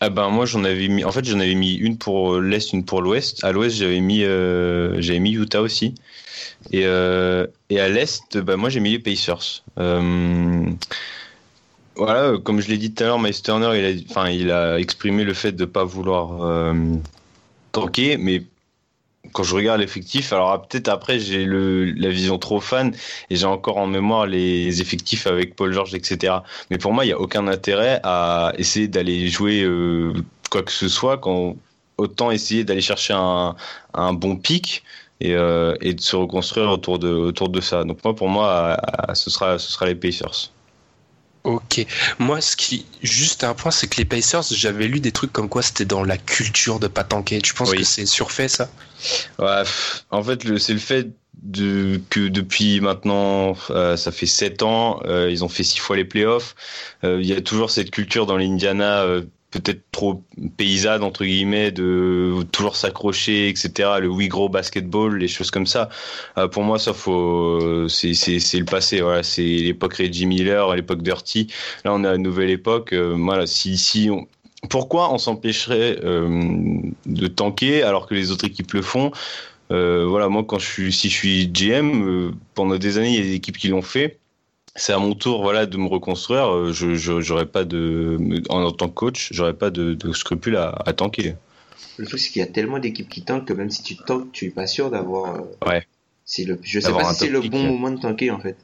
Ah 0.00 0.10
ben 0.10 0.28
moi 0.28 0.46
j'en 0.46 0.62
avais 0.62 0.86
mis 0.86 1.04
en 1.04 1.10
fait 1.10 1.24
j'en 1.24 1.40
avais 1.40 1.56
mis 1.56 1.74
une 1.74 1.98
pour 1.98 2.40
l'est 2.40 2.72
une 2.72 2.84
pour 2.84 3.02
l'ouest. 3.02 3.42
À 3.42 3.50
l'ouest 3.50 3.76
j'avais 3.76 3.98
mis 4.00 4.22
euh, 4.22 5.00
j'avais 5.00 5.18
mis 5.18 5.32
Utah 5.32 5.60
aussi. 5.60 5.94
Et 6.70 6.82
euh, 6.86 7.46
et 7.68 7.80
à 7.80 7.88
l'est 7.88 8.38
bah 8.38 8.56
moi 8.56 8.70
j'ai 8.70 8.78
mis 8.78 8.92
les 8.92 9.00
Pacers. 9.00 9.64
Euh, 9.78 10.64
voilà 11.96 12.38
comme 12.38 12.60
je 12.60 12.68
l'ai 12.68 12.78
dit 12.78 12.94
tout 12.94 13.02
à 13.02 13.06
l'heure 13.08 13.18
Miles 13.18 13.34
il 13.44 13.50
a 14.16 14.30
il 14.30 14.50
a 14.52 14.78
exprimé 14.78 15.24
le 15.24 15.34
fait 15.34 15.50
de 15.50 15.64
pas 15.64 15.82
vouloir 15.82 16.44
euh, 16.44 16.74
tanker 17.72 18.18
mais 18.18 18.44
quand 19.38 19.44
je 19.44 19.54
regarde 19.54 19.80
l'effectif, 19.80 20.32
alors 20.32 20.66
peut-être 20.66 20.88
après 20.88 21.20
j'ai 21.20 21.46
la 21.46 22.08
vision 22.08 22.38
trop 22.38 22.58
fan 22.58 22.92
et 23.30 23.36
j'ai 23.36 23.46
encore 23.46 23.76
en 23.76 23.86
mémoire 23.86 24.26
les 24.26 24.80
effectifs 24.80 25.28
avec 25.28 25.54
Paul 25.54 25.72
George, 25.72 25.94
etc. 25.94 26.38
Mais 26.70 26.78
pour 26.78 26.92
moi, 26.92 27.04
il 27.04 27.10
y 27.10 27.12
a 27.12 27.20
aucun 27.20 27.46
intérêt 27.46 28.00
à 28.02 28.52
essayer 28.58 28.88
d'aller 28.88 29.28
jouer 29.28 29.62
euh, 29.62 30.12
quoi 30.50 30.64
que 30.64 30.72
ce 30.72 30.88
soit 30.88 31.18
quand 31.18 31.54
autant 31.98 32.32
essayer 32.32 32.64
d'aller 32.64 32.80
chercher 32.80 33.14
un, 33.14 34.12
bon 34.12 34.34
pic 34.34 34.82
et, 35.20 35.36
euh, 35.36 35.76
et 35.82 35.94
de 35.94 36.00
se 36.00 36.16
reconstruire 36.16 36.68
autour 36.70 36.98
de 36.98 37.60
ça. 37.60 37.84
Donc 37.84 38.02
moi, 38.02 38.16
pour 38.16 38.28
moi, 38.28 38.76
ce 39.14 39.30
sera 39.30 39.60
ce 39.60 39.70
sera 39.70 39.86
les 39.86 39.94
Pacers. 39.94 40.50
Ok. 41.44 41.86
Moi, 42.18 42.40
ce 42.40 42.56
qui. 42.56 42.86
Juste 43.02 43.44
un 43.44 43.54
point, 43.54 43.70
c'est 43.70 43.86
que 43.86 43.96
les 43.96 44.04
Pacers, 44.04 44.42
j'avais 44.50 44.86
lu 44.88 45.00
des 45.00 45.12
trucs 45.12 45.32
comme 45.32 45.48
quoi 45.48 45.62
c'était 45.62 45.84
dans 45.84 46.04
la 46.04 46.18
culture 46.18 46.78
de 46.78 46.88
pas 46.88 47.04
tanker. 47.04 47.40
Tu 47.40 47.54
penses 47.54 47.70
Oui. 47.70 47.78
que 47.78 47.84
c'est 47.84 48.06
surfait 48.06 48.48
ça? 48.48 48.68
Ouais, 49.38 49.62
en 50.10 50.22
fait, 50.22 50.58
c'est 50.58 50.72
le 50.72 50.78
fait 50.78 51.08
de, 51.42 52.00
que 52.10 52.28
depuis 52.28 52.80
maintenant, 52.80 53.56
euh, 53.70 53.96
ça 53.96 54.10
fait 54.10 54.26
sept 54.26 54.62
ans, 54.62 55.00
euh, 55.04 55.30
ils 55.30 55.44
ont 55.44 55.48
fait 55.48 55.62
six 55.62 55.78
fois 55.78 55.96
les 55.96 56.04
playoffs. 56.04 56.54
Euh, 57.04 57.18
Il 57.20 57.26
y 57.26 57.32
a 57.32 57.40
toujours 57.40 57.70
cette 57.70 57.90
culture 57.90 58.26
dans 58.26 58.36
l'Indiana, 58.36 59.06
peut-être 59.50 59.82
trop 59.92 60.22
paysanne 60.56 61.02
entre 61.02 61.24
guillemets, 61.24 61.70
de 61.70 62.42
toujours 62.52 62.76
s'accrocher, 62.76 63.48
etc. 63.48 63.90
Le 64.00 64.08
oui 64.08 64.28
gros 64.28 64.48
basketball, 64.48 65.16
les 65.16 65.28
choses 65.28 65.50
comme 65.50 65.66
ça. 65.66 65.88
Euh, 66.36 66.48
pour 66.48 66.62
moi, 66.62 66.78
ça 66.78 66.92
faut, 66.92 67.88
c'est 67.88 68.14
c'est 68.14 68.40
c'est 68.40 68.58
le 68.58 68.64
passé. 68.64 69.00
Voilà, 69.00 69.22
c'est 69.22 69.42
l'époque 69.42 69.94
Reggie 69.94 70.26
Miller, 70.26 70.74
l'époque 70.76 71.02
Dirty. 71.02 71.48
Là, 71.84 71.94
on 71.94 72.04
à 72.04 72.14
une 72.14 72.22
nouvelle 72.22 72.50
époque. 72.50 72.92
Euh, 72.92 73.14
voilà, 73.16 73.46
si 73.46 73.78
si 73.78 74.10
on 74.10 74.26
pourquoi 74.70 75.12
on 75.12 75.18
s'empêcherait 75.18 76.00
euh, 76.02 76.80
de 77.06 77.26
tanker 77.28 77.82
alors 77.82 78.06
que 78.06 78.14
les 78.14 78.30
autres 78.32 78.46
équipes 78.46 78.72
le 78.72 78.82
font? 78.82 79.12
Voilà, 79.70 80.28
moi 80.28 80.44
quand 80.44 80.58
je 80.58 80.66
suis, 80.66 80.92
si 80.92 81.10
je 81.10 81.14
suis 81.14 81.48
GM, 81.48 82.32
pendant 82.54 82.76
des 82.76 82.98
années 82.98 83.10
il 83.10 83.14
y 83.16 83.18
a 83.18 83.22
des 83.22 83.34
équipes 83.34 83.58
qui 83.58 83.68
l'ont 83.68 83.82
fait. 83.82 84.17
C'est 84.78 84.92
à 84.92 84.98
mon 84.98 85.14
tour, 85.14 85.42
voilà, 85.42 85.66
de 85.66 85.76
me 85.76 85.88
reconstruire. 85.88 86.54
Euh, 86.54 86.72
Je, 86.72 86.94
j'aurais 87.20 87.46
pas 87.46 87.64
de, 87.64 88.16
en, 88.48 88.62
en 88.62 88.70
tant 88.72 88.88
que 88.88 88.94
coach, 88.94 89.28
j'aurais 89.32 89.54
pas 89.54 89.70
de, 89.70 89.94
de 89.94 90.12
scrupule 90.12 90.56
à, 90.56 90.70
à 90.86 90.92
tanker. 90.92 91.34
Le 91.98 92.06
truc, 92.06 92.20
c'est 92.20 92.30
qu'il 92.30 92.40
y 92.40 92.44
a 92.44 92.48
tellement 92.48 92.78
d'équipes 92.78 93.08
qui 93.08 93.22
tankent 93.22 93.44
que 93.44 93.52
même 93.52 93.70
si 93.70 93.82
tu 93.82 93.96
tankes, 93.96 94.30
tu 94.32 94.46
es 94.46 94.50
pas 94.50 94.68
sûr 94.68 94.90
d'avoir. 94.90 95.34
euh, 95.34 95.40
Ouais. 95.66 95.86
C'est 96.24 96.44
le, 96.44 96.58
je 96.62 96.78
sais 96.78 96.92
pas 96.92 97.12
si 97.12 97.20
c'est 97.20 97.28
le 97.28 97.40
bon 97.40 97.62
ouais. 97.62 97.68
moment 97.70 97.90
de 97.90 97.98
tanker 98.00 98.30
en 98.30 98.38
fait. 98.38 98.56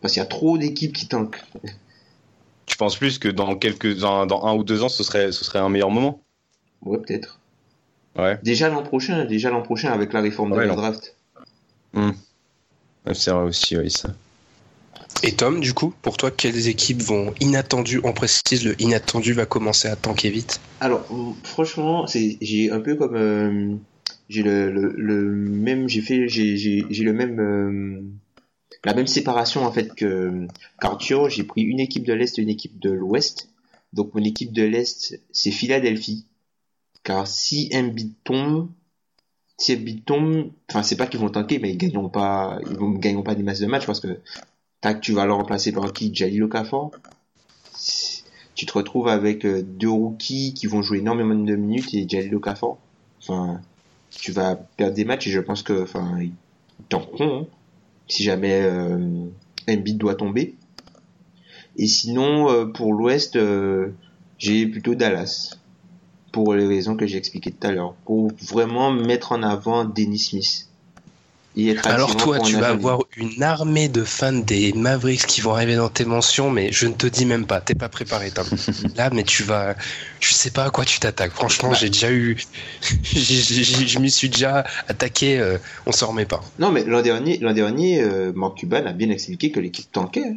Parce 0.00 0.12
qu'il 0.12 0.20
y 0.20 0.24
a 0.24 0.28
trop 0.28 0.58
d'équipes 0.58 0.92
qui 0.92 1.08
tankent. 1.08 1.42
Tu 2.66 2.76
penses 2.76 2.96
plus 2.96 3.18
que 3.18 3.28
dans 3.28 3.56
quelques, 3.56 3.98
dans, 3.98 4.26
dans 4.26 4.44
un 4.44 4.54
ou 4.54 4.64
deux 4.64 4.82
ans, 4.82 4.88
ce 4.88 5.02
serait, 5.02 5.32
ce 5.32 5.44
serait 5.44 5.60
un 5.60 5.70
meilleur 5.70 5.90
moment? 5.90 6.20
Ouais, 6.82 6.98
peut-être. 6.98 7.40
Ouais. 8.16 8.38
Déjà 8.42 8.68
l'an 8.68 8.82
prochain, 8.82 9.24
déjà 9.24 9.48
l'an 9.50 9.62
prochain 9.62 9.90
avec 9.92 10.12
la 10.12 10.20
réforme 10.20 10.52
Ouais, 10.52 10.64
de 10.64 10.68
la 10.68 10.74
draft. 10.76 11.16
Ouais, 11.94 12.12
C'est 13.14 13.30
vrai 13.30 13.44
aussi, 13.44 13.76
oui, 13.78 13.90
ça. 13.90 14.10
Et 15.22 15.32
Tom, 15.32 15.60
du 15.60 15.74
coup, 15.74 15.92
pour 16.02 16.16
toi, 16.16 16.30
quelles 16.30 16.68
équipes 16.68 17.02
vont 17.02 17.34
inattendues 17.40 18.00
On 18.04 18.12
précise, 18.12 18.64
le 18.64 18.80
inattendu 18.80 19.32
va 19.32 19.46
commencer 19.46 19.88
à 19.88 19.96
tanker 19.96 20.30
vite? 20.30 20.60
Alors, 20.80 21.04
franchement, 21.42 22.06
j'ai 22.06 22.70
un 22.70 22.80
peu 22.80 22.94
comme, 22.94 23.16
euh, 23.16 23.74
j'ai 24.28 24.42
le, 24.42 25.30
même, 25.32 25.88
j'ai 25.88 26.02
fait, 26.02 26.28
j'ai, 26.28 26.84
le 26.90 27.12
même, 27.12 27.40
euh, 27.40 28.02
la 28.84 28.94
même 28.94 29.06
séparation 29.06 29.64
en 29.64 29.72
fait 29.72 29.94
que. 29.94 30.46
J'ai 31.28 31.44
pris 31.44 31.62
une 31.62 31.80
équipe 31.80 32.04
de 32.04 32.12
l'Est 32.12 32.38
et 32.38 32.42
une 32.42 32.48
équipe 32.48 32.78
de 32.78 32.90
l'Ouest. 32.90 33.48
Donc 33.92 34.14
mon 34.14 34.22
équipe 34.22 34.52
de 34.52 34.62
l'Est, 34.62 35.20
c'est 35.32 35.50
Philadelphie. 35.50 36.26
Car 37.02 37.26
si 37.26 37.70
Embiid 37.72 38.12
tombe, 38.22 38.68
si 39.56 39.74
Embiid 39.74 40.04
tombe, 40.04 40.52
enfin 40.68 40.82
c'est 40.82 40.96
pas 40.96 41.06
qu'ils 41.06 41.20
vont 41.20 41.30
tanker, 41.30 41.58
mais 41.58 41.70
ils 41.70 41.78
gagneront 41.78 42.10
pas, 42.10 42.60
ils 42.70 42.76
vont 42.76 42.90
gagneront 42.90 43.22
pas 43.22 43.34
des 43.34 43.42
masses 43.42 43.60
de 43.60 43.66
matchs 43.66 43.86
parce 43.86 44.00
que 44.00 44.20
tac, 44.80 45.00
tu 45.00 45.12
vas 45.12 45.26
le 45.26 45.32
remplacer 45.32 45.72
par 45.72 45.92
qui? 45.92 46.14
Jalil 46.14 46.42
Okafor? 46.44 46.92
Tu 48.54 48.66
te 48.66 48.72
retrouves 48.72 49.08
avec 49.08 49.44
euh, 49.44 49.62
deux 49.62 49.90
rookies 49.90 50.52
qui 50.54 50.66
vont 50.66 50.82
jouer 50.82 50.98
énormément 50.98 51.34
de 51.34 51.54
minutes 51.54 51.94
et 51.94 52.08
Jalil 52.08 52.34
Okafor? 52.34 52.78
Enfin, 53.20 53.60
tu 54.10 54.32
vas 54.32 54.56
perdre 54.56 54.94
des 54.94 55.04
matchs 55.04 55.28
et 55.28 55.30
je 55.30 55.40
pense 55.40 55.62
que, 55.62 55.82
enfin, 55.82 56.18
ils 56.20 56.32
tankeront 56.88 57.42
hein, 57.42 57.46
si 58.08 58.22
jamais 58.22 58.62
euh, 58.62 59.26
Embiid 59.68 59.98
doit 59.98 60.14
tomber. 60.14 60.54
Et 61.76 61.86
sinon, 61.86 62.50
euh, 62.50 62.66
pour 62.66 62.92
l'Ouest, 62.92 63.36
euh, 63.36 63.90
j'ai 64.38 64.66
plutôt 64.66 64.94
Dallas. 64.94 65.56
Pour 66.32 66.54
les 66.54 66.66
raisons 66.66 66.96
que 66.96 67.06
j'ai 67.06 67.16
expliquées 67.16 67.52
tout 67.52 67.66
à 67.66 67.72
l'heure. 67.72 67.94
Pour 68.04 68.30
vraiment 68.40 68.90
mettre 68.90 69.32
en 69.32 69.42
avant 69.42 69.84
Dennis 69.84 70.18
Smith. 70.18 70.67
Alors 71.84 72.16
toi, 72.16 72.38
tu 72.38 72.54
vas 72.56 72.68
avoir 72.68 73.00
une 73.16 73.42
armée 73.42 73.88
de 73.88 74.04
fans 74.04 74.32
des 74.32 74.72
Mavericks 74.74 75.26
qui 75.26 75.40
vont 75.40 75.54
arriver 75.54 75.74
dans 75.74 75.88
tes 75.88 76.04
mentions, 76.04 76.50
mais 76.50 76.70
je 76.70 76.86
ne 76.86 76.92
te 76.92 77.06
dis 77.08 77.24
même 77.24 77.46
pas, 77.46 77.60
t'es 77.60 77.74
pas 77.74 77.88
préparé, 77.88 78.30
Tom. 78.30 78.46
Là, 78.96 79.10
mais 79.12 79.24
tu 79.24 79.42
vas, 79.42 79.74
je 80.20 80.32
sais 80.34 80.50
pas 80.52 80.64
à 80.66 80.70
quoi 80.70 80.84
tu 80.84 81.00
t'attaques. 81.00 81.32
Franchement, 81.32 81.74
j'ai 81.74 81.88
déjà 81.90 82.12
eu, 82.12 82.36
je 83.02 83.98
m'y 83.98 84.10
suis 84.10 84.28
déjà 84.28 84.64
attaqué, 84.86 85.38
euh, 85.40 85.58
on 85.86 85.92
s'en 85.92 86.08
remet 86.08 86.26
pas. 86.26 86.44
Non, 86.60 86.70
mais 86.70 86.84
l'an 86.84 87.02
dernier, 87.02 87.38
l'an 87.38 87.52
dernier, 87.54 88.02
euh, 88.02 88.32
Mark 88.36 88.58
Cuban 88.58 88.86
a 88.86 88.92
bien 88.92 89.10
expliqué 89.10 89.50
que 89.50 89.58
l'équipe 89.60 89.90
tankait. 89.90 90.24
hein. 90.28 90.36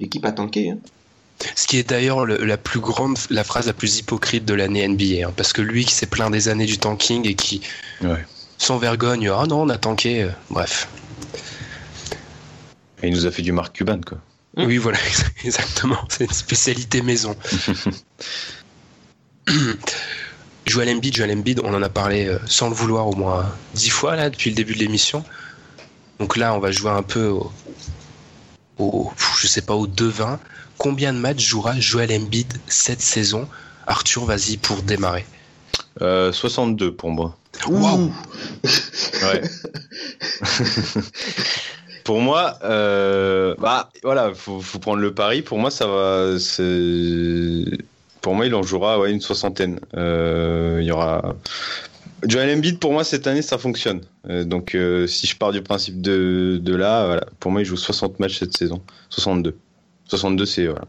L'équipe 0.00 0.24
a 0.26 0.32
tanké. 0.32 0.70
Hein. 0.70 0.78
Ce 1.56 1.66
qui 1.66 1.78
est 1.78 1.88
d'ailleurs 1.88 2.26
le- 2.26 2.44
la 2.44 2.56
plus 2.56 2.80
grande, 2.80 3.16
la 3.30 3.44
phrase 3.44 3.66
la 3.66 3.72
plus 3.72 3.98
hypocrite 3.98 4.44
de 4.44 4.54
l'année 4.54 4.86
NBA, 4.86 5.26
hein, 5.28 5.32
parce 5.36 5.52
que 5.52 5.62
lui 5.62 5.84
qui 5.84 5.94
s'est 5.94 6.06
plaint 6.06 6.30
des 6.30 6.48
années 6.48 6.66
du 6.66 6.78
tanking 6.78 7.26
et 7.26 7.34
qui, 7.34 7.62
Ouais. 8.02 8.24
Sans 8.58 8.78
vergogne, 8.78 9.28
ah 9.28 9.46
non, 9.46 9.62
on 9.62 9.68
a 9.68 9.78
tanké, 9.78 10.24
euh, 10.24 10.30
bref. 10.50 10.88
Et 13.02 13.08
il 13.08 13.14
nous 13.14 13.26
a 13.26 13.30
fait 13.30 13.42
du 13.42 13.52
Mark 13.52 13.74
Cuban, 13.74 14.00
quoi. 14.04 14.18
Oui, 14.56 14.76
voilà, 14.76 14.98
exactement. 15.44 15.98
C'est 16.08 16.24
une 16.24 16.32
spécialité 16.32 17.00
maison. 17.00 17.36
Joel 20.66 20.90
Embiid, 20.90 21.16
Joel 21.16 21.30
Embiid, 21.30 21.60
on 21.64 21.72
en 21.72 21.82
a 21.82 21.88
parlé 21.88 22.26
euh, 22.26 22.38
sans 22.46 22.68
le 22.68 22.74
vouloir 22.74 23.06
au 23.06 23.14
moins 23.14 23.50
dix 23.74 23.88
fois 23.88 24.16
là 24.16 24.28
depuis 24.28 24.50
le 24.50 24.56
début 24.56 24.74
de 24.74 24.80
l'émission. 24.80 25.24
Donc 26.18 26.36
là, 26.36 26.52
on 26.52 26.58
va 26.58 26.72
jouer 26.72 26.90
un 26.90 27.02
peu 27.02 27.28
au, 27.28 27.50
au 28.78 29.12
je 29.40 29.46
sais 29.46 29.62
pas, 29.62 29.74
au 29.74 29.86
devin. 29.86 30.38
Combien 30.76 31.12
de 31.12 31.18
matchs 31.18 31.46
jouera 31.46 31.78
Joel 31.78 32.12
Embiid 32.12 32.52
cette 32.66 33.00
saison? 33.00 33.48
Arthur, 33.86 34.24
vas-y 34.26 34.56
pour 34.58 34.82
démarrer. 34.82 35.24
Euh, 36.02 36.32
62 36.32 36.92
pour 36.92 37.10
moi. 37.10 37.36
Waouh 37.66 38.12
Ouais. 39.22 39.42
pour 42.04 42.20
moi, 42.20 42.58
euh, 42.64 43.54
bah 43.58 43.90
voilà, 44.02 44.32
faut, 44.34 44.60
faut 44.60 44.78
prendre 44.78 45.00
le 45.00 45.12
pari. 45.12 45.42
Pour 45.42 45.58
moi, 45.58 45.70
ça 45.70 45.86
va. 45.86 46.38
c'est- 46.38 47.64
Pour 48.22 48.34
moi, 48.34 48.46
il 48.46 48.54
en 48.54 48.62
jouera 48.62 48.98
ouais, 48.98 49.10
une 49.12 49.20
soixantaine. 49.20 49.80
Euh, 49.96 50.78
il 50.80 50.86
y 50.86 50.90
aura. 50.92 51.34
Joel 52.24 52.56
Embiid, 52.56 52.78
pour 52.80 52.92
moi, 52.92 53.04
cette 53.04 53.26
année, 53.26 53.42
ça 53.42 53.58
fonctionne. 53.58 54.00
Euh, 54.28 54.44
donc, 54.44 54.74
euh, 54.74 55.06
si 55.06 55.26
je 55.26 55.36
pars 55.36 55.52
du 55.52 55.62
principe 55.62 56.00
de, 56.00 56.58
de 56.60 56.74
là, 56.74 57.06
voilà, 57.06 57.26
pour 57.38 57.50
moi, 57.52 57.60
il 57.60 57.64
joue 57.64 57.76
60 57.76 58.18
matchs 58.18 58.38
cette 58.38 58.56
saison. 58.56 58.82
62. 59.10 59.56
62, 60.08 60.46
c'est. 60.46 60.66
Voilà. 60.66 60.84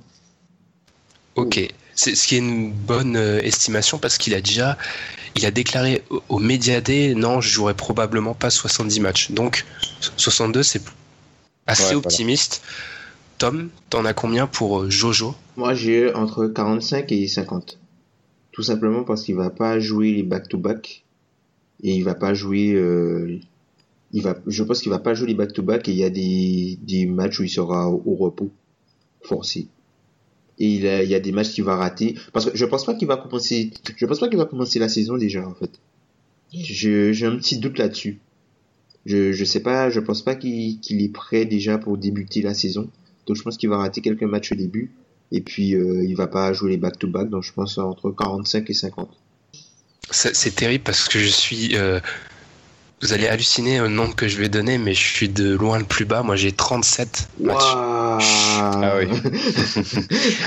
Ok, 1.36 1.60
c'est 1.96 2.16
ce 2.16 2.28
qui 2.28 2.36
est 2.36 2.40
une 2.40 2.72
bonne 2.72 3.16
euh, 3.16 3.40
estimation 3.42 3.98
parce 4.00 4.18
qu'il 4.18 4.34
a 4.34 4.42
déjà, 4.42 4.78
il 5.36 5.46
a 5.46 5.52
déclaré 5.52 6.04
au- 6.10 6.22
au 6.30 6.40
Media 6.40 6.82
Day, 6.82 7.14
non, 7.16 7.42
je 7.42 7.50
jouerai 7.50 7.74
probablement 7.74 8.34
pas 8.34 8.50
70 8.50 9.00
matchs. 9.00 9.32
Donc 9.32 9.66
62, 10.18 10.64
c'est 10.64 10.82
assez 11.68 11.84
Ouais, 11.84 11.88
voilà. 11.94 11.98
optimiste. 11.98 12.62
Tom, 13.38 13.70
t'en 13.90 14.04
as 14.06 14.14
combien 14.14 14.48
pour 14.48 14.82
euh, 14.82 14.90
Jojo? 14.90 15.34
Moi, 15.56 15.74
j'ai 15.74 16.14
entre 16.14 16.48
45 16.48 17.12
et 17.12 17.28
50. 17.28 17.80
Tout 18.52 18.64
simplement 18.64 19.04
parce 19.04 19.24
qu'il 19.24 19.36
va 19.36 19.50
pas 19.50 19.80
jouer 19.80 20.12
les 20.12 20.24
back-to-back. 20.24 21.04
Et 21.84 21.96
il 21.96 22.04
va 22.04 22.16
pas 22.16 22.34
jouer... 22.34 22.74
euh, 22.74 23.40
il 24.12 24.22
va, 24.24 24.36
je 24.48 24.64
pense 24.64 24.82
qu'il 24.82 24.90
va 24.92 25.00
pas 25.00 25.14
jouer 25.14 25.28
les 25.28 25.34
back-to-back 25.36 25.88
et 25.88 25.92
il 25.92 25.98
y 25.98 26.04
a 26.04 26.10
des, 26.10 26.78
des 26.82 27.06
matchs 27.06 27.40
où 27.40 27.44
il 27.44 27.50
sera 27.50 27.88
au, 27.90 28.02
au 28.06 28.16
repos. 28.16 28.50
Forcé. 29.22 29.68
Et 30.60 30.68
il, 30.68 30.82
y 30.82 31.16
a 31.16 31.20
des 31.20 31.32
matchs 31.32 31.52
qu'il 31.52 31.64
va 31.64 31.76
rater. 31.76 32.16
Parce 32.34 32.50
que 32.50 32.58
je 32.58 32.66
pense 32.66 32.86
pas 32.86 32.94
qu'il 32.94 33.08
va 33.08 33.18
commencer... 33.18 33.72
Je 33.96 34.06
pense 34.06 34.20
pas 34.20 34.28
qu'il 34.28 34.38
va 34.38 34.46
commencer 34.46 34.78
la 34.78 34.90
saison 34.90 35.18
déjà, 35.18 35.48
en 35.48 35.54
fait. 35.54 35.72
J'ai 36.52 37.26
un 37.26 37.38
petit 37.38 37.58
doute 37.58 37.78
là-dessus. 37.78 38.20
Je, 39.06 39.32
je 39.32 39.46
sais 39.46 39.62
pas, 39.62 39.90
je 39.90 40.00
pense 40.00 40.22
pas 40.22 40.36
qu'il 40.36 40.80
est 40.90 41.14
prêt 41.14 41.46
déjà 41.46 41.78
pour 41.78 41.98
débuter 41.98 42.42
la 42.42 42.54
saison. 42.54 42.90
Donc 43.26 43.38
je 43.38 43.44
pense 43.44 43.58
qu'il 43.58 43.70
va 43.70 43.78
rater 43.78 44.02
quelques 44.02 44.24
matchs 44.24 44.52
au 44.52 44.56
début. 44.56 44.92
Et 45.32 45.42
puis 45.42 45.76
euh, 45.76 46.04
il 46.04 46.16
va 46.16 46.28
pas 46.28 46.52
jouer 46.54 46.72
les 46.72 46.78
back-to-back, 46.78 47.30
donc 47.30 47.44
je 47.44 47.54
pense 47.54 47.78
entre 47.78 48.10
45 48.10 48.70
et 48.70 48.74
50. 48.74 49.10
Ça, 50.10 50.30
C'est 50.34 50.56
terrible 50.56 50.84
parce 50.84 51.08
que 51.08 51.20
je 51.20 51.28
suis. 51.28 51.78
euh, 51.78 52.00
vous 53.02 53.14
allez 53.14 53.28
halluciner 53.28 53.80
au 53.80 53.88
nombre 53.88 54.16
que 54.16 54.28
je 54.28 54.38
vais 54.38 54.50
donner, 54.50 54.78
mais 54.78 54.94
je 54.94 55.08
suis 55.08 55.30
de 55.30 55.56
loin 55.56 55.78
le 55.78 55.86
plus 55.86 56.06
bas. 56.06 56.24
Moi, 56.24 56.36
j'ai 56.36 56.52
37 56.52 57.30
matchs. 57.40 57.58
Ah 58.20 58.96
oui. 58.98 59.08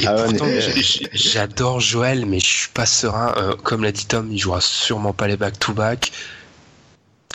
Ah 0.07 0.15
ouais, 0.15 0.61
j'adore 1.13 1.81
Joël, 1.81 2.27
mais 2.27 2.41
je 2.41 2.47
suis 2.47 2.69
pas 2.69 2.87
serein. 2.87 3.35
Euh, 3.37 3.55
comme 3.63 3.83
l'a 3.83 3.93
dit 3.93 4.07
Tom, 4.07 4.31
il 4.31 4.39
jouera 4.39 4.61
sûrement 4.61 5.13
pas 5.13 5.29
les 5.29 5.37
back-to-back. 5.37 6.13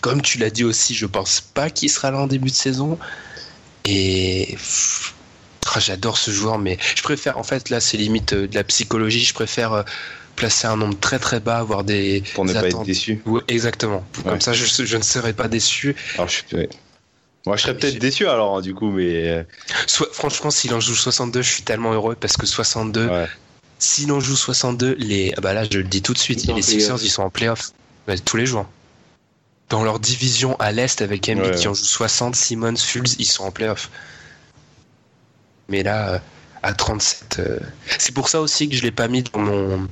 Comme 0.01 0.21
tu 0.21 0.37
l'as 0.37 0.49
dit 0.49 0.63
aussi, 0.63 0.93
je 0.93 1.05
pense 1.05 1.41
pas 1.41 1.69
qu'il 1.69 1.89
sera 1.89 2.11
là 2.11 2.19
en 2.19 2.27
début 2.27 2.49
de 2.49 2.55
saison. 2.55 2.99
Et 3.85 4.57
ah, 5.77 5.79
j'adore 5.79 6.17
ce 6.17 6.31
joueur, 6.31 6.57
mais 6.57 6.77
je 6.95 7.03
préfère, 7.03 7.37
en 7.37 7.43
fait, 7.43 7.69
là, 7.69 7.79
c'est 7.79 7.97
limite 7.97 8.33
euh, 8.33 8.47
de 8.47 8.55
la 8.55 8.63
psychologie. 8.63 9.23
Je 9.23 9.33
préfère 9.33 9.73
euh, 9.73 9.83
placer 10.35 10.65
un 10.65 10.75
nombre 10.75 10.97
très 10.99 11.19
très 11.19 11.39
bas, 11.39 11.57
avoir 11.57 11.83
des 11.83 12.23
Pour 12.33 12.45
ne 12.45 12.53
des 12.53 12.59
pas 12.59 12.67
être 12.67 12.83
déçu. 12.83 13.21
Exactement. 13.47 14.03
Comme 14.23 14.41
ça, 14.41 14.53
je, 14.53 14.65
je 14.65 14.97
ne 14.97 15.03
serai 15.03 15.33
pas 15.33 15.47
déçu. 15.47 15.95
Alors, 16.15 16.27
je 16.29 16.35
suis. 16.47 16.69
Moi, 17.47 17.57
je 17.57 17.63
serais 17.63 17.77
peut-être 17.77 17.97
déçu 17.99 18.27
alors, 18.27 18.61
du 18.61 18.73
coup, 18.75 18.91
mais. 18.91 19.27
euh, 19.29 19.43
Soit, 19.87 20.09
franchement, 20.11 20.51
s'il 20.51 20.73
en 20.73 20.79
joue 20.79 20.93
62, 20.95 21.41
je 21.41 21.49
suis 21.49 21.63
tellement 21.63 21.93
heureux 21.93 22.15
parce 22.15 22.35
que 22.37 22.45
62, 22.45 23.07
Ouais. 23.07 23.27
s'il 23.79 24.11
en 24.11 24.19
joue 24.19 24.35
62, 24.35 24.95
les, 24.99 25.33
ah 25.37 25.41
bah 25.41 25.53
là, 25.53 25.63
je 25.63 25.77
le 25.77 25.83
dis 25.85 26.01
tout 26.01 26.13
de 26.13 26.17
suite, 26.17 26.45
les 26.45 26.61
Sixers, 26.61 26.87
playoff. 26.87 27.03
ils 27.03 27.09
sont 27.09 27.23
en 27.23 27.29
playoff 27.29 27.71
Ouais, 28.07 28.17
tous 28.19 28.37
les 28.37 28.45
jours. 28.45 28.65
Dans 29.69 29.83
leur 29.83 29.99
division 29.99 30.55
à 30.59 30.71
l'Est 30.71 31.01
avec 31.01 31.27
Embiid 31.29 31.51
Ouais, 31.53 31.55
qui 31.55 31.67
en 31.67 31.73
joue 31.73 31.83
60, 31.83 32.35
Simmons, 32.35 32.77
Fultz, 32.77 33.15
ils 33.19 33.25
sont 33.25 33.43
en 33.43 33.51
playoff. 33.51 33.89
Mais 35.69 35.83
là, 35.83 36.09
euh, 36.15 36.19
à 36.63 36.73
37, 36.73 37.37
euh, 37.39 37.59
c'est 37.97 38.13
pour 38.13 38.29
ça 38.29 38.41
aussi 38.41 38.69
que 38.69 38.75
je 38.75 38.81
l'ai 38.83 38.91
pas 38.91 39.07
mis 39.07 39.23
dans 39.23 39.39
mon 39.39 39.87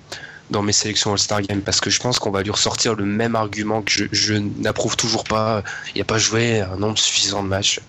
dans 0.50 0.62
mes 0.62 0.74
sélections 0.74 1.12
All-Star 1.12 1.42
Game 1.42 1.62
parce 1.62 1.80
que 1.82 1.90
je 1.90 2.00
pense 2.00 2.20
qu'on 2.20 2.32
va 2.32 2.44
lui 2.44 2.52
ressortir 2.52 2.96
le 2.96 3.06
même 3.06 3.36
argument 3.36 3.82
que 3.82 3.92
je, 3.92 4.06
je 4.12 4.34
n'approuve 4.34 4.96
toujours 4.96 5.24
pas. 5.24 5.64
Il 5.96 6.00
n'a 6.00 6.06
pas 6.06 6.18
joué 6.18 6.62
un 6.62 6.78
nombre 6.78 6.98
suffisant 6.98 7.44
de 7.44 7.48
matchs. 7.48 7.80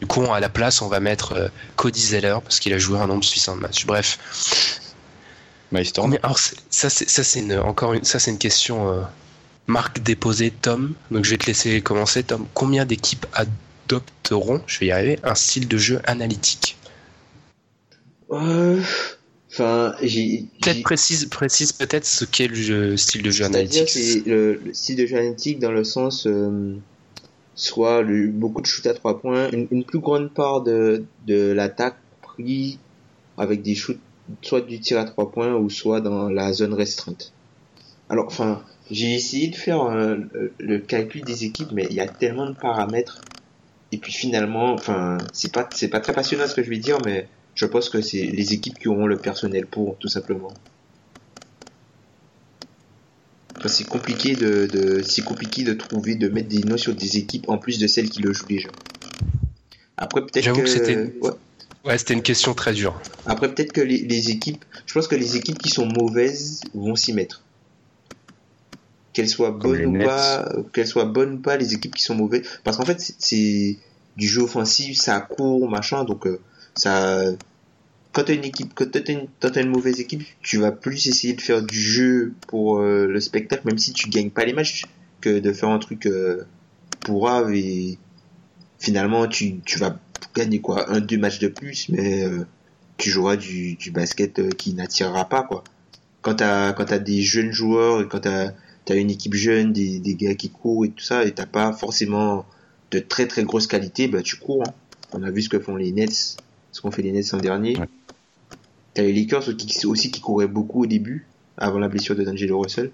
Du 0.00 0.06
coup, 0.06 0.24
à 0.32 0.40
la 0.40 0.48
place, 0.48 0.82
on 0.82 0.88
va 0.88 0.98
mettre 0.98 1.32
euh, 1.32 1.48
Cody 1.76 2.00
Zeller 2.00 2.38
parce 2.42 2.58
qu'il 2.58 2.72
a 2.72 2.78
joué 2.78 2.98
un 2.98 3.06
nombre 3.06 3.22
suffisant 3.22 3.54
de 3.54 3.60
matchs. 3.60 3.86
Bref. 3.86 4.18
Turner. 5.92 6.10
Mais 6.10 6.20
alors, 6.22 6.38
ça, 6.38 6.90
c'est 6.90 7.08
ça, 7.08 7.24
c'est 7.24 7.40
une, 7.40 7.58
encore 7.58 7.94
une, 7.94 8.04
ça, 8.04 8.18
c'est 8.18 8.30
une 8.30 8.38
question 8.38 8.92
euh, 8.92 9.02
marque 9.66 10.00
déposée, 10.00 10.50
Tom. 10.50 10.94
Donc, 11.10 11.24
je 11.24 11.30
vais 11.30 11.38
te 11.38 11.46
laisser 11.46 11.80
commencer, 11.80 12.22
Tom. 12.22 12.46
Combien 12.54 12.84
d'équipes 12.84 13.26
adopteront, 13.32 14.62
je 14.66 14.80
vais 14.80 14.86
y 14.86 14.92
arriver, 14.92 15.18
un 15.22 15.34
style 15.34 15.68
de 15.68 15.78
jeu 15.78 16.00
analytique? 16.04 16.76
Euh, 18.30 18.82
Enfin, 19.52 19.94
j'ai. 20.02 20.46
Peut-être 20.60 20.76
j'ai- 20.76 20.82
précise, 20.82 21.26
précise 21.26 21.72
peut-être 21.72 22.06
ce 22.06 22.24
qu'est 22.24 22.48
le 22.48 22.54
jeu- 22.54 22.96
style 22.96 23.22
de 23.22 23.30
jeu 23.30 23.44
analytique. 23.44 23.88
c'est 23.88 24.22
le, 24.26 24.60
le 24.64 24.72
style 24.72 24.96
de 24.96 25.06
jeu 25.06 25.16
analytique 25.16 25.58
dans 25.58 25.72
le 25.72 25.84
sens 25.84 26.26
euh, 26.26 26.74
soit 27.54 28.02
le, 28.02 28.28
beaucoup 28.28 28.62
de 28.62 28.66
shoot 28.66 28.86
à 28.86 28.94
trois 28.94 29.20
points, 29.20 29.50
une, 29.50 29.68
une 29.70 29.84
plus 29.84 29.98
grande 29.98 30.32
part 30.32 30.62
de, 30.62 31.04
de 31.26 31.52
l'attaque 31.52 31.96
pris 32.22 32.78
avec 33.36 33.62
des 33.62 33.74
shoots 33.74 33.98
soit 34.40 34.62
du 34.62 34.80
tir 34.80 34.98
à 34.98 35.04
trois 35.04 35.30
points 35.30 35.54
ou 35.54 35.68
soit 35.68 36.00
dans 36.00 36.28
la 36.30 36.52
zone 36.52 36.72
restreinte. 36.72 37.32
Alors, 38.08 38.26
enfin, 38.26 38.62
j'ai 38.90 39.14
essayé 39.14 39.48
de 39.48 39.56
faire 39.56 39.82
euh, 39.82 40.16
le 40.58 40.78
calcul 40.78 41.24
des 41.24 41.44
équipes, 41.44 41.72
mais 41.72 41.86
il 41.90 41.96
y 41.96 42.00
a 42.00 42.06
tellement 42.08 42.46
de 42.48 42.54
paramètres. 42.54 43.24
Et 43.90 43.98
puis 43.98 44.12
finalement, 44.12 44.72
enfin, 44.72 45.18
c'est 45.32 45.52
pas 45.52 45.68
c'est 45.72 45.88
pas 45.88 46.00
très 46.00 46.14
passionnant 46.14 46.46
ce 46.46 46.54
que 46.54 46.62
je 46.62 46.70
vais 46.70 46.78
dire, 46.78 47.00
mais 47.00 47.28
je 47.54 47.66
pense 47.66 47.88
que 47.88 48.00
c'est 48.00 48.22
les 48.22 48.52
équipes 48.52 48.78
qui 48.78 48.88
auront 48.88 49.06
le 49.06 49.18
personnel 49.18 49.66
pour, 49.66 49.96
tout 49.98 50.08
simplement. 50.08 50.56
Enfin, 53.58 53.68
c'est 53.68 53.84
compliqué 53.84 54.34
de, 54.36 54.66
de 54.66 55.02
c'est 55.02 55.22
compliqué 55.22 55.62
de 55.62 55.72
trouver 55.74 56.14
de 56.16 56.28
mettre 56.28 56.48
des 56.48 56.64
noms 56.64 56.76
sur 56.76 56.94
des 56.94 57.16
équipes 57.16 57.48
en 57.48 57.58
plus 57.58 57.78
de 57.78 57.86
celles 57.86 58.10
qui 58.10 58.20
le 58.20 58.32
jouent 58.32 58.46
déjà. 58.46 58.70
Après 59.96 60.22
peut-être 60.22 60.44
J'avoue 60.44 60.58
que, 60.58 60.64
que 60.64 60.68
c'était- 60.70 60.96
ouais. 61.20 61.30
Ouais, 61.84 61.98
c'était 61.98 62.14
une 62.14 62.22
question 62.22 62.54
très 62.54 62.72
dure. 62.72 63.00
Après 63.26 63.52
peut-être 63.54 63.72
que 63.72 63.80
les, 63.80 63.98
les 63.98 64.30
équipes, 64.30 64.64
je 64.86 64.94
pense 64.94 65.06
que 65.08 65.14
les 65.16 65.36
équipes 65.36 65.58
qui 65.58 65.68
sont 65.68 65.86
mauvaises 65.86 66.70
vont 66.74 66.96
s'y 66.96 67.12
mettre. 67.12 67.44
Qu'elles 69.12 69.28
soient 69.28 69.50
Comme 69.52 69.72
bonnes 69.72 69.86
ou 69.86 69.90
Nets. 69.92 70.06
pas, 70.06 70.52
qu'elles 70.72 70.86
soient 70.86 71.04
bonnes 71.04 71.34
ou 71.34 71.38
pas, 71.38 71.56
les 71.56 71.74
équipes 71.74 71.94
qui 71.94 72.02
sont 72.02 72.14
mauvaises, 72.14 72.42
parce 72.64 72.76
qu'en 72.78 72.84
fait 72.84 72.98
c'est- 73.00 73.14
c'est 73.18 73.78
du 74.16 74.26
jeu 74.26 74.42
offensif, 74.42 74.96
ça 74.98 75.20
court, 75.20 75.68
machin, 75.68 76.04
donc 76.04 76.26
euh, 76.26 76.40
ça. 76.74 77.24
Quand 78.12 78.24
t'as 78.24 78.34
une 78.34 78.44
équipe, 78.44 78.72
quand 78.74 78.90
t'as 78.90 79.00
une, 79.12 79.26
quand 79.40 79.50
t'as 79.50 79.62
une 79.62 79.70
mauvaise 79.70 79.98
équipe, 80.00 80.22
tu 80.42 80.58
vas 80.58 80.70
plus 80.70 81.06
essayer 81.06 81.32
de 81.32 81.40
faire 81.40 81.62
du 81.62 81.80
jeu 81.80 82.34
pour 82.46 82.78
euh, 82.80 83.06
le 83.06 83.20
spectacle, 83.20 83.66
même 83.66 83.78
si 83.78 83.92
tu 83.92 84.10
gagnes 84.10 84.30
pas 84.30 84.44
les 84.44 84.52
matchs, 84.52 84.84
que 85.22 85.38
de 85.38 85.52
faire 85.52 85.70
un 85.70 85.78
truc 85.78 86.06
euh, 86.06 86.44
pourrave 87.00 87.54
et 87.54 87.98
finalement 88.78 89.26
tu, 89.28 89.60
tu 89.64 89.78
vas 89.78 89.98
gagner 90.34 90.60
quoi, 90.60 90.90
un 90.90 91.00
deux 91.00 91.16
matchs 91.18 91.38
de 91.38 91.48
plus, 91.48 91.88
mais 91.88 92.24
euh, 92.26 92.44
tu 92.98 93.08
joueras 93.10 93.36
du, 93.36 93.76
du 93.76 93.90
basket 93.90 94.38
euh, 94.40 94.50
qui 94.50 94.74
n'attirera 94.74 95.28
pas 95.28 95.42
quoi. 95.42 95.64
Quand 96.20 96.34
t'as 96.34 96.72
quand 96.74 96.84
t'as 96.84 96.98
des 96.98 97.22
jeunes 97.22 97.50
joueurs 97.52 98.02
et 98.02 98.08
quand 98.08 98.20
t'as 98.20 98.52
t'as 98.84 98.96
une 98.96 99.10
équipe 99.10 99.34
jeune, 99.34 99.72
des, 99.72 100.00
des 100.00 100.14
gars 100.16 100.34
qui 100.34 100.50
courent 100.50 100.84
et 100.84 100.90
tout 100.90 101.04
ça, 101.04 101.24
et 101.24 101.32
t'as 101.32 101.46
pas 101.46 101.72
forcément 101.72 102.44
de 102.90 102.98
très 102.98 103.26
très 103.26 103.42
grosse 103.44 103.66
qualité, 103.66 104.06
bah 104.08 104.22
tu 104.22 104.36
cours. 104.36 104.64
hein. 104.66 104.72
On 105.14 105.22
a 105.22 105.30
vu 105.30 105.42
ce 105.42 105.48
que 105.48 105.58
font 105.58 105.76
les 105.76 105.92
Nets, 105.92 106.36
ce 106.72 106.80
qu'ont 106.80 106.90
fait 106.90 107.02
les 107.02 107.12
Nets 107.12 107.30
l'an 107.32 107.38
dernier. 107.38 107.78
Ouais. 107.78 107.88
T'as 108.94 109.02
les 109.02 109.12
Lakers 109.12 109.48
aussi 109.48 109.56
qui, 109.56 109.86
aussi 109.86 110.10
qui 110.10 110.20
couraient 110.20 110.46
beaucoup 110.46 110.82
au 110.82 110.86
début, 110.86 111.26
avant 111.56 111.78
la 111.78 111.88
blessure 111.88 112.16
de 112.16 112.24
D'Angelo 112.24 112.60
Russell. 112.60 112.90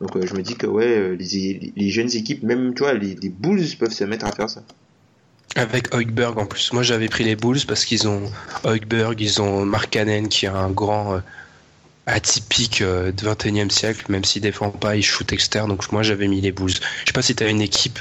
Donc 0.00 0.14
euh, 0.14 0.26
je 0.26 0.34
me 0.34 0.42
dis 0.42 0.54
que 0.54 0.66
ouais, 0.66 0.96
euh, 0.96 1.16
les, 1.18 1.72
les 1.74 1.90
jeunes 1.90 2.14
équipes, 2.14 2.42
même 2.42 2.74
tu 2.74 2.82
vois, 2.82 2.94
les, 2.94 3.14
les 3.14 3.28
Bulls 3.28 3.64
peuvent 3.78 3.92
se 3.92 4.04
mettre 4.04 4.26
à 4.26 4.32
faire 4.32 4.48
ça. 4.48 4.62
Avec 5.56 5.94
Hoiberg 5.94 6.38
en 6.38 6.44
plus. 6.44 6.72
Moi, 6.74 6.82
j'avais 6.82 7.08
pris 7.08 7.24
les 7.24 7.34
Bulls 7.34 7.64
parce 7.66 7.86
qu'ils 7.86 8.06
ont 8.06 8.30
Hoiberg, 8.64 9.18
ils 9.20 9.40
ont 9.40 9.64
Mark 9.64 9.90
Cannon 9.90 10.28
qui 10.28 10.44
est 10.44 10.50
un 10.50 10.70
grand 10.70 11.14
euh, 11.14 11.20
atypique 12.06 12.82
euh, 12.82 13.10
du 13.10 13.24
21 13.24 13.66
e 13.66 13.70
siècle, 13.70 14.04
même 14.10 14.24
s'il 14.24 14.42
défend 14.42 14.70
pas, 14.70 14.96
il 14.96 15.02
shoot 15.02 15.32
externe. 15.32 15.70
Donc 15.70 15.90
moi, 15.92 16.02
j'avais 16.02 16.28
mis 16.28 16.42
les 16.42 16.52
Bulls. 16.52 16.74
Je 16.74 17.06
sais 17.06 17.12
pas 17.14 17.22
si 17.22 17.34
tu 17.34 17.42
as 17.42 17.48
une 17.48 17.62
équipe, 17.62 17.98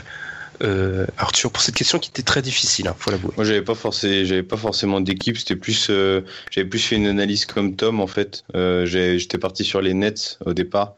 euh, 0.64 1.06
Arthur, 1.18 1.52
pour 1.52 1.62
cette 1.62 1.76
question 1.76 2.00
qui 2.00 2.10
était 2.10 2.24
très 2.24 2.42
difficile, 2.42 2.88
hein, 2.88 2.96
faut 2.98 3.12
l'avouer. 3.12 3.32
Moi, 3.36 3.46
j'avais 3.46 3.62
pas 3.62 3.76
forcé, 3.76 4.26
j'avais 4.26 4.44
pas 4.44 4.58
forcément 4.58 5.02
d'équipe. 5.02 5.38
C'était 5.38 5.56
plus, 5.56 5.88
euh, 5.90 6.22
j'avais 6.52 6.68
plus 6.68 6.80
fait 6.80 6.96
une 6.96 7.08
analyse 7.08 7.46
comme 7.46 7.76
Tom 7.76 8.00
en 8.00 8.08
fait. 8.08 8.44
Euh, 8.56 8.86
J'étais 8.86 9.38
parti 9.38 9.64
sur 9.64 9.82
les 9.82 9.94
Nets 9.94 10.40
au 10.46 10.54
départ, 10.54 10.96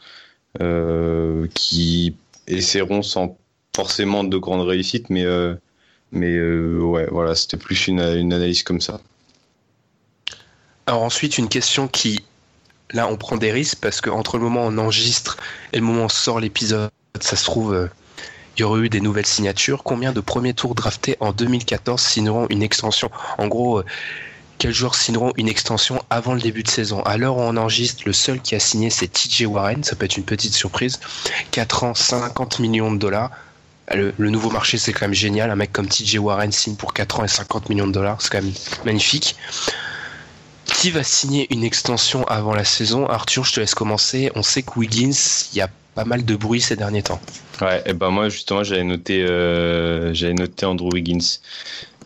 qui 1.53 2.15
essaieront 2.47 3.03
sans 3.03 3.37
forcément 3.75 4.23
de 4.23 4.37
grandes 4.37 4.67
réussites, 4.67 5.09
mais 5.09 5.25
mais 6.11 6.39
ouais, 6.39 7.07
voilà, 7.11 7.35
c'était 7.35 7.57
plus 7.57 7.87
une, 7.87 7.99
une 7.99 8.33
analyse 8.33 8.63
comme 8.63 8.81
ça. 8.81 9.01
Alors 10.85 11.03
ensuite, 11.03 11.37
une 11.37 11.49
question 11.49 11.87
qui, 11.87 12.23
là, 12.91 13.07
on 13.07 13.17
prend 13.17 13.35
des 13.35 13.51
risques 13.51 13.79
parce 13.81 13.99
que 13.99 14.09
entre 14.09 14.37
le 14.37 14.43
moment 14.43 14.65
où 14.65 14.69
on 14.69 14.77
enregistre 14.77 15.37
et 15.73 15.77
le 15.77 15.83
moment 15.83 16.03
où 16.03 16.05
on 16.05 16.09
sort 16.09 16.39
l'épisode, 16.39 16.89
ça 17.19 17.35
se 17.35 17.43
trouve, 17.43 17.89
il 18.57 18.61
y 18.61 18.63
aurait 18.63 18.81
eu 18.81 18.89
des 18.89 19.01
nouvelles 19.01 19.25
signatures. 19.25 19.83
Combien 19.83 20.11
de 20.11 20.19
premiers 20.19 20.53
tours 20.53 20.73
draftés 20.73 21.15
en 21.19 21.31
2014 21.31 22.01
signeront 22.01 22.47
une 22.49 22.63
extension? 22.63 23.11
En 23.37 23.47
gros, 23.47 23.79
euh, 23.79 23.85
quels 24.57 24.73
joueurs 24.73 24.95
signeront 24.95 25.31
une 25.37 25.47
extension 25.47 26.01
avant 26.09 26.33
le 26.33 26.41
début 26.41 26.63
de 26.63 26.67
saison? 26.67 27.03
À 27.03 27.17
l'heure 27.17 27.37
où 27.37 27.41
on 27.41 27.55
enregistre, 27.55 28.03
le 28.07 28.13
seul 28.13 28.41
qui 28.41 28.55
a 28.55 28.59
signé, 28.59 28.89
c'est 28.89 29.07
TJ 29.07 29.43
Warren. 29.45 29.83
Ça 29.83 29.95
peut 29.95 30.05
être 30.05 30.17
une 30.17 30.23
petite 30.23 30.55
surprise. 30.55 30.99
4 31.51 31.83
ans, 31.83 31.93
50 31.93 32.59
millions 32.59 32.91
de 32.91 32.97
dollars. 32.97 33.29
Le, 33.93 34.13
le 34.17 34.29
nouveau 34.31 34.49
marché, 34.49 34.79
c'est 34.79 34.91
quand 34.91 35.05
même 35.05 35.13
génial. 35.13 35.51
Un 35.51 35.55
mec 35.55 35.71
comme 35.71 35.87
TJ 35.87 36.17
Warren 36.17 36.51
signe 36.51 36.75
pour 36.75 36.93
4 36.93 37.19
ans 37.19 37.25
et 37.25 37.29
50 37.29 37.69
millions 37.69 37.87
de 37.87 37.93
dollars. 37.93 38.21
C'est 38.21 38.31
quand 38.31 38.41
même 38.41 38.53
magnifique. 38.85 39.35
Qui 40.67 40.91
va 40.91 41.03
signer 41.03 41.47
une 41.51 41.63
extension 41.63 42.23
avant 42.25 42.53
la 42.53 42.63
saison? 42.63 43.07
Arthur, 43.07 43.43
je 43.43 43.53
te 43.53 43.59
laisse 43.59 43.73
commencer. 43.75 44.31
On 44.35 44.43
sait 44.43 44.61
que 44.61 44.77
Wiggins, 44.77 45.11
il 45.53 45.57
y 45.57 45.61
a 45.61 45.69
pas 45.95 46.05
mal 46.05 46.23
de 46.23 46.35
bruit 46.35 46.61
ces 46.61 46.75
derniers 46.75 47.01
temps. 47.01 47.19
Ouais, 47.59 47.81
et 47.87 47.93
ben 47.93 48.11
moi 48.11 48.29
justement 48.29 48.63
j'avais 48.63 48.83
noté 48.83 49.23
euh, 49.23 50.13
j'avais 50.13 50.35
noté 50.35 50.65
Andrew 50.65 50.89
Wiggins 50.93 51.39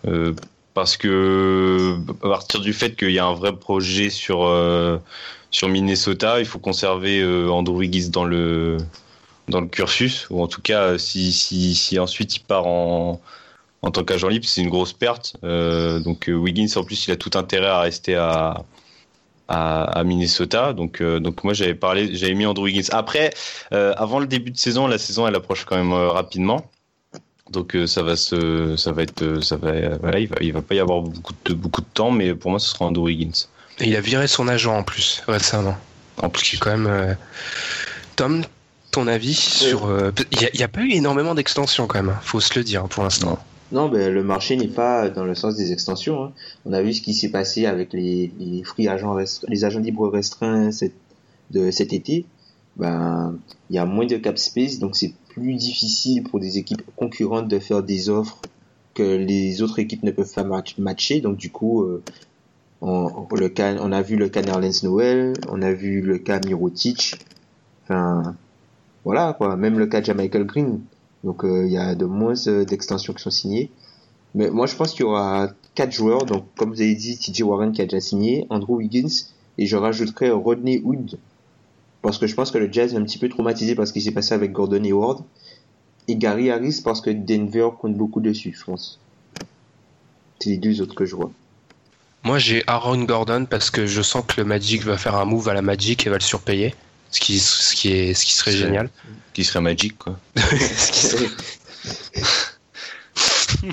Euh, 0.07 0.33
parce 0.73 0.97
que 0.97 1.97
à 2.23 2.29
partir 2.29 2.59
du 2.61 2.73
fait 2.73 2.95
qu'il 2.95 3.11
y 3.11 3.19
a 3.19 3.25
un 3.25 3.35
vrai 3.35 3.53
projet 3.55 4.09
sur 4.09 4.45
euh, 4.45 4.97
sur 5.51 5.67
Minnesota, 5.67 6.39
il 6.39 6.45
faut 6.45 6.57
conserver 6.57 7.21
Andrew 7.49 7.75
Wiggins 7.77 8.09
dans 8.09 8.23
le 8.23 8.77
dans 9.49 9.61
le 9.61 9.67
cursus 9.67 10.27
ou 10.29 10.41
en 10.41 10.47
tout 10.47 10.61
cas 10.61 10.97
si 10.97 11.33
si 11.33 11.75
si 11.75 11.99
ensuite 11.99 12.37
il 12.37 12.39
part 12.39 12.65
en 12.65 13.19
en 13.81 13.91
tant 13.91 14.03
qu'agent 14.03 14.27
libre, 14.27 14.45
c'est 14.47 14.61
une 14.61 14.69
grosse 14.69 14.93
perte. 14.93 15.35
Euh, 15.43 15.99
donc 15.99 16.29
euh, 16.29 16.33
Wiggins 16.33 16.67
en 16.75 16.83
plus 16.83 17.07
il 17.07 17.11
a 17.11 17.15
tout 17.15 17.31
intérêt 17.37 17.67
à 17.67 17.79
rester 17.81 18.15
à 18.15 18.63
à, 19.47 19.83
à 19.83 20.03
Minnesota. 20.05 20.71
Donc, 20.73 21.01
euh, 21.01 21.19
donc 21.19 21.43
moi 21.43 21.53
j'avais 21.53 21.73
parlé, 21.75 22.15
j'avais 22.15 22.33
mis 22.35 22.45
Andrew 22.45 22.63
Wiggins. 22.63 22.87
Après, 22.91 23.33
euh, 23.73 23.93
avant 23.97 24.19
le 24.19 24.27
début 24.27 24.51
de 24.51 24.57
saison, 24.57 24.87
la 24.87 24.97
saison 24.97 25.27
elle 25.27 25.35
approche 25.35 25.65
quand 25.65 25.75
même 25.75 25.91
euh, 25.91 26.09
rapidement. 26.09 26.69
Donc 27.49 27.75
euh, 27.75 27.85
ça 27.85 28.01
va 28.01 28.15
se, 28.15 28.77
ça 28.77 28.93
va 28.93 29.01
être, 29.03 29.41
ça 29.43 29.57
va, 29.57 29.97
voilà, 29.97 30.19
il 30.19 30.27
va, 30.29 30.35
il 30.39 30.53
va 30.53 30.61
pas 30.61 30.75
y 30.75 30.79
avoir 30.79 31.01
beaucoup 31.01 31.33
de, 31.43 31.53
beaucoup 31.53 31.81
de 31.81 31.87
temps, 31.93 32.11
mais 32.11 32.33
pour 32.33 32.49
moi 32.51 32.59
ce 32.61 32.69
sera 32.69 32.85
Andrew 32.85 33.09
Higgins. 33.09 33.47
Et 33.79 33.89
il 33.89 33.95
a 33.97 34.01
viré 34.01 34.27
son 34.27 34.47
agent 34.47 34.73
en 34.77 34.83
plus 34.83 35.21
récemment. 35.27 35.75
En 36.21 36.29
plus, 36.29 36.57
quand 36.59 36.69
même. 36.71 36.87
euh, 36.87 37.13
Tom, 38.15 38.43
ton 38.91 39.07
avis 39.07 39.33
sur. 39.33 39.85
euh, 39.87 40.11
Il 40.31 40.49
n'y 40.55 40.63
a, 40.63 40.67
pas 40.69 40.81
eu 40.81 40.91
énormément 40.91 41.35
d'extensions 41.35 41.87
quand 41.87 42.01
même, 42.01 42.09
hein, 42.15 42.19
faut 42.21 42.39
se 42.39 42.57
le 42.57 42.63
dire 42.63 42.83
pour 42.87 43.03
l'instant. 43.03 43.37
Non, 43.71 43.87
ben, 43.89 44.13
le 44.13 44.23
marché 44.23 44.57
n'est 44.57 44.67
pas 44.67 45.09
dans 45.09 45.23
le 45.23 45.33
sens 45.35 45.55
des 45.55 45.71
extensions. 45.71 46.23
hein. 46.25 46.31
On 46.65 46.73
a 46.73 46.81
vu 46.81 46.93
ce 46.93 47.01
qui 47.01 47.13
s'est 47.13 47.29
passé 47.31 47.65
avec 47.65 47.93
les, 47.93 48.31
les 48.39 48.63
free 48.63 48.87
agents 48.87 49.15
les 49.47 49.63
agents 49.65 49.79
libres 49.79 50.09
restreints 50.09 50.71
cet- 50.71 50.93
de 51.51 51.71
cet 51.71 51.93
été. 51.93 52.25
Ben, 52.75 53.35
il 53.69 53.75
y 53.75 53.79
a 53.79 53.85
moins 53.85 54.05
de 54.05 54.17
cap 54.17 54.37
space, 54.37 54.79
donc 54.79 54.95
c'est 54.97 55.13
plus 55.29 55.55
difficile 55.55 56.23
pour 56.23 56.39
des 56.39 56.57
équipes 56.57 56.81
concurrentes 56.97 57.47
de 57.47 57.59
faire 57.59 57.81
des 57.83 58.09
offres 58.09 58.41
que 58.93 59.03
les 59.03 59.61
autres 59.61 59.79
équipes 59.79 60.03
ne 60.03 60.11
peuvent 60.11 60.33
pas 60.33 60.43
match- 60.43 60.77
matcher. 60.77 61.21
Donc 61.21 61.37
du 61.37 61.49
coup, 61.49 61.83
euh, 61.83 62.03
on 62.81 63.91
a 63.91 64.01
vu 64.01 64.15
le 64.17 64.27
cas 64.29 64.41
Nerlens 64.41 64.83
Noël, 64.83 65.33
on 65.49 65.61
a 65.61 65.71
vu 65.71 66.01
le 66.01 66.17
cas 66.17 66.39
Mirotic. 66.45 67.15
Enfin, 67.83 68.35
voilà 69.05 69.33
quoi. 69.37 69.55
Même 69.55 69.79
le 69.79 69.87
cas 69.87 70.01
de 70.01 70.13
Michael 70.13 70.45
Green. 70.45 70.81
Donc 71.23 71.43
euh, 71.43 71.65
il 71.65 71.71
y 71.71 71.77
a 71.77 71.95
de 71.95 72.05
moins 72.05 72.35
euh, 72.47 72.65
d'extensions 72.65 73.13
qui 73.13 73.21
sont 73.21 73.31
signées. 73.31 73.71
Mais 74.33 74.49
moi 74.49 74.65
je 74.65 74.75
pense 74.75 74.91
qu'il 74.91 75.01
y 75.01 75.03
aura 75.03 75.49
quatre 75.75 75.91
joueurs. 75.91 76.25
Donc 76.25 76.45
comme 76.57 76.69
vous 76.69 76.81
avez 76.81 76.95
dit, 76.95 77.17
TJ 77.17 77.41
Warren 77.41 77.71
qui 77.71 77.81
a 77.81 77.85
déjà 77.85 77.99
signé, 77.99 78.47
Andrew 78.49 78.77
Wiggins 78.77 79.27
et 79.57 79.65
je 79.65 79.77
rajouterai 79.77 80.31
Rodney 80.31 80.81
Hood 80.83 81.17
parce 82.01 82.17
que 82.17 82.27
je 82.27 82.35
pense 82.35 82.51
que 82.51 82.57
le 82.57 82.71
Jazz 82.71 82.93
est 82.93 82.97
un 82.97 83.03
petit 83.03 83.19
peu 83.19 83.29
traumatisé 83.29 83.75
parce 83.75 83.91
qu'il 83.91 84.01
s'est 84.01 84.11
passé 84.11 84.33
avec 84.33 84.51
Gordon 84.51 84.83
Hayward 84.83 85.23
et 86.07 86.15
Gary 86.15 86.49
Harris 86.49 86.81
parce 86.83 87.01
que 87.01 87.09
Denver 87.11 87.69
compte 87.79 87.95
beaucoup 87.95 88.21
dessus, 88.21 88.55
je 88.57 88.65
pense. 88.65 88.99
C'est 90.39 90.49
les 90.49 90.57
deux 90.57 90.81
autres 90.81 90.95
que 90.95 91.05
je 91.05 91.15
vois. 91.15 91.31
Moi, 92.23 92.39
j'ai 92.39 92.63
Aaron 92.67 93.03
Gordon 93.03 93.45
parce 93.49 93.69
que 93.69 93.85
je 93.85 94.01
sens 94.01 94.23
que 94.27 94.39
le 94.41 94.45
Magic 94.45 94.83
va 94.83 94.97
faire 94.97 95.15
un 95.15 95.25
move 95.25 95.49
à 95.49 95.53
la 95.53 95.61
Magic 95.61 96.05
et 96.05 96.09
va 96.09 96.17
le 96.17 96.21
surpayer. 96.21 96.75
Ce 97.11 97.19
qui, 97.19 97.39
ce 97.39 97.75
qui, 97.75 97.91
est, 97.91 98.13
ce 98.13 98.25
qui 98.25 98.33
serait 98.33 98.51
serait- 98.51 98.63
génial. 98.63 98.89
Qui 99.33 99.43
serait 99.45 99.61
Magic 99.61 99.97
quoi. 99.97 100.17
Ce 100.35 100.91
qui 100.91 100.99
serait- 100.99 101.29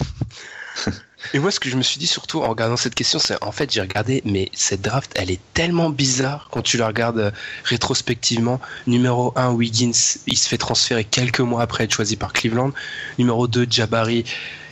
Et 1.35 1.39
moi, 1.41 1.51
ce 1.51 1.61
que 1.61 1.69
je 1.69 1.77
me 1.77 1.83
suis 1.83 1.99
dit 1.99 2.07
surtout 2.07 2.43
en 2.43 2.49
regardant 2.49 2.77
cette 2.79 2.95
question, 2.95 3.19
c'est 3.19 3.37
en 3.45 3.53
fait, 3.53 3.71
j'ai 3.71 3.83
regardé, 3.83 4.23
mais 4.25 4.51
cette 4.55 4.81
draft, 4.81 5.11
elle 5.15 5.31
est 5.31 5.41
tellement 5.53 5.91
bizarre 5.91 6.49
quand 6.51 6.63
tu 6.63 6.79
la 6.79 6.87
regardes 6.87 7.19
euh, 7.19 7.31
rétrospectivement. 7.65 8.61
Numéro 8.87 9.33
1, 9.37 9.51
Wiggins, 9.51 9.93
il 10.27 10.39
se 10.39 10.49
fait 10.49 10.57
transférer 10.57 11.05
quelques 11.05 11.41
mois 11.41 11.61
après 11.61 11.85
être 11.85 11.93
choisi 11.93 12.17
par 12.17 12.33
Cleveland. 12.33 12.73
Numéro 13.19 13.47
2, 13.47 13.67
Jabari, 13.69 14.25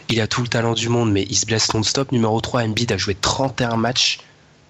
il 0.09 0.19
a 0.21 0.27
tout 0.27 0.41
le 0.41 0.49
talent 0.49 0.73
du 0.73 0.89
monde, 0.89 1.13
mais 1.13 1.27
il 1.29 1.37
se 1.37 1.45
blesse 1.45 1.75
non-stop. 1.75 2.11
Numéro 2.13 2.41
3, 2.41 2.63
Embiid 2.63 2.91
a 2.93 2.97
joué 2.97 3.15
31 3.15 3.77
matchs 3.77 4.21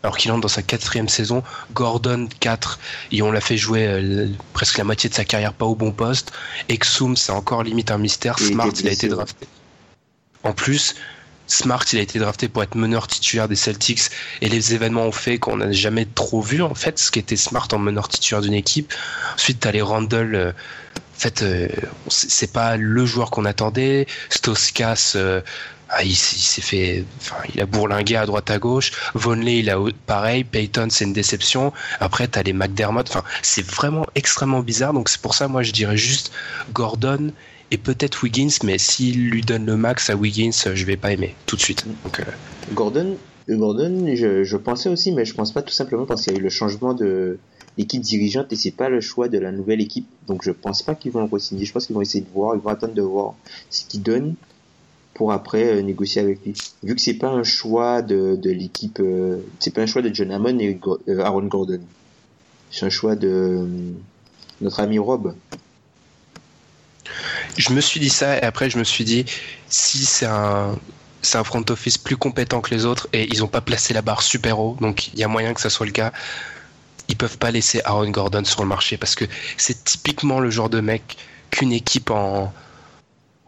alors 0.06 0.16
qu'il 0.16 0.30
entre 0.30 0.42
dans 0.42 0.48
sa 0.48 0.62
quatrième 0.62 1.08
saison. 1.08 1.42
Gordon 1.74 2.28
4, 2.38 2.78
et 3.10 3.22
on 3.22 3.32
l'a 3.32 3.40
fait 3.40 3.56
jouer 3.56 3.88
euh, 3.88 4.28
presque 4.52 4.78
la 4.78 4.84
moitié 4.84 5.10
de 5.10 5.14
sa 5.14 5.24
carrière 5.24 5.52
pas 5.52 5.64
au 5.64 5.74
bon 5.74 5.90
poste. 5.90 6.30
Exum, 6.68 7.16
c'est 7.16 7.32
encore 7.32 7.64
limite 7.64 7.90
un 7.90 7.98
mystère. 7.98 8.38
Smart, 8.38 8.70
il 8.78 8.86
a 8.86 8.92
été 8.92 9.08
drafté. 9.08 9.48
En 10.44 10.52
plus, 10.52 10.94
Smart, 11.48 11.84
il 11.92 11.98
a 11.98 12.02
été 12.02 12.20
drafté 12.20 12.48
pour 12.48 12.62
être 12.62 12.76
meneur 12.76 13.08
titulaire 13.08 13.48
des 13.48 13.56
Celtics 13.56 14.02
et 14.42 14.48
les 14.48 14.74
événements 14.74 15.06
ont 15.06 15.12
fait 15.12 15.38
qu'on 15.38 15.56
n'a 15.56 15.72
jamais 15.72 16.06
trop 16.06 16.40
vu 16.40 16.62
en 16.62 16.76
fait 16.76 17.00
ce 17.00 17.10
qu'était 17.10 17.34
Smart 17.34 17.66
en 17.72 17.78
meneur 17.78 18.08
titulaire 18.08 18.42
d'une 18.42 18.54
équipe. 18.54 18.94
Ensuite, 19.34 19.58
t'as 19.58 19.72
les 19.72 19.82
Randall. 19.82 20.36
euh, 20.36 20.52
en 21.16 21.18
fait, 21.18 21.42
euh, 21.42 21.66
c'est 22.08 22.30
c'est 22.30 22.52
pas 22.52 22.76
le 22.76 23.06
joueur 23.06 23.30
qu'on 23.30 23.46
attendait. 23.46 24.06
Stoskas, 24.28 25.14
euh, 25.16 25.40
ah, 25.88 26.02
il, 26.02 26.16
s'est 26.16 26.62
fait, 26.62 27.04
enfin, 27.18 27.36
il 27.54 27.60
a 27.60 27.66
bourlingué 27.66 28.16
à 28.16 28.26
droite 28.26 28.50
à 28.50 28.58
gauche. 28.58 28.92
Vonley, 29.14 29.60
il 29.60 29.70
a 29.70 29.78
pareil. 30.06 30.42
Payton, 30.42 30.88
c'est 30.90 31.04
une 31.04 31.12
déception. 31.12 31.72
Après, 32.00 32.26
t'as 32.26 32.42
les 32.42 32.52
McDermott. 32.52 33.08
Enfin, 33.08 33.22
c'est 33.42 33.64
vraiment 33.64 34.06
extrêmement 34.14 34.60
bizarre. 34.60 34.92
Donc 34.92 35.08
c'est 35.08 35.20
pour 35.20 35.34
ça, 35.34 35.46
moi, 35.46 35.62
je 35.62 35.72
dirais 35.72 35.96
juste 35.96 36.32
Gordon 36.72 37.30
et 37.70 37.78
peut-être 37.78 38.22
Wiggins. 38.24 38.50
Mais 38.64 38.78
s'il 38.78 39.30
lui 39.30 39.42
donne 39.42 39.64
le 39.64 39.76
max 39.76 40.10
à 40.10 40.16
Wiggins, 40.16 40.50
je 40.52 40.84
vais 40.84 40.96
pas 40.96 41.12
aimer 41.12 41.34
tout 41.46 41.54
de 41.54 41.60
suite. 41.60 41.84
Euh, 41.86 42.22
Gordon, 42.72 43.16
euh, 43.48 43.56
Gordon, 43.56 44.06
je, 44.14 44.56
pensais 44.56 44.88
aussi, 44.88 45.12
mais 45.12 45.24
je 45.24 45.34
pense 45.34 45.52
pas 45.52 45.62
tout 45.62 45.74
simplement 45.74 46.04
parce 46.04 46.22
qu'il 46.22 46.32
y 46.32 46.36
a 46.36 46.38
eu 46.38 46.42
le 46.42 46.50
changement 46.50 46.94
de 46.94 47.38
l'équipe 47.78 48.00
dirigeante 48.00 48.52
et 48.52 48.56
c'est 48.56 48.72
pas 48.72 48.88
le 48.88 49.00
choix 49.00 49.28
de 49.28 49.38
la 49.38 49.52
nouvelle 49.52 49.80
équipe. 49.80 50.08
Donc 50.26 50.42
je 50.42 50.50
pense 50.50 50.82
pas 50.82 50.96
qu'ils 50.96 51.12
vont 51.12 51.20
le 51.20 51.26
re-signer. 51.26 51.64
Je 51.64 51.72
pense 51.72 51.86
qu'ils 51.86 51.94
vont 51.94 52.02
essayer 52.02 52.24
de 52.24 52.32
voir, 52.34 52.56
ils 52.56 52.60
vont 52.60 52.70
attendre 52.70 52.94
de 52.94 53.02
voir 53.02 53.34
ce 53.70 53.84
qu'il 53.84 54.02
donne 54.02 54.34
pour 55.16 55.32
après 55.32 55.64
euh, 55.64 55.80
négocier 55.80 56.20
avec 56.20 56.44
lui. 56.44 56.54
Vu 56.82 56.94
que 56.94 57.00
c'est 57.00 57.14
pas 57.14 57.30
un 57.30 57.42
choix 57.42 58.02
de, 58.02 58.36
de 58.36 58.50
l'équipe, 58.50 59.00
euh, 59.00 59.38
c'est 59.60 59.72
pas 59.72 59.80
un 59.80 59.86
choix 59.86 60.02
de 60.02 60.14
John 60.14 60.30
Hammond 60.30 60.58
et 60.58 60.78
euh, 61.08 61.20
Aaron 61.20 61.46
Gordon. 61.46 61.80
C'est 62.70 62.84
un 62.84 62.90
choix 62.90 63.16
de 63.16 63.66
notre 64.60 64.80
ami 64.80 64.98
Rob. 64.98 65.34
je 67.56 67.72
me 67.72 67.80
suis 67.80 67.98
dit 67.98 68.10
ça 68.10 68.36
et 68.36 68.42
après 68.42 68.68
je 68.68 68.78
me 68.78 68.84
suis 68.84 69.04
dit 69.04 69.24
si 69.68 70.04
c'est 70.04 70.26
un 70.26 70.78
c'est 71.22 71.38
un 71.38 71.44
front 71.44 71.64
office 71.70 71.96
plus 71.96 72.18
compétent 72.18 72.60
que 72.60 72.74
les 72.74 72.84
autres 72.84 73.08
et 73.14 73.26
ils 73.32 73.42
ont 73.42 73.48
pas 73.48 73.62
placé 73.62 73.94
la 73.94 74.02
barre 74.02 74.22
super 74.22 74.58
haut 74.60 74.76
donc 74.80 75.08
il 75.08 75.18
y 75.18 75.24
a 75.24 75.28
moyen 75.28 75.54
que 75.54 75.60
ça 75.60 75.70
soit 75.70 75.86
le 75.86 75.92
cas 75.92 76.12
ils 77.08 77.16
peuvent 77.16 77.38
pas 77.38 77.50
laisser 77.50 77.80
Aaron 77.84 78.10
Gordon 78.10 78.44
sur 78.44 78.62
le 78.62 78.68
marché 78.68 78.96
parce 78.98 79.14
que 79.14 79.24
c'est 79.56 79.84
typiquement 79.84 80.40
le 80.40 80.50
genre 80.50 80.68
de 80.68 80.80
mec 80.80 81.16
qu'une 81.50 81.72
équipe 81.72 82.10
en 82.10 82.52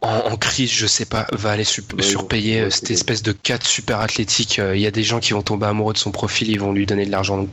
en, 0.01 0.09
en 0.32 0.36
crise, 0.36 0.70
je 0.70 0.86
sais 0.86 1.05
pas, 1.07 1.26
va 1.32 1.51
aller 1.51 1.64
sup- 1.64 1.92
Ouais, 1.94 2.03
surpayer 2.03 2.61
ouais, 2.61 2.66
euh, 2.66 2.70
cette 2.70 2.90
espèce 2.90 3.22
de 3.22 3.32
4 3.32 3.66
super 3.66 4.01
athlétique. 4.01 4.59
Euh, 4.59 4.76
Il 4.76 4.80
y 4.82 4.86
a 4.86 4.90
des 4.90 5.03
gens 5.03 5.18
qui 5.20 5.32
vont 5.32 5.42
tomber 5.42 5.66
amoureux 5.66 5.92
de 5.92 5.99
son 5.99 6.11
profil, 6.12 6.49
ils 6.51 6.61
vont 6.61 6.72
lui 6.72 6.86
donner 6.86 7.05
de 7.07 7.11
l'argent. 7.11 7.46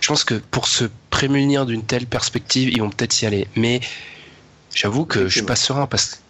Je 0.00 0.08
pense 0.08 0.24
que 0.24 0.34
pour 0.34 0.68
se 0.68 0.84
prémunir 1.10 1.64
d'une 1.64 1.82
telle 1.84 2.06
perspective, 2.06 2.68
ils 2.68 2.80
vont 2.80 2.90
peut-être 2.90 3.22
y 3.22 3.26
aller. 3.26 3.48
Mais 3.56 3.80
j'avoue 4.74 5.06
que 5.06 5.28
je 5.28 5.32
suis 5.38 5.42
pas 5.46 5.56
serein 5.56 5.86
parce 5.86 6.20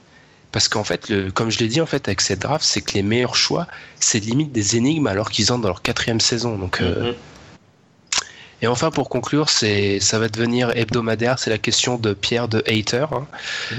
parce 0.53 0.68
qu'en 0.68 0.85
fait, 0.85 1.09
le, 1.09 1.32
comme 1.32 1.51
je 1.51 1.59
l'ai 1.59 1.66
dit 1.66 1.80
en 1.80 1.87
fait 1.87 2.07
avec 2.07 2.20
cette 2.20 2.39
draft, 2.39 2.64
c'est 2.64 2.80
que 2.80 2.93
les 2.95 3.03
meilleurs 3.03 3.35
choix, 3.35 3.66
c'est 3.99 4.20
limite 4.20 4.53
des 4.53 4.76
énigmes 4.76 5.09
alors 5.09 5.30
qu'ils 5.32 5.51
entrent 5.51 5.62
dans 5.62 5.68
leur 5.68 5.82
quatrième 5.82 6.20
saison. 6.20 6.57
Donc 6.57 6.80
euh, 6.80 7.09
Mhm. 7.09 7.14
Et 8.65 8.67
enfin, 8.67 8.91
pour 8.91 9.11
conclure, 9.11 9.51
c'est, 9.51 10.01
ça 10.01 10.19
va 10.19 10.31
devenir 10.31 10.75
hebdomadaire. 10.75 11.39
C'est 11.39 11.51
la 11.51 11.59
question 11.59 11.99
de 11.99 12.15
Pierre 12.15 12.49
de 12.49 12.65
Hater. 12.67 13.05
hein. 13.12 13.27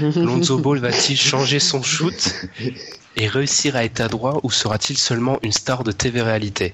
Lonzo 0.14 0.58
Ball 0.58 0.78
va-t-il 0.78 1.18
changer 1.18 1.58
son 1.58 1.82
shoot 1.82 2.46
et 3.16 3.26
réussir 3.26 3.74
à 3.74 3.82
être 3.82 4.00
adroit 4.00 4.38
ou 4.44 4.52
sera-t-il 4.52 4.96
seulement 4.96 5.40
une 5.42 5.50
star 5.50 5.82
de 5.82 5.90
TV 5.90 6.22
réalité? 6.22 6.72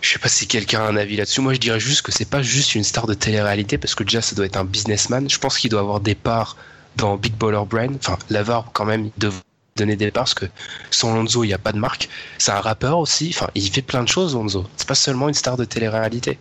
Je 0.00 0.10
sais 0.10 0.18
pas 0.18 0.28
si 0.28 0.48
quelqu'un 0.48 0.80
a 0.80 0.88
un 0.88 0.96
avis 0.96 1.14
là-dessus. 1.14 1.40
Moi, 1.40 1.54
je 1.54 1.60
dirais 1.60 1.78
juste 1.78 2.02
que 2.02 2.10
c'est 2.10 2.28
pas 2.28 2.42
juste 2.42 2.74
une 2.74 2.82
star 2.82 3.06
de 3.06 3.14
télé-réalité 3.14 3.78
parce 3.78 3.94
que 3.94 4.02
déjà, 4.02 4.20
ça 4.20 4.34
doit 4.34 4.46
être 4.46 4.56
un 4.56 4.64
businessman. 4.64 5.30
Je 5.30 5.38
pense 5.38 5.58
qu'il 5.58 5.70
doit 5.70 5.82
avoir 5.82 6.00
des 6.00 6.16
parts 6.16 6.56
dans 6.96 7.16
Big 7.16 7.34
Baller 7.34 7.62
Brain. 7.70 7.94
Enfin, 7.94 8.18
Lavar, 8.30 8.70
quand 8.72 8.84
même, 8.84 9.04
il 9.04 9.12
devrait 9.16 9.38
donner 9.76 9.94
des 9.94 10.10
parts 10.10 10.24
parce 10.24 10.34
que 10.34 10.46
sans 10.90 11.14
Lonzo, 11.14 11.44
il 11.44 11.48
n'y 11.48 11.54
a 11.54 11.58
pas 11.58 11.70
de 11.70 11.78
marque. 11.78 12.08
C'est 12.38 12.50
un 12.50 12.60
rappeur 12.60 12.98
aussi. 12.98 13.32
Enfin, 13.32 13.46
il 13.54 13.70
fait 13.70 13.80
plein 13.80 14.02
de 14.02 14.08
choses, 14.08 14.34
Lonzo. 14.34 14.66
C'est 14.76 14.88
pas 14.88 14.96
seulement 14.96 15.28
une 15.28 15.34
star 15.34 15.56
de 15.56 15.64
télé-réalité. 15.64 16.36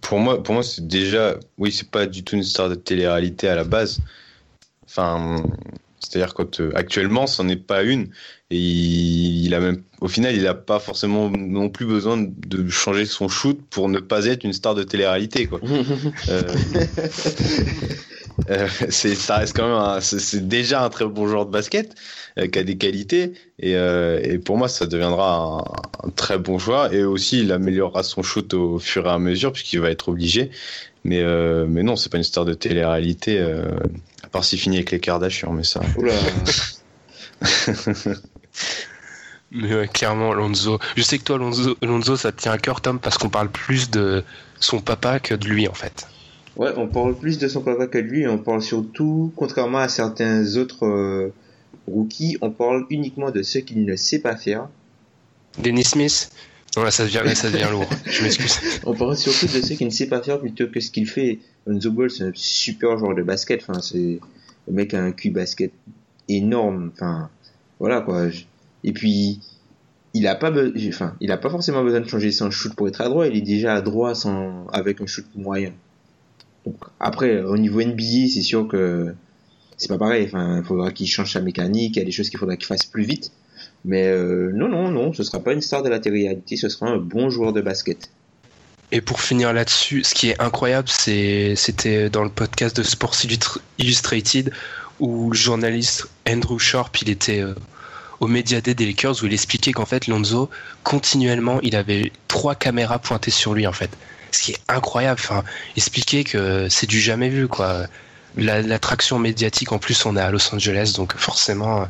Pour 0.00 0.18
moi, 0.18 0.42
pour 0.42 0.54
moi, 0.54 0.62
c'est 0.62 0.86
déjà, 0.86 1.36
oui, 1.58 1.72
c'est 1.72 1.90
pas 1.90 2.06
du 2.06 2.22
tout 2.22 2.36
une 2.36 2.42
star 2.42 2.68
de 2.68 2.74
télé-réalité 2.74 3.48
à 3.48 3.54
la 3.54 3.64
base. 3.64 4.00
Enfin, 4.86 5.42
c'est-à-dire 5.98 6.34
quand 6.34 6.60
euh, 6.60 6.70
actuellement, 6.74 7.26
c'en 7.26 7.48
est 7.48 7.56
pas 7.56 7.82
une, 7.82 8.08
et 8.50 8.58
il, 8.58 9.46
il 9.46 9.54
a 9.54 9.60
même, 9.60 9.82
au 10.00 10.08
final, 10.08 10.36
il 10.36 10.46
a 10.46 10.54
pas 10.54 10.78
forcément 10.78 11.30
non 11.30 11.68
plus 11.68 11.86
besoin 11.86 12.16
de 12.16 12.68
changer 12.68 13.06
son 13.06 13.28
shoot 13.28 13.60
pour 13.70 13.88
ne 13.88 13.98
pas 13.98 14.26
être 14.26 14.44
une 14.44 14.52
star 14.52 14.74
de 14.74 14.84
télé-réalité, 14.84 15.46
quoi. 15.46 15.60
Euh, 16.28 16.42
euh, 18.50 18.68
c'est, 18.90 19.14
ça 19.14 19.38
reste 19.38 19.56
quand 19.56 19.64
même, 19.66 19.76
un- 19.76 20.00
c'est, 20.00 20.46
déjà 20.46 20.84
un 20.84 20.90
très 20.90 21.06
bon 21.06 21.26
joueur 21.26 21.46
de 21.46 21.50
basket 21.50 21.94
euh, 22.38 22.46
qui 22.46 22.58
a 22.58 22.64
des 22.64 22.76
qualités, 22.76 23.32
et, 23.58 23.76
euh, 23.76 24.20
et 24.22 24.38
pour 24.38 24.56
moi, 24.58 24.68
ça 24.68 24.86
deviendra 24.86 25.36
un, 26.04 26.08
un 26.08 26.10
très 26.10 26.38
bon 26.38 26.58
joueur, 26.58 26.92
et 26.92 27.04
aussi 27.04 27.40
il 27.40 27.52
améliorera 27.52 28.02
son 28.02 28.22
shoot 28.22 28.52
au 28.54 28.78
fur 28.78 29.06
et 29.06 29.10
à 29.10 29.18
mesure 29.18 29.52
puisqu'il 29.52 29.80
va 29.80 29.90
être 29.90 30.08
obligé. 30.08 30.50
Mais, 31.04 31.20
euh, 31.20 31.66
mais 31.68 31.82
non, 31.82 31.94
c'est 31.96 32.10
pas 32.10 32.18
une 32.18 32.24
star 32.24 32.44
de 32.44 32.54
télé-réalité, 32.54 33.38
euh, 33.38 33.64
à 34.24 34.28
part 34.28 34.44
s'il 34.44 34.58
finit 34.58 34.76
avec 34.76 34.90
les 34.90 35.00
Kardashian, 35.00 35.52
mais 35.52 35.62
ça. 35.64 35.80
Oula. 35.96 36.12
Mais 39.52 39.72
ouais, 39.74 39.88
clairement, 39.88 40.34
Lonzo. 40.34 40.78
Je 40.96 41.02
sais 41.02 41.18
que 41.18 41.22
toi, 41.24 41.38
Lonzo, 41.38 41.76
Lonzo, 41.82 42.16
ça 42.16 42.32
te 42.32 42.42
tient 42.42 42.52
à 42.52 42.58
cœur, 42.58 42.80
Tom, 42.80 42.98
parce 42.98 43.16
qu'on 43.16 43.28
parle 43.30 43.50
plus 43.50 43.90
de 43.90 44.24
son 44.58 44.80
papa 44.80 45.20
que 45.20 45.34
de 45.34 45.46
lui, 45.46 45.68
en 45.68 45.72
fait. 45.74 46.08
Ouais, 46.56 46.72
on 46.76 46.88
parle 46.88 47.14
plus 47.14 47.38
de 47.38 47.48
son 47.48 47.60
papa 47.60 47.86
que 47.86 47.98
de 47.98 48.04
lui, 48.04 48.22
et 48.22 48.28
on 48.28 48.38
parle 48.38 48.62
surtout, 48.62 49.32
contrairement 49.36 49.78
à 49.78 49.88
certains 49.88 50.56
autres 50.56 50.86
euh, 50.86 51.34
rookies, 51.86 52.38
on 52.40 52.50
parle 52.50 52.86
uniquement 52.88 53.30
de 53.30 53.42
ce 53.42 53.58
qu'il 53.58 53.84
ne 53.84 53.94
sait 53.96 54.20
pas 54.20 54.36
faire. 54.36 54.68
Dennis 55.58 55.84
Smith? 55.84 56.30
Non, 56.76 56.82
là, 56.82 56.90
ça 56.90 57.04
devient, 57.04 57.22
là, 57.24 57.34
ça 57.34 57.50
devient 57.50 57.68
lourd. 57.70 57.88
Je 58.06 58.22
m'excuse. 58.22 58.58
On 58.84 58.94
parle 58.94 59.16
surtout 59.16 59.46
de 59.46 59.62
ce 59.62 59.72
qu'il 59.74 59.86
ne 59.86 59.92
sait 59.92 60.08
pas 60.08 60.22
faire 60.22 60.38
plutôt 60.38 60.66
que 60.68 60.80
ce 60.80 60.90
qu'il 60.90 61.06
fait. 61.06 61.38
Lonzo 61.66 61.90
Ball, 61.90 62.10
c'est 62.10 62.24
un 62.24 62.32
super 62.34 62.98
joueur 62.98 63.14
de 63.14 63.22
basket. 63.22 63.62
Enfin, 63.66 63.80
c'est 63.80 64.20
le 64.66 64.72
mec 64.72 64.92
a 64.92 65.02
un 65.02 65.12
QI 65.12 65.30
basket 65.30 65.72
énorme. 66.28 66.90
Enfin, 66.94 67.30
voilà 67.80 68.02
quoi. 68.02 68.26
Et 68.84 68.92
puis, 68.92 69.40
il 70.12 70.26
a 70.26 70.34
pas, 70.34 70.52
enfin, 70.88 71.16
il 71.20 71.32
a 71.32 71.38
pas 71.38 71.48
forcément 71.48 71.82
besoin 71.82 72.00
de 72.00 72.08
changer 72.08 72.30
son 72.30 72.50
shoot 72.50 72.74
pour 72.74 72.88
être 72.88 73.00
à 73.00 73.08
droit. 73.08 73.26
Il 73.26 73.36
est 73.36 73.42
déjà 73.42 73.74
à 73.74 73.80
droit 73.80 74.14
sans, 74.14 74.66
avec 74.68 75.00
un 75.00 75.06
shoot 75.06 75.26
moyen. 75.34 75.72
Après, 77.00 77.42
au 77.42 77.56
niveau 77.56 77.82
NBA, 77.82 78.28
c'est 78.32 78.42
sûr 78.42 78.68
que 78.68 79.14
c'est 79.76 79.88
pas 79.88 79.98
pareil. 79.98 80.30
Il 80.32 80.62
faudra 80.64 80.90
qu'il 80.90 81.06
change 81.06 81.32
sa 81.32 81.40
mécanique. 81.40 81.96
Il 81.96 81.98
y 81.98 82.02
a 82.02 82.04
des 82.04 82.12
choses 82.12 82.30
qu'il 82.30 82.38
faudra 82.38 82.56
qu'il 82.56 82.66
fasse 82.66 82.84
plus 82.84 83.04
vite. 83.04 83.32
Mais 83.84 84.06
euh, 84.06 84.50
non, 84.52 84.68
non, 84.68 84.90
non, 84.90 85.12
ce 85.12 85.22
sera 85.22 85.40
pas 85.40 85.52
une 85.52 85.60
star 85.60 85.82
de 85.82 85.88
la 85.88 86.00
télé-réalité. 86.00 86.56
Ce 86.56 86.68
sera 86.68 86.90
un 86.90 86.98
bon 86.98 87.30
joueur 87.30 87.52
de 87.52 87.60
basket. 87.60 88.10
Et 88.92 89.00
pour 89.00 89.20
finir 89.20 89.52
là-dessus, 89.52 90.04
ce 90.04 90.14
qui 90.14 90.30
est 90.30 90.40
incroyable, 90.40 90.88
c'était 90.88 92.08
dans 92.08 92.22
le 92.22 92.30
podcast 92.30 92.76
de 92.76 92.82
Sports 92.82 93.16
Illustrated 93.78 94.52
où 95.00 95.30
le 95.30 95.36
journaliste 95.36 96.08
Andrew 96.28 96.58
Sharp, 96.58 96.96
il 97.02 97.10
était 97.10 97.40
euh, 97.40 97.54
au 98.20 98.28
Media 98.28 98.60
des 98.60 98.74
Lakers 98.74 99.22
où 99.22 99.26
il 99.26 99.32
expliquait 99.32 99.72
qu'en 99.72 99.84
fait 99.84 100.06
Lonzo 100.06 100.48
continuellement 100.82 101.60
il 101.62 101.76
avait 101.76 102.12
trois 102.28 102.54
caméras 102.54 102.98
pointées 102.98 103.30
sur 103.30 103.54
lui 103.54 103.66
en 103.66 103.72
fait 103.72 103.90
ce 104.30 104.42
qui 104.42 104.52
est 104.52 104.58
incroyable 104.68 105.20
enfin 105.22 105.44
expliquer 105.76 106.24
que 106.24 106.68
c'est 106.68 106.86
du 106.86 107.00
jamais 107.00 107.28
vu 107.28 107.48
quoi 107.48 107.86
l'attraction 108.36 109.18
médiatique 109.18 109.72
en 109.72 109.78
plus 109.78 110.04
on 110.06 110.16
est 110.16 110.20
à 110.20 110.30
Los 110.30 110.54
Angeles 110.54 110.94
donc 110.96 111.16
forcément 111.16 111.86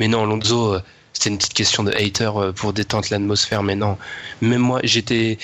mais 0.00 0.08
non 0.08 0.26
Lonzo 0.26 0.74
euh, 0.74 0.82
c'était 1.12 1.30
une 1.30 1.38
petite 1.38 1.54
question 1.54 1.84
de 1.84 1.92
hater 1.92 2.30
euh, 2.36 2.52
pour 2.52 2.72
détendre 2.72 3.06
l'atmosphère 3.10 3.62
mais 3.62 3.76
non 3.76 3.96
même 4.40 4.60
moi 4.60 4.80
j'étais 4.82 5.38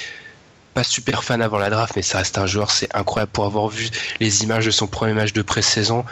pas 0.75 0.85
super 0.85 1.25
fan 1.25 1.43
avant 1.43 1.59
la 1.59 1.71
draft 1.71 1.95
mais 1.97 2.03
ça 2.03 2.19
reste 2.19 2.39
un 2.39 2.47
joueur 2.47 2.71
c'est 2.71 2.95
incroyable 2.95 3.33
pour 3.33 3.45
avoir 3.45 3.69
vu 3.69 3.89
les 4.19 4.43
images 4.43 4.67
de 4.67 4.71
son 4.71 4.87
premier 4.87 5.13
match 5.13 5.33
de 5.33 5.43
pré-saison 5.43 6.05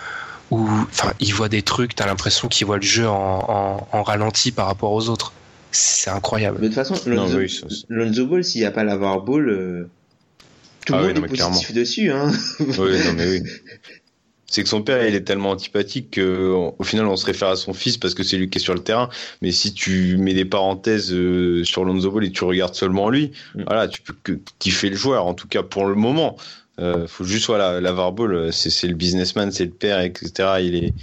où 0.51 0.67
enfin 0.91 1.13
il 1.21 1.35
voit 1.35 1.49
des 1.49 1.63
trucs, 1.63 1.95
t'as 1.95 2.07
l'impression 2.07 2.49
qu'il 2.49 2.67
voit 2.67 2.77
le 2.77 2.83
jeu 2.83 3.09
en, 3.09 4.03
ralenti 4.03 4.53
par 4.53 4.67
rapport 4.67 4.93
aux 4.93 5.09
autres. 5.09 5.33
C'est 5.71 6.11
incroyable. 6.11 6.61
de 6.61 6.67
toute 6.67 6.75
façon, 6.75 6.95
Lonzo, 7.07 8.27
Ball, 8.27 8.43
s'il 8.43 8.63
n'y 8.63 8.67
a 8.67 8.71
pas 8.71 8.85
la 8.85 8.97
Ball, 8.97 9.49
euh, 9.49 9.91
tout 10.89 10.95
le 10.95 11.01
ah 11.01 11.15
monde 11.15 11.25
est 11.25 11.37
positif 11.37 11.75
dessus. 11.75 12.11
Hein. 12.11 12.33
oui, 12.61 12.97
non 13.05 13.13
mais 13.15 13.29
oui. 13.29 13.43
C'est 14.51 14.63
que 14.63 14.69
son 14.71 14.81
père, 14.81 15.07
il 15.07 15.15
est 15.15 15.25
tellement 15.25 15.51
antipathique 15.51 16.15
qu'au 16.15 16.83
final, 16.83 17.05
on 17.05 17.17
se 17.17 17.27
réfère 17.27 17.49
à 17.49 17.57
son 17.57 17.75
fils 17.75 17.99
parce 17.99 18.15
que 18.15 18.23
c'est 18.23 18.39
lui 18.39 18.49
qui 18.49 18.57
est 18.57 18.63
sur 18.63 18.73
le 18.73 18.81
terrain. 18.81 19.11
Mais 19.43 19.53
si 19.53 19.75
tu 19.75 20.17
mets 20.17 20.33
des 20.33 20.47
parenthèses 20.47 21.13
euh, 21.13 21.65
sur 21.65 21.85
Lonzo 21.85 22.11
Ball 22.11 22.25
et 22.25 22.31
tu 22.31 22.45
regardes 22.45 22.75
seulement 22.75 23.11
lui, 23.11 23.33
mm. 23.55 23.65
voilà, 23.67 23.89
tu 23.89 24.01
peux 24.01 24.15
que 24.23 24.41
kiffer 24.59 24.89
le 24.89 24.97
joueur, 24.97 25.27
en 25.27 25.35
tout 25.35 25.49
cas 25.49 25.63
pour 25.63 25.85
le 25.85 25.95
moment. 25.95 26.39
Euh, 26.81 27.07
faut 27.07 27.25
juste 27.25 27.49
voilà, 27.49 27.79
la 27.83 27.93
Ball, 28.11 28.51
c'est 28.51 28.89
le 28.89 28.95
businessman, 28.95 29.53
c'est 29.53 29.67
le 29.67 29.71
père, 29.71 30.01
etc. 30.01 30.31
Il 30.63 30.77
est 30.77 30.95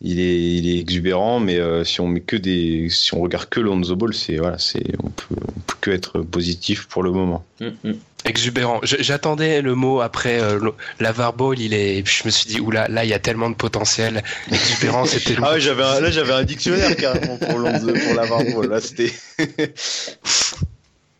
il 0.00 0.20
est, 0.20 0.56
il 0.58 0.68
est 0.68 0.78
exubérant, 0.78 1.40
mais 1.40 1.58
euh, 1.58 1.82
si 1.82 2.00
on 2.00 2.06
met 2.06 2.20
que 2.20 2.36
des, 2.36 2.88
si 2.90 3.14
on 3.14 3.20
regarde 3.20 3.48
que 3.48 3.60
Lonzo 3.60 3.96
Ball, 3.96 4.14
c'est 4.14 4.36
voilà, 4.36 4.58
c'est 4.58 4.84
on 5.02 5.10
peut, 5.10 5.34
on 5.34 5.60
peut 5.60 5.76
que 5.80 5.90
être 5.90 6.20
positif 6.20 6.86
pour 6.86 7.02
le 7.02 7.10
moment. 7.10 7.44
Mm, 7.60 7.66
mm. 7.82 7.94
Exubérant. 8.28 8.80
J'attendais 8.82 9.62
le 9.62 9.74
mot 9.74 10.00
après 10.00 10.40
euh, 10.40 10.70
la 11.00 11.12
Ball, 11.32 11.58
il 11.58 11.72
est, 11.74 12.06
je 12.06 12.22
me 12.24 12.30
suis 12.30 12.46
dit 12.46 12.60
oula, 12.60 12.86
là 12.88 13.04
il 13.04 13.10
y 13.10 13.14
a 13.14 13.18
tellement 13.18 13.50
de 13.50 13.54
potentiel. 13.54 14.22
Exubérant, 14.52 15.04
c'était. 15.06 15.36
ah 15.42 15.52
ouais, 15.52 15.60
j'avais 15.60 15.82
là 15.82 16.10
j'avais 16.10 16.34
un 16.34 16.44
dictionnaire 16.44 16.94
carrément 16.96 17.38
pour 17.38 17.48
pour 17.48 18.14
la 18.14 18.26
Ball. 18.26 18.68
Là 18.68 18.80
c'était. 18.80 19.12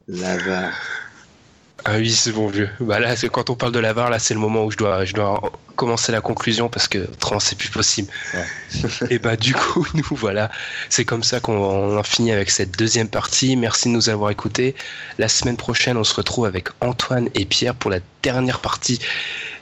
Lavar. 0.09 0.73
Ah 1.91 1.97
oui, 1.97 2.11
c'est 2.11 2.33
bon 2.33 2.49
vieux. 2.49 2.69
Bah 2.81 3.01
là, 3.01 3.15
quand 3.33 3.49
on 3.49 3.55
parle 3.55 3.73
de 3.73 3.79
l'avare, 3.79 4.11
là, 4.11 4.19
c'est 4.19 4.35
le 4.35 4.41
moment 4.41 4.63
où 4.67 4.71
je 4.71 4.77
dois, 4.77 5.07
je 5.07 5.15
dois 5.15 5.41
commencer 5.75 6.13
la 6.13 6.21
conclusion 6.21 6.69
parce 6.69 6.87
que 6.87 6.99
autrement, 6.99 7.41
c'est 7.41 7.57
plus 7.57 7.71
possible. 7.71 8.13
Et 9.11 9.19
bah, 9.19 9.37
du 9.37 9.55
coup, 9.55 9.87
nous, 9.95 10.05
voilà. 10.11 10.51
C'est 10.91 11.07
comme 11.07 11.23
ça 11.23 11.41
qu'on 11.41 11.97
en 11.97 12.03
finit 12.03 12.31
avec 12.31 12.51
cette 12.51 12.79
deuxième 12.79 13.09
partie. 13.09 13.57
Merci 13.57 13.89
de 13.89 13.95
nous 13.95 14.11
avoir 14.11 14.31
écoutés. 14.31 14.75
La 15.17 15.29
semaine 15.29 15.57
prochaine, 15.57 15.97
on 15.97 16.05
se 16.05 16.15
retrouve 16.15 16.45
avec 16.45 16.69
Antoine 16.83 17.31
et 17.35 17.47
Pierre 17.47 17.75
pour 17.75 17.91
la 17.91 18.01
dernière 18.23 18.61
partie 18.61 18.99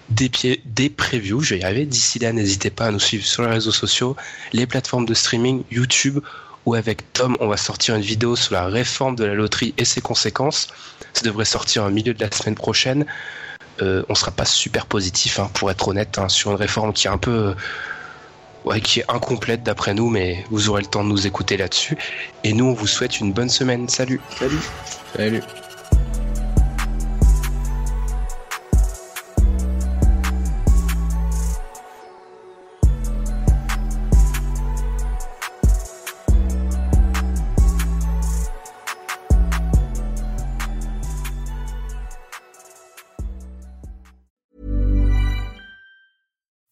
des, 0.08 0.30
des 0.64 0.90
previews. 0.90 1.42
Je 1.42 1.54
vais 1.54 1.60
y 1.60 1.64
arriver. 1.64 1.86
D'ici 1.86 2.18
là, 2.18 2.32
n'hésitez 2.32 2.70
pas 2.70 2.86
à 2.86 2.90
nous 2.90 2.98
suivre 2.98 3.24
sur 3.24 3.44
les 3.44 3.50
réseaux 3.50 3.70
sociaux, 3.70 4.16
les 4.52 4.66
plateformes 4.66 5.06
de 5.06 5.14
streaming, 5.14 5.62
YouTube 5.70 6.18
où 6.66 6.74
avec 6.74 7.12
Tom, 7.12 7.36
on 7.38 7.46
va 7.46 7.56
sortir 7.56 7.94
une 7.94 8.02
vidéo 8.02 8.34
sur 8.34 8.52
la 8.52 8.66
réforme 8.66 9.14
de 9.14 9.24
la 9.24 9.34
loterie 9.34 9.72
et 9.78 9.84
ses 9.84 10.00
conséquences. 10.00 10.66
Ça 11.16 11.22
devrait 11.24 11.46
sortir 11.46 11.84
au 11.84 11.90
milieu 11.90 12.12
de 12.12 12.22
la 12.22 12.30
semaine 12.30 12.54
prochaine. 12.54 13.06
Euh, 13.80 14.02
on 14.10 14.14
sera 14.14 14.30
pas 14.30 14.44
super 14.44 14.84
positif, 14.84 15.38
hein, 15.38 15.50
pour 15.54 15.70
être 15.70 15.88
honnête, 15.88 16.18
hein, 16.18 16.28
sur 16.28 16.50
une 16.50 16.58
réforme 16.58 16.92
qui 16.92 17.06
est 17.06 17.10
un 17.10 17.16
peu, 17.16 17.54
ouais, 18.66 18.82
qui 18.82 19.00
est 19.00 19.10
incomplète 19.10 19.62
d'après 19.62 19.94
nous, 19.94 20.10
mais 20.10 20.44
vous 20.50 20.68
aurez 20.68 20.82
le 20.82 20.88
temps 20.88 21.02
de 21.02 21.08
nous 21.08 21.26
écouter 21.26 21.56
là-dessus. 21.56 21.96
Et 22.44 22.52
nous, 22.52 22.66
on 22.66 22.74
vous 22.74 22.86
souhaite 22.86 23.18
une 23.18 23.32
bonne 23.32 23.48
semaine. 23.48 23.88
Salut. 23.88 24.20
Salut. 24.38 24.60
Salut. 25.16 25.42